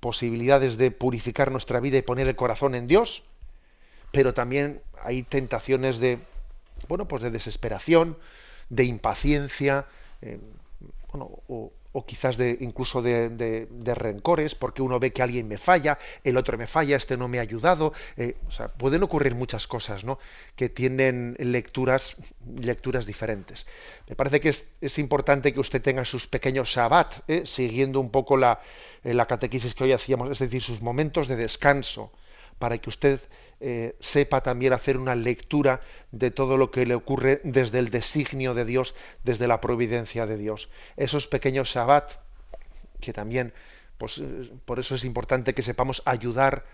posibilidades 0.06 0.78
de 0.78 0.92
purificar 0.92 1.50
nuestra 1.50 1.80
vida 1.80 1.98
y 1.98 2.02
poner 2.02 2.28
el 2.28 2.36
corazón 2.36 2.76
en 2.76 2.86
Dios, 2.86 3.24
pero 4.12 4.34
también 4.34 4.80
hay 5.02 5.24
tentaciones 5.24 5.98
de, 5.98 6.20
bueno, 6.86 7.08
pues 7.08 7.24
de 7.24 7.32
desesperación, 7.32 8.16
de 8.68 8.84
impaciencia, 8.84 9.86
eh, 10.22 10.38
bueno, 11.10 11.42
o, 11.48 11.72
quizás 12.04 12.36
de 12.36 12.58
incluso 12.60 13.00
de, 13.02 13.66
rencores, 13.94 14.54
porque 14.54 14.82
uno 14.82 14.98
ve 14.98 15.12
que 15.12 15.22
alguien 15.22 15.48
me 15.48 15.58
falla, 15.58 15.98
el 16.24 16.36
otro 16.36 16.58
me 16.58 16.66
falla, 16.66 16.96
este 16.96 17.16
no 17.16 17.28
me 17.28 17.38
ha 17.38 17.42
ayudado. 17.42 17.92
Eh, 18.16 18.36
o 18.46 18.50
sea, 18.50 18.68
pueden 18.68 19.02
ocurrir 19.02 19.34
muchas 19.34 19.66
cosas, 19.66 20.04
¿no? 20.04 20.18
Que 20.56 20.68
tienen 20.68 21.36
lecturas, 21.38 22.16
lecturas 22.58 23.06
diferentes. 23.06 23.66
Me 24.08 24.16
parece 24.16 24.40
que 24.40 24.48
es, 24.48 24.98
importante 24.98 25.52
que 25.52 25.60
usted 25.60 25.80
tenga 25.80 26.04
sus 26.04 26.26
pequeños 26.26 26.68
Shabbat, 26.68 27.28
¿eh? 27.28 27.42
siguiendo 27.46 28.00
un 28.00 28.10
poco 28.10 28.36
la, 28.36 28.60
la 29.02 29.26
catequesis 29.26 29.74
que 29.74 29.84
hoy 29.84 29.92
hacíamos, 29.92 30.30
es 30.30 30.38
decir, 30.38 30.62
sus 30.62 30.82
momentos 30.82 31.28
de 31.28 31.36
descanso, 31.36 32.12
para 32.58 32.78
que 32.78 32.88
usted 32.88 33.20
eh, 33.60 33.96
sepa 34.00 34.42
también 34.42 34.72
hacer 34.72 34.98
una 34.98 35.14
lectura 35.14 35.80
de 36.12 36.30
todo 36.30 36.58
lo 36.58 36.70
que 36.70 36.84
le 36.84 36.94
ocurre 36.94 37.40
desde 37.42 37.78
el 37.78 37.90
designio 37.90 38.52
de 38.52 38.64
Dios, 38.64 38.94
desde 39.24 39.48
la 39.48 39.60
providencia 39.60 40.26
de 40.26 40.36
Dios. 40.36 40.68
Esos 40.96 41.26
pequeños 41.26 41.68
Shabbat, 41.68 42.12
que 43.00 43.12
también, 43.12 43.54
pues 43.96 44.22
por 44.64 44.78
eso 44.78 44.94
es 44.94 45.04
importante 45.04 45.54
que 45.54 45.62
sepamos 45.62 46.02
ayudar 46.04 46.64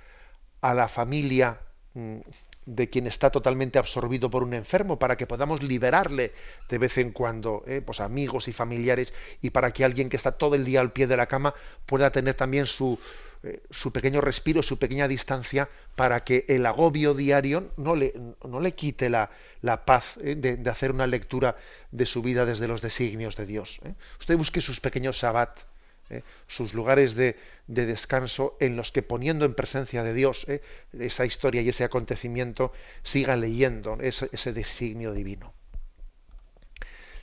a 0.61 0.75
la 0.75 0.89
familia 0.89 1.61
mm, 1.95 2.19
de 2.67 2.91
quien 2.91 3.07
está 3.07 3.31
totalmente 3.31 3.79
absorbido 3.79 4.31
por 4.31 4.43
un 4.43 4.55
enfermo, 4.55 4.99
para 4.99 5.17
que 5.17 5.27
podamos 5.27 5.63
liberarle 5.63 6.33
de 6.69 6.79
vez 6.79 6.99
en 6.99 7.13
cuando, 7.13 7.63
eh, 7.67 7.81
pues 7.85 8.01
amigos 8.01 8.49
y 8.49 8.53
familiares, 8.53 9.13
y 9.41 9.51
para 9.51 9.73
que 9.73 9.85
alguien 9.85 10.09
que 10.09 10.17
está 10.17 10.33
todo 10.33 10.55
el 10.55 10.65
día 10.65 10.81
al 10.81 10.93
pie 10.93 11.07
de 11.07 11.17
la 11.17 11.27
cama 11.27 11.55
pueda 11.87 12.11
tener 12.11 12.35
también 12.35 12.67
su, 12.67 12.99
eh, 13.43 13.63
su 13.71 13.93
pequeño 13.93 14.21
respiro, 14.21 14.63
su 14.63 14.79
pequeña 14.79 15.09
distancia, 15.09 15.69
para 15.97 16.25
que 16.25 16.45
el 16.49 16.67
agobio 16.67 17.15
diario 17.15 17.73
no 17.77 17.97
le, 17.97 18.15
no 18.45 18.61
le 18.61 18.73
quite 18.73 19.11
la, 19.11 19.31
la 19.61 19.85
paz 19.85 20.19
eh, 20.23 20.35
de, 20.37 20.71
hacer 20.71 20.93
una 20.93 21.07
lectura 21.07 21.57
de 21.91 22.07
su 22.07 22.23
vida 22.23 22.45
desde 22.45 22.69
los 22.69 22.83
designios 22.83 23.37
de 23.37 23.47
Dios. 23.47 23.81
Usted 24.19 24.37
busque 24.37 24.61
sus 24.61 24.81
pequeños 24.81 25.19
sabbat 25.19 25.61
¿eh? 26.13 26.23
sus 26.47 26.75
lugares 26.75 27.15
de, 27.15 27.37
descanso 27.67 28.57
en 28.61 28.77
los 28.77 28.93
que 28.93 29.03
poniendo 29.03 29.45
en 29.45 29.55
presencia 29.55 30.03
de 30.03 30.13
Dios 30.13 30.47
¿eh? 30.49 30.61
esa 30.99 31.25
historia 31.25 31.63
y 31.63 31.69
ese 31.69 31.85
acontecimiento 31.85 32.73
siga 33.03 33.37
leyendo 33.37 33.99
ese, 34.01 34.29
ese 34.33 34.53
designio 34.53 35.13
divino. 35.13 35.55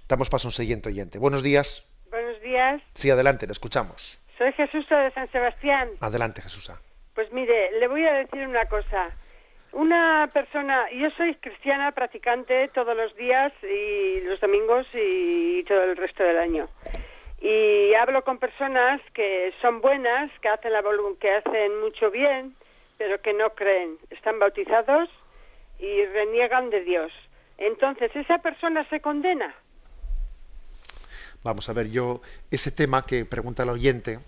Damos 0.08 0.30
paso 0.30 0.48
a 0.48 0.50
un 0.50 0.54
siguiente 0.54 0.90
oyente. 0.90 1.20
Buenos 1.20 1.44
días. 1.44 1.84
Buenos 2.10 2.42
días. 2.42 2.82
Sí, 2.96 3.12
adelante, 3.12 3.46
le 3.46 3.52
escuchamos. 3.52 4.18
Soy 4.40 4.52
Jesús 4.54 4.90
de 4.90 5.12
San 5.12 5.30
Sebastián. 5.32 5.90
Adelante, 6.02 6.42
Jesús. 6.42 6.72
Pues 7.14 7.32
mire, 7.32 7.72
le 7.80 7.88
voy 7.88 8.04
a 8.08 8.14
decir 8.14 8.48
una 8.48 8.66
cosa. 8.66 9.12
Una 9.72 10.28
persona, 10.34 10.90
yo 10.90 11.12
soy 11.12 11.36
cristiana 11.36 11.92
practicante 11.92 12.70
todos 12.70 12.98
los 12.98 13.16
días 13.16 13.54
y 13.62 14.22
los 14.22 14.40
domingos 14.40 14.88
y 14.96 15.64
todo 15.66 15.84
el 15.84 15.96
resto 15.96 16.24
del 16.24 16.40
año 16.40 16.68
y 17.42 17.94
hablo 17.94 18.24
con 18.24 18.38
personas 18.38 19.02
que 19.14 19.54
son 19.62 19.82
buenas, 19.82 20.32
que 20.42 20.50
hacen 20.50 20.74
la 20.74 20.84
que 21.20 21.32
hacen 21.32 21.80
mucho 21.82 22.12
bien, 22.12 22.56
pero 22.98 23.22
que 23.22 23.34
no 23.34 23.52
creen, 23.52 23.98
están 24.10 24.40
bautizados 24.40 25.10
y 25.80 26.06
reniegan 26.06 26.70
de 26.70 26.82
Dios. 26.84 27.12
Entonces, 27.58 28.14
esa 28.16 28.40
persona 28.40 28.88
se 28.90 29.00
condena. 29.00 29.54
Vamos 31.44 31.70
a 31.70 31.74
ver, 31.74 31.90
yo 31.90 32.22
ese 32.52 32.72
tema 32.72 33.06
que 33.06 33.24
pregunta 33.26 33.64
el 33.64 33.70
oyente, 33.70 34.14
eh, 34.14 34.20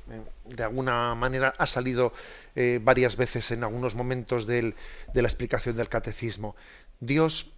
de 0.46 0.64
alguna 0.64 1.14
manera 1.16 1.54
ha 1.58 1.66
salido 1.66 2.14
eh, 2.56 2.80
varias 2.82 3.18
veces 3.18 3.52
en 3.52 3.64
algunos 3.64 3.96
momentos 3.96 4.48
de 4.48 4.74
la 5.14 5.28
explicación 5.28 5.76
del 5.76 5.90
catecismo. 5.90 6.56
Dios 7.02 7.52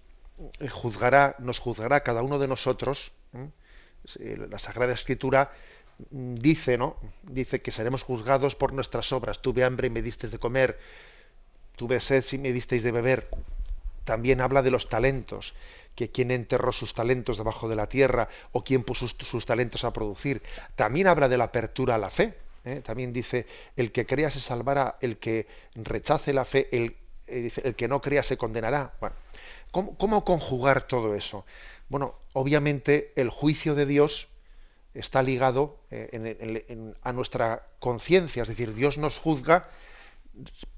eh, 0.59 0.67
juzgará, 0.69 1.35
nos 1.37 1.59
juzgará 1.59 2.01
cada 2.01 2.23
uno 2.23 2.39
de 2.39 2.47
nosotros 2.47 3.11
la 4.19 4.59
Sagrada 4.59 4.93
Escritura 4.93 5.51
dice, 6.09 6.77
¿no? 6.77 6.97
Dice 7.23 7.61
que 7.61 7.71
seremos 7.71 8.03
juzgados 8.03 8.55
por 8.55 8.73
nuestras 8.73 9.11
obras. 9.13 9.41
Tuve 9.41 9.63
hambre 9.63 9.87
y 9.87 9.89
me 9.89 10.01
disteis 10.01 10.31
de 10.31 10.39
comer, 10.39 10.79
tuve 11.75 11.99
sed 11.99 12.23
y 12.31 12.37
me 12.37 12.51
disteis 12.51 12.83
de 12.83 12.91
beber. 12.91 13.29
También 14.03 14.41
habla 14.41 14.61
de 14.61 14.71
los 14.71 14.89
talentos, 14.89 15.53
que 15.95 16.09
quien 16.09 16.31
enterró 16.31 16.71
sus 16.71 16.93
talentos 16.93 17.37
debajo 17.37 17.67
de 17.67 17.75
la 17.75 17.87
tierra 17.87 18.29
o 18.51 18.63
quien 18.63 18.83
puso 18.83 19.07
sus, 19.07 19.45
talentos 19.45 19.83
a 19.83 19.93
producir. 19.93 20.41
También 20.75 21.07
habla 21.07 21.29
de 21.29 21.37
la 21.37 21.45
apertura 21.45 21.95
a 21.95 21.97
la 21.97 22.09
fe. 22.09 22.35
¿eh? 22.65 22.81
También 22.83 23.13
dice, 23.13 23.45
el 23.75 23.91
que 23.91 24.05
crea 24.05 24.29
se 24.29 24.39
salvará, 24.39 24.97
el 25.01 25.17
que 25.17 25.47
rechace 25.75 26.33
la 26.33 26.45
fe, 26.45 26.67
el, 26.71 26.95
eh, 27.27 27.51
el 27.63 27.75
que 27.75 27.87
no 27.87 28.01
crea 28.01 28.23
se 28.23 28.37
condenará. 28.37 28.93
Bueno, 28.99 29.15
¿cómo 29.71 30.23
conjugar 30.23 30.83
todo 30.83 31.15
eso? 31.15 31.45
Bueno, 31.89 32.15
obviamente 32.33 33.11
el 33.15 33.29
juicio 33.29 33.75
de 33.75 33.85
Dios 33.85 34.27
está 34.93 35.23
ligado 35.23 35.77
eh, 35.91 36.93
a 37.01 37.13
nuestra 37.13 37.67
conciencia, 37.79 38.43
es 38.43 38.49
decir, 38.49 38.73
Dios 38.73 38.97
nos 38.97 39.19
juzga 39.19 39.69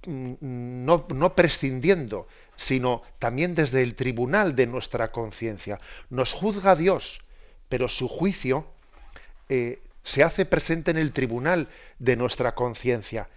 mm, 0.07 0.35
no, 0.41 1.35
prescindiendo, 1.35 2.27
sino 2.55 3.01
también 3.19 3.55
desde 3.55 3.81
el 3.81 3.95
tribunal 3.95 4.55
de 4.55 4.67
nuestra 4.67 5.11
conciencia. 5.11 5.79
Nos 6.09 6.33
juzga 6.33 6.75
Dios, 6.75 7.21
pero 7.69 7.87
su 7.87 8.07
juicio 8.07 8.65
eh, 9.49 9.79
se 10.03 10.23
hace 10.23 10.45
presente 10.45 10.91
en 10.91 10.97
el 10.97 11.11
tribunal 11.11 11.67
de 11.99 12.15
nuestra 12.15 12.55
conciencia. 12.55 13.27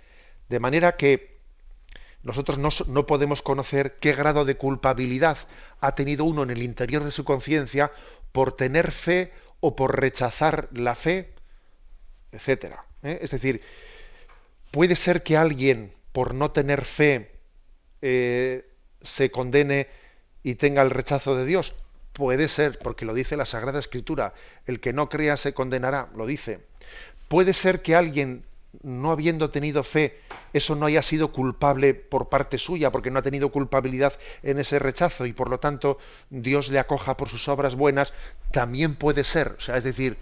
De 0.49 0.61
manera 0.61 0.97
que 0.97 1.39
nosotros 2.23 2.59
no, 2.89 3.07
podemos 3.07 3.43
conocer 3.43 3.97
qué 4.01 4.13
grado 4.13 4.45
de 4.45 4.57
culpabilidad 4.57 5.39
ha 5.81 5.95
tenido 5.95 6.25
uno 6.25 6.43
en 6.43 6.51
el 6.51 6.63
interior 6.63 7.05
de 7.05 7.11
su 7.11 7.25
conciencia 7.25 7.93
por 8.33 8.57
tener 8.57 8.93
fe 8.93 9.33
o 9.61 9.77
por 9.77 9.99
rechazar 9.99 10.69
la 10.73 10.95
fe, 10.95 11.33
etcétera. 12.33 12.85
¿eh? 13.03 13.19
Es 13.23 13.31
decir, 13.31 13.63
puede 14.71 14.97
ser 14.97 15.23
que 15.23 15.37
alguien 15.37 15.91
por 16.13 16.35
no 16.35 16.51
tener 16.51 16.85
fe 16.85 17.31
eh, 18.03 18.69
se 19.03 19.31
condene 19.31 19.89
y 20.43 20.55
tenga 20.57 20.83
el 20.83 20.91
rechazo 20.91 21.37
de 21.37 21.45
Dios. 21.45 21.75
Puede 22.13 22.49
ser, 22.49 22.79
porque 22.79 23.05
lo 23.05 23.15
dice 23.15 23.37
la 23.37 23.47
Sagrada 23.47 23.79
Escritura, 23.79 24.35
el 24.67 24.81
que 24.81 24.93
no 24.93 25.09
crea 25.09 25.37
se 25.37 25.55
condenará, 25.55 26.09
lo 26.17 26.27
dice. 26.27 26.61
Puede 27.29 27.53
ser 27.53 27.83
que 27.83 27.95
alguien 27.95 28.45
no 28.83 29.11
habiendo 29.11 29.51
tenido 29.51 29.83
fe, 29.83 30.21
eso 30.53 30.75
no 30.75 30.87
haya 30.87 31.03
sido 31.03 31.33
culpable 31.33 31.95
por 31.95 32.29
parte 32.29 32.59
suya, 32.59 32.91
porque 32.91 33.11
no 33.11 33.19
ha 33.19 33.23
tenido 33.23 33.51
culpabilidad 33.51 34.15
en 34.43 34.59
ese 34.59 34.79
rechazo 34.79 35.27
y 35.27 35.33
por 35.33 35.49
lo 35.49 35.59
tanto 35.59 35.99
Dios 36.31 36.69
le 36.69 36.79
acoja 36.79 37.17
por 37.17 37.29
sus 37.29 37.49
obras 37.49 37.77
buenas, 37.77 38.13
también 38.53 38.95
puede 38.95 39.25
ser. 39.25 39.55
O 39.59 39.61
sea, 39.61 39.77
es 39.77 39.85
decir, 39.85 40.17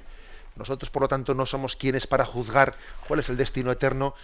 nosotros 0.56 0.90
por 0.90 1.02
lo 1.02 1.08
tanto 1.08 1.34
no 1.34 1.46
somos 1.46 1.76
quienes 1.76 2.06
para 2.06 2.24
juzgar 2.24 2.76
cuál 3.06 3.20
es 3.20 3.28
el 3.28 3.36
destino 3.36 3.72
eterno 3.72 4.14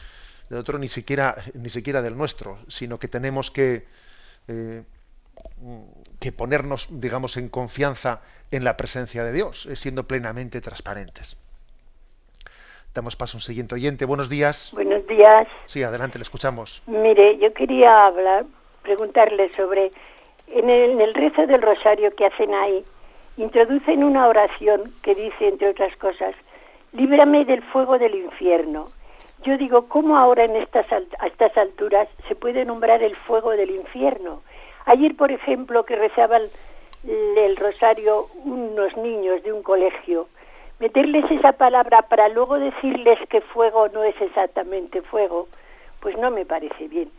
del 0.49 0.59
otro, 0.59 0.79
ni 0.79 0.89
siquiera, 0.89 1.37
ni 1.55 1.71
siquiera 1.71 2.03
del 2.03 2.17
nuestro, 2.17 2.59
sino 2.69 2.99
que 2.99 3.09
tenemos 3.09 3.51
que, 3.51 3.87
eh, 4.49 4.83
que 6.21 6.33
ponernos, 6.33 6.89
digamos, 7.01 7.37
en 7.37 7.49
confianza 7.49 8.21
en 8.51 8.65
la 8.65 8.77
presencia 8.77 9.25
de 9.25 9.33
Dios, 9.33 9.69
siendo 9.75 10.05
plenamente 10.05 10.61
transparentes. 10.61 11.37
Damos 12.95 13.17
paso 13.17 13.37
a 13.37 13.39
un 13.39 13.43
siguiente 13.43 13.75
oyente. 13.75 14.05
Buenos 14.05 14.29
días. 14.29 14.71
Buenos 14.75 15.07
días. 15.07 15.49
Sí, 15.67 15.83
adelante, 15.83 16.19
le 16.19 16.23
escuchamos. 16.23 16.83
Mire, 16.87 17.39
yo 17.39 17.53
quería 17.55 18.07
hablar, 18.07 18.45
preguntarle 18.83 19.51
sobre, 19.55 19.91
en 20.49 20.69
el, 20.69 20.91
en 20.93 21.01
el 21.01 21.15
rezo 21.15 21.47
del 21.47 21.63
rosario 21.63 22.15
que 22.15 22.27
hacen 22.27 22.53
ahí, 22.53 22.85
introducen 23.39 24.05
una 24.05 24.29
oración 24.29 24.93
que 25.03 25.15
dice, 25.15 25.49
entre 25.49 25.71
otras 25.71 25.97
cosas, 25.97 26.35
líbrame 26.93 27.47
del 27.47 27.63
fuego 27.63 27.99
del 27.99 28.15
infierno. 28.15 28.87
Yo 29.43 29.59
digo, 29.59 29.89
¿cómo 29.89 30.17
ahora 30.17 30.45
en 30.45 30.55
estas, 30.55 30.87
a 30.93 31.27
estas 31.27 31.57
alturas 31.57 32.09
se 32.29 32.37
puede 32.37 32.65
nombrar 32.65 33.03
el 33.03 33.17
fuego 33.17 33.51
del 33.51 33.71
infierno? 33.71 34.43
Ayer, 34.85 35.17
por 35.17 35.33
ejemplo, 35.33 35.85
que 35.85 35.97
rezaban 35.97 36.43
el 37.05 37.57
rosario 37.57 38.29
unos 38.45 38.97
niños 38.97 39.43
de 39.43 39.53
un 39.53 39.63
colegio, 39.65 40.29
meterles 40.79 41.29
esa 41.31 41.53
palabra 41.53 42.03
para 42.03 42.29
luego 42.29 42.59
decirles 42.59 43.19
que 43.29 43.41
fuego 43.41 43.89
no 43.89 44.05
es 44.05 44.21
exactamente 44.21 45.03
fuego, 45.03 45.49
pues 45.99 46.17
no 46.19 46.31
me 46.31 46.47
parece 46.47 46.87
bien. 46.87 47.11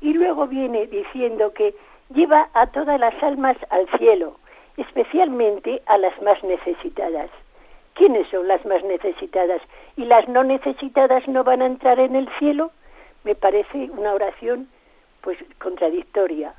Y 0.00 0.12
luego 0.12 0.46
viene 0.46 0.86
diciendo 0.86 1.52
que 1.52 1.74
lleva 2.14 2.48
a 2.54 2.68
todas 2.68 3.00
las 3.00 3.20
almas 3.24 3.56
al 3.70 3.88
cielo, 3.98 4.36
especialmente 4.76 5.82
a 5.86 5.98
las 5.98 6.20
más 6.22 6.42
necesitadas. 6.44 7.30
¿Quiénes 7.94 8.28
son 8.30 8.48
las 8.48 8.64
más 8.64 8.82
necesitadas? 8.84 9.60
¿Y 9.96 10.04
las 10.04 10.28
no 10.28 10.44
necesitadas 10.44 11.26
no 11.28 11.44
van 11.44 11.62
a 11.62 11.66
entrar 11.66 11.98
en 11.98 12.16
el 12.16 12.28
cielo? 12.38 12.70
Me 13.24 13.34
parece 13.34 13.90
una 13.90 14.14
oración 14.14 14.68
pues 15.20 15.38
contradictoria. 15.58 16.54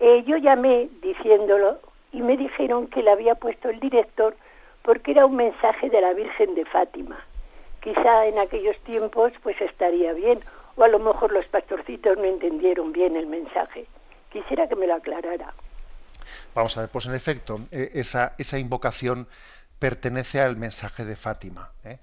Eh, 0.00 0.22
yo 0.26 0.36
llamé 0.36 0.88
diciéndolo 1.02 1.78
y 2.12 2.22
me 2.22 2.36
dijeron 2.36 2.86
que 2.86 3.02
le 3.02 3.10
había 3.10 3.34
puesto 3.34 3.68
el 3.68 3.80
director 3.80 4.36
porque 4.82 5.10
era 5.10 5.26
un 5.26 5.36
mensaje 5.36 5.90
de 5.90 6.00
la 6.00 6.12
Virgen 6.12 6.54
de 6.54 6.64
Fátima. 6.64 7.18
Quizá 7.80 8.26
en 8.26 8.38
aquellos 8.38 8.78
tiempos 8.80 9.32
pues 9.42 9.60
estaría 9.60 10.12
bien, 10.12 10.40
o 10.76 10.84
a 10.84 10.88
lo 10.88 10.98
mejor 10.98 11.32
los 11.32 11.46
pastorcitos 11.46 12.16
no 12.16 12.24
entendieron 12.24 12.92
bien 12.92 13.16
el 13.16 13.26
mensaje. 13.26 13.86
Quisiera 14.30 14.68
que 14.68 14.76
me 14.76 14.86
lo 14.86 14.94
aclarara. 14.94 15.52
Vamos 16.54 16.76
a 16.76 16.82
ver, 16.82 16.90
pues 16.90 17.06
en 17.06 17.14
efecto, 17.14 17.60
eh, 17.70 17.90
esa, 17.94 18.34
esa 18.38 18.58
invocación 18.58 19.28
pertenece 19.78 20.40
al 20.40 20.56
mensaje 20.56 21.04
de 21.04 21.16
Fátima. 21.16 21.70
¿eh? 21.84 21.98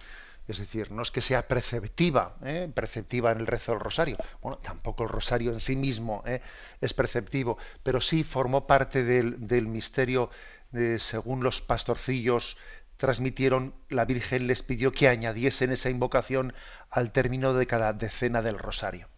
Es 0.47 0.57
decir, 0.57 0.91
no 0.91 1.01
es 1.01 1.11
que 1.11 1.21
sea 1.21 1.47
preceptiva, 1.47 2.36
¿eh? 2.43 2.69
preceptiva 2.74 3.32
en 3.32 3.39
el 3.39 3.47
rezo 3.47 3.71
del 3.71 3.82
rosario. 3.82 4.17
Bueno, 4.41 4.57
tampoco 4.57 5.03
el 5.03 5.09
rosario 5.09 5.53
en 5.53 5.61
sí 5.61 5.76
mismo 5.76 6.24
¿eh? 6.26 6.41
es 6.82 6.93
preceptivo, 6.93 7.57
pero 7.82 8.01
sí 8.01 8.24
formó 8.24 8.67
parte 8.67 9.03
del, 9.03 9.47
del 9.47 9.67
misterio, 9.67 10.30
de, 10.71 10.99
según 10.99 11.43
los 11.43 11.61
pastorcillos 11.61 12.57
transmitieron, 12.97 13.74
la 13.89 14.05
Virgen 14.05 14.47
les 14.47 14.63
pidió 14.63 14.91
que 14.91 15.09
añadiesen 15.09 15.71
esa 15.71 15.89
invocación 15.89 16.53
al 16.89 17.11
término 17.11 17.53
de 17.53 17.67
cada 17.67 17.91
decena 17.91 18.41
del 18.41 18.57
rosario. 18.57 19.09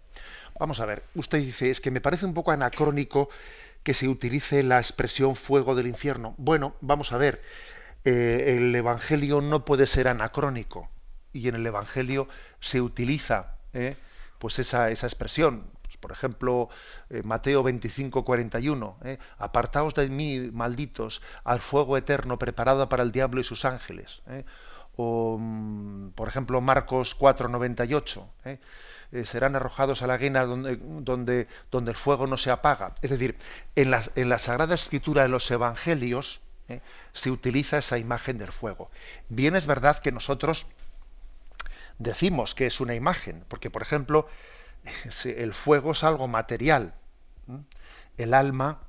Vamos 0.60 0.80
a 0.80 0.86
ver, 0.86 1.04
usted 1.16 1.40
dice, 1.40 1.70
es 1.70 1.82
que 1.82 1.92
me 1.92 2.02
parece 2.02 2.26
un 2.26 2.34
poco 2.34 2.52
anacrónico 2.52 3.30
que 3.84 3.94
se 3.94 4.08
utilice 4.08 4.64
la 4.64 4.80
expresión 4.80 5.36
fuego 5.36 5.76
del 5.76 5.88
infierno. 5.88 6.34
Bueno, 6.38 6.76
vamos 6.82 7.12
a 7.12 7.18
ver, 7.18 7.44
eh, 8.06 8.56
el 8.56 8.76
Evangelio 8.76 9.42
no 9.42 9.66
puede 9.66 9.88
ser 9.88 10.08
anacrónico 10.08 10.90
y 11.34 11.48
en 11.48 11.56
el 11.56 11.66
Evangelio 11.66 12.30
se 12.60 12.80
utiliza 12.80 13.56
eh, 13.74 13.98
pues 14.38 14.60
esa, 14.60 14.92
esa 14.92 15.08
expresión. 15.08 15.72
Pues, 15.82 15.98
por 15.98 16.12
ejemplo, 16.12 16.70
eh, 17.10 17.24
Mateo 17.24 17.64
25, 17.64 18.24
41, 18.24 18.98
apartaos 19.40 19.96
de 19.96 20.08
mí, 20.10 20.52
malditos, 20.54 21.24
al 21.44 21.62
fuego 21.62 21.98
eterno 21.98 22.38
preparado 22.38 22.88
para 22.90 23.02
el 23.02 23.12
diablo 23.12 23.42
y 23.42 23.44
sus 23.44 23.66
ángeles. 23.66 24.22
O, 24.98 25.38
mm, 25.40 26.12
por 26.12 26.28
ejemplo, 26.28 26.62
Marcos 26.62 27.16
4, 27.16 27.50
98, 27.50 28.30
serán 29.24 29.56
arrojados 29.56 30.04
a 30.04 30.08
la 30.08 30.18
guena 30.18 30.46
donde, 30.46 30.78
donde, 30.78 31.48
donde 31.72 31.92
el 31.92 31.98
fuego 31.98 32.28
no 32.28 32.38
se 32.38 32.52
apaga. 32.52 32.94
Es 33.02 33.10
decir, 33.10 33.36
en 33.76 33.90
la, 33.90 34.04
en 34.16 34.30
la 34.30 34.38
Sagrada 34.38 34.76
Escritura, 34.76 35.24
de 35.24 35.30
los 35.30 35.50
Evangelios, 35.50 36.42
¿eh? 36.70 36.82
se 37.14 37.32
utiliza 37.32 37.78
esa 37.78 37.98
imagen 37.98 38.38
del 38.38 38.52
fuego. 38.52 38.90
Bien 39.30 39.56
es 39.56 39.66
verdad 39.66 40.00
que 40.00 40.12
nosotros 40.12 40.68
decimos 41.98 42.56
que 42.56 42.66
es 42.66 42.80
una 42.80 42.96
imagen, 42.96 43.44
porque 43.48 43.70
por 43.70 43.82
ejemplo, 43.82 44.28
el 45.26 45.54
fuego 45.54 45.92
es 45.92 46.04
algo 46.04 46.28
material, 46.28 46.94
el 48.18 48.34
alma, 48.34 48.82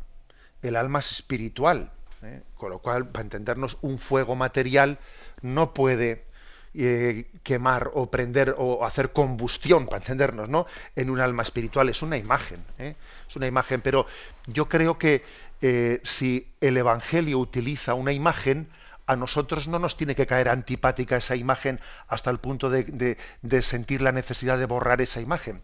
el 0.63 0.77
alma 0.77 1.01
es 1.01 1.13
espiritual, 1.13 1.93
¿eh? 2.23 2.43
con 2.57 2.71
lo 2.71 2.79
cual, 2.79 3.09
para 3.09 3.23
entendernos, 3.23 3.79
un 3.83 3.99
fuego 3.99 4.35
material 4.35 4.99
no 5.43 5.75
puede 5.75 6.27
eh, 6.75 7.31
quemar 7.43 7.91
o 7.95 8.11
prender 8.11 8.55
o 8.59 8.85
hacer 8.85 9.13
combustión, 9.13 9.87
para 9.87 9.99
entendernos, 9.99 10.49
¿no? 10.49 10.67
En 10.95 11.09
un 11.09 11.21
alma 11.21 11.43
espiritual 11.43 11.89
es 11.89 12.03
una 12.03 12.19
imagen, 12.19 12.63
es 12.79 13.37
una 13.37 13.47
imagen, 13.47 13.81
pero 13.81 14.07
yo 14.47 14.69
creo 14.69 14.99
que 14.99 15.25
eh, 15.63 16.01
si 16.05 16.53
el 16.61 16.77
Evangelio 16.77 17.39
utiliza 17.39 17.95
una 17.95 18.13
imagen, 18.13 18.69
a 19.07 19.17
nosotros 19.17 19.69
no 19.69 19.79
nos 19.79 19.97
tiene 19.97 20.15
que 20.15 20.27
caer 20.27 20.49
antipática 20.49 21.17
esa 21.17 21.37
imagen 21.37 21.81
hasta 22.09 22.31
el 22.31 22.39
punto 22.39 22.71
de, 22.71 23.17
sentir 23.63 24.03
la 24.03 24.13
necesidad 24.13 24.59
de 24.59 24.67
borrar 24.67 25.01
esa 25.01 25.21
imagen. 25.21 25.63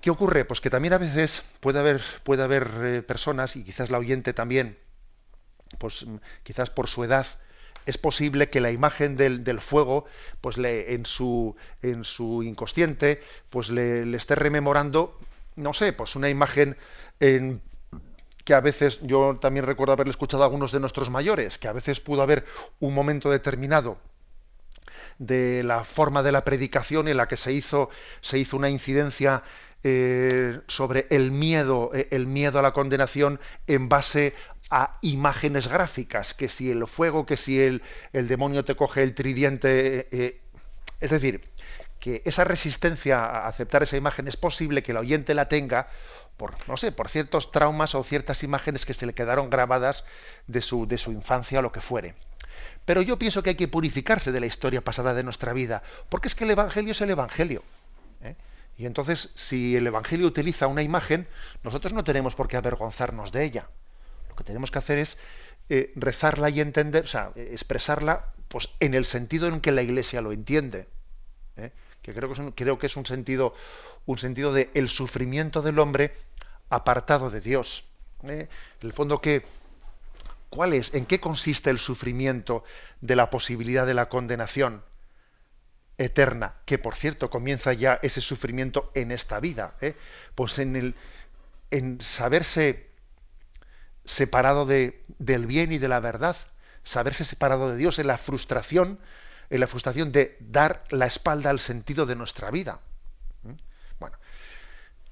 ¿Qué 0.00 0.10
ocurre? 0.10 0.44
Pues 0.44 0.60
que 0.60 0.68
también 0.68 0.92
a 0.92 0.98
veces 0.98 1.42
puede 1.60 1.78
haber, 1.78 2.02
puede 2.24 2.42
haber 2.42 2.70
eh, 2.82 3.02
personas, 3.02 3.56
y 3.56 3.64
quizás 3.64 3.90
la 3.90 3.98
oyente 3.98 4.34
también, 4.34 4.76
pues 5.78 6.04
quizás 6.42 6.68
por 6.68 6.88
su 6.88 7.04
edad, 7.04 7.26
es 7.86 7.98
posible 7.98 8.50
que 8.50 8.60
la 8.60 8.70
imagen 8.70 9.16
del, 9.16 9.60
fuego, 9.60 10.06
pues 10.40 10.58
le, 10.58 10.94
en, 10.94 11.06
su, 11.06 11.56
en 11.82 12.04
su 12.04 12.42
inconsciente, 12.42 13.22
pues 13.50 13.70
le, 13.70 14.04
le 14.04 14.16
esté 14.16 14.34
rememorando, 14.34 15.18
no 15.56 15.72
sé, 15.72 15.92
pues 15.92 16.16
una 16.16 16.28
imagen 16.28 16.76
en 17.20 17.62
que 18.44 18.54
a 18.54 18.60
veces, 18.60 19.00
yo 19.02 19.38
también 19.40 19.66
recuerdo 19.66 19.94
haberle 19.94 20.10
escuchado 20.10 20.42
a 20.42 20.46
algunos 20.46 20.72
de 20.72 20.80
nuestros 20.80 21.10
mayores, 21.10 21.58
que 21.58 21.68
a 21.68 21.72
veces 21.72 22.00
pudo 22.00 22.22
haber 22.22 22.44
un 22.80 22.94
momento 22.94 23.30
determinado 23.30 23.98
de 25.18 25.62
la 25.62 25.84
forma 25.84 26.22
de 26.22 26.32
la 26.32 26.44
predicación 26.44 27.08
en 27.08 27.16
la 27.16 27.28
que 27.28 27.36
se 27.36 27.52
hizo, 27.52 27.90
se 28.20 28.38
hizo 28.38 28.56
una 28.56 28.68
incidencia 28.68 29.42
eh, 29.82 30.60
sobre 30.66 31.06
el 31.10 31.30
miedo, 31.30 31.90
eh, 31.94 32.08
el 32.10 32.26
miedo 32.26 32.58
a 32.58 32.62
la 32.62 32.72
condenación 32.72 33.40
en 33.66 33.88
base 33.88 34.34
a 34.70 34.98
imágenes 35.02 35.68
gráficas, 35.68 36.34
que 36.34 36.48
si 36.48 36.70
el 36.70 36.86
fuego, 36.86 37.26
que 37.26 37.36
si 37.36 37.60
el, 37.60 37.82
el 38.12 38.28
demonio 38.28 38.64
te 38.64 38.76
coge 38.76 39.02
el 39.02 39.14
tridiente, 39.14 40.08
eh, 40.10 40.40
es 41.00 41.10
decir, 41.10 41.42
que 42.00 42.22
esa 42.24 42.44
resistencia 42.44 43.24
a 43.24 43.46
aceptar 43.46 43.82
esa 43.82 43.96
imagen 43.96 44.28
es 44.28 44.36
posible 44.36 44.82
que 44.82 44.92
el 44.92 44.98
oyente 44.98 45.34
la 45.34 45.48
tenga 45.48 45.88
por, 46.36 46.54
no 46.68 46.76
sé, 46.76 46.92
por 46.92 47.08
ciertos 47.08 47.52
traumas 47.52 47.94
o 47.94 48.02
ciertas 48.02 48.42
imágenes 48.42 48.84
que 48.84 48.94
se 48.94 49.06
le 49.06 49.14
quedaron 49.14 49.50
grabadas 49.50 50.04
de 50.46 50.60
su, 50.60 50.86
de 50.86 50.98
su 50.98 51.12
infancia 51.12 51.60
o 51.60 51.62
lo 51.62 51.72
que 51.72 51.80
fuere. 51.80 52.14
Pero 52.84 53.02
yo 53.02 53.18
pienso 53.18 53.42
que 53.42 53.50
hay 53.50 53.56
que 53.56 53.68
purificarse 53.68 54.32
de 54.32 54.40
la 54.40 54.46
historia 54.46 54.82
pasada 54.82 55.14
de 55.14 55.22
nuestra 55.22 55.52
vida, 55.52 55.82
porque 56.08 56.28
es 56.28 56.34
que 56.34 56.44
el 56.44 56.50
Evangelio 56.50 56.92
es 56.92 57.00
el 57.00 57.10
Evangelio. 57.10 57.62
¿eh? 58.22 58.36
Y 58.76 58.86
entonces, 58.86 59.30
si 59.34 59.76
el 59.76 59.86
Evangelio 59.86 60.26
utiliza 60.26 60.66
una 60.66 60.82
imagen, 60.82 61.26
nosotros 61.62 61.92
no 61.92 62.04
tenemos 62.04 62.34
por 62.34 62.48
qué 62.48 62.56
avergonzarnos 62.56 63.32
de 63.32 63.44
ella. 63.44 63.68
Lo 64.28 64.36
que 64.36 64.44
tenemos 64.44 64.70
que 64.70 64.78
hacer 64.78 64.98
es 64.98 65.16
eh, 65.70 65.92
rezarla 65.94 66.50
y 66.50 66.60
entender, 66.60 67.04
o 67.04 67.08
sea, 67.08 67.32
expresarla 67.36 68.32
pues, 68.48 68.68
en 68.80 68.94
el 68.94 69.06
sentido 69.06 69.48
en 69.48 69.60
que 69.60 69.72
la 69.72 69.82
Iglesia 69.82 70.20
lo 70.20 70.32
entiende. 70.32 70.88
¿eh? 71.56 71.70
Que 72.02 72.12
creo 72.12 72.32
que 72.32 72.52
creo 72.52 72.78
que 72.78 72.86
es 72.86 72.96
un 72.96 73.06
sentido, 73.06 73.54
un 74.06 74.18
sentido 74.18 74.52
de 74.52 74.70
el 74.74 74.88
sufrimiento 74.88 75.62
del 75.62 75.78
hombre 75.78 76.14
apartado 76.68 77.30
de 77.30 77.40
Dios. 77.40 77.84
¿eh? 78.24 78.48
En 78.80 78.86
el 78.86 78.92
fondo, 78.92 79.20
¿qué, 79.20 79.44
¿cuál 80.50 80.72
es? 80.72 80.94
¿En 80.94 81.06
qué 81.06 81.20
consiste 81.20 81.70
el 81.70 81.78
sufrimiento 81.78 82.64
de 83.00 83.16
la 83.16 83.30
posibilidad 83.30 83.86
de 83.86 83.94
la 83.94 84.08
condenación 84.08 84.82
eterna? 85.98 86.54
Que 86.64 86.78
por 86.78 86.96
cierto 86.96 87.30
comienza 87.30 87.72
ya 87.72 87.98
ese 88.02 88.20
sufrimiento 88.20 88.90
en 88.94 89.12
esta 89.12 89.40
vida. 89.40 89.74
¿eh? 89.80 89.96
Pues 90.34 90.58
en, 90.58 90.76
el, 90.76 90.94
en 91.70 92.00
saberse 92.00 92.90
separado 94.04 94.66
de, 94.66 95.02
del 95.18 95.46
bien 95.46 95.72
y 95.72 95.78
de 95.78 95.88
la 95.88 96.00
verdad, 96.00 96.36
saberse 96.82 97.24
separado 97.24 97.70
de 97.70 97.76
Dios, 97.76 97.98
en 97.98 98.06
la 98.06 98.18
frustración, 98.18 98.98
en 99.48 99.60
la 99.60 99.66
frustración 99.66 100.12
de 100.12 100.36
dar 100.40 100.84
la 100.90 101.06
espalda 101.06 101.50
al 101.50 101.58
sentido 101.58 102.04
de 102.04 102.16
nuestra 102.16 102.50
vida. 102.50 102.80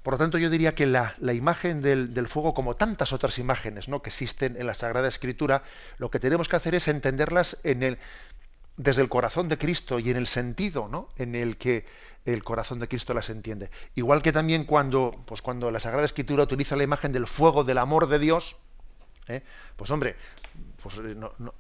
Por 0.03 0.15
lo 0.15 0.19
tanto, 0.19 0.39
yo 0.39 0.51
diría 0.51 0.75
que 0.75 0.87
la, 0.87 1.15
imagen 1.33 1.81
del, 1.81 2.27
fuego, 2.29 2.55
como 2.55 2.75
tantas 2.75 3.13
otras 3.13 3.39
imágenes 3.39 3.89
¿no? 3.89 4.03
que 4.03 4.11
existen 4.11 4.57
en 4.57 4.67
la 4.67 4.75
Sagrada 4.75 5.09
Escritura, 5.09 5.63
lo 5.99 6.11
que 6.11 6.19
tenemos 6.19 6.49
que 6.49 6.57
hacer 6.57 6.75
es 6.75 6.89
entenderlas 6.89 7.59
en 7.63 7.85
el, 7.85 7.99
desde 8.77 9.03
el 9.03 9.09
corazón 9.09 9.49
de 9.49 9.59
Cristo 9.59 10.01
y 10.01 10.11
en 10.11 10.17
el 10.17 10.27
sentido 10.27 10.89
¿no? 10.89 11.09
en 11.17 11.37
el 11.37 11.57
que 11.57 11.87
el 12.25 12.43
corazón 12.43 12.81
de 12.81 12.89
Cristo 12.89 13.15
las 13.15 13.31
entiende. 13.31 13.71
Igual 13.95 14.23
que 14.23 14.33
también 14.33 14.65
cuando, 14.65 15.23
pues 15.25 15.41
cuando 15.41 15.71
la 15.71 15.79
Sagrada 15.79 16.05
Escritura 16.05 16.43
utiliza 16.43 16.75
la 16.75 16.85
imagen 16.85 17.13
del 17.13 17.29
fuego 17.29 17.63
del 17.63 17.79
amor 17.79 18.09
de 18.09 18.19
Dios, 18.19 18.57
¿eh? 19.29 19.43
pues 19.77 19.91
hombre, 19.93 20.17
pues 20.83 20.99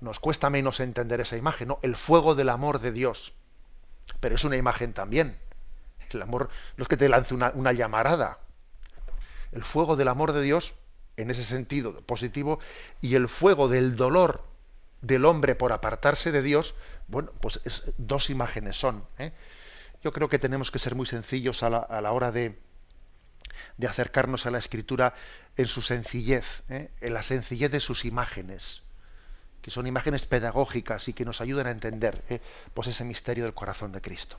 nos 0.00 0.18
cuesta 0.18 0.50
menos 0.50 0.80
entender 0.80 1.20
esa 1.20 1.36
imagen, 1.36 1.74
el 1.82 1.94
fuego 1.94 2.34
del 2.34 2.48
amor 2.48 2.80
de 2.80 2.90
Dios. 2.90 3.34
pero 4.18 4.34
es 4.34 4.44
una 4.44 4.56
imagen 4.56 4.92
también. 4.92 5.36
El 6.14 6.22
amor 6.22 6.50
no 6.76 6.82
es 6.82 6.88
que 6.88 6.96
te 6.96 7.08
lance 7.08 7.34
una, 7.34 7.52
una 7.54 7.72
llamarada. 7.72 8.38
El 9.52 9.64
fuego 9.64 9.96
del 9.96 10.08
amor 10.08 10.32
de 10.32 10.42
Dios, 10.42 10.74
en 11.16 11.30
ese 11.30 11.44
sentido 11.44 12.00
positivo, 12.02 12.58
y 13.00 13.14
el 13.14 13.28
fuego 13.28 13.68
del 13.68 13.96
dolor 13.96 14.42
del 15.02 15.24
hombre 15.24 15.54
por 15.54 15.72
apartarse 15.72 16.32
de 16.32 16.42
Dios, 16.42 16.74
bueno, 17.08 17.32
pues 17.40 17.60
es, 17.64 17.82
dos 17.98 18.30
imágenes 18.30 18.76
son. 18.76 19.04
¿eh? 19.18 19.32
Yo 20.02 20.12
creo 20.12 20.28
que 20.28 20.38
tenemos 20.38 20.70
que 20.70 20.78
ser 20.78 20.94
muy 20.94 21.06
sencillos 21.06 21.62
a 21.62 21.70
la, 21.70 21.78
a 21.78 22.00
la 22.00 22.12
hora 22.12 22.32
de, 22.32 22.58
de, 23.76 23.86
acercarnos 23.86 24.46
a 24.46 24.50
la 24.50 24.58
escritura 24.58 25.14
en 25.56 25.66
su 25.66 25.82
sencillez, 25.82 26.62
¿eh? 26.68 26.90
en 27.00 27.14
la 27.14 27.22
sencillez 27.22 27.70
de 27.70 27.80
sus 27.80 28.04
imágenes, 28.04 28.82
que 29.60 29.70
son 29.70 29.86
imágenes 29.86 30.24
pedagógicas 30.24 31.08
y 31.08 31.12
que 31.12 31.24
nos 31.24 31.40
ayudan 31.40 31.66
a 31.66 31.72
entender 31.72 32.24
¿eh? 32.30 32.40
pues 32.74 32.88
ese 32.88 33.04
misterio 33.04 33.44
del 33.44 33.54
corazón 33.54 33.92
de 33.92 34.00
Cristo. 34.00 34.38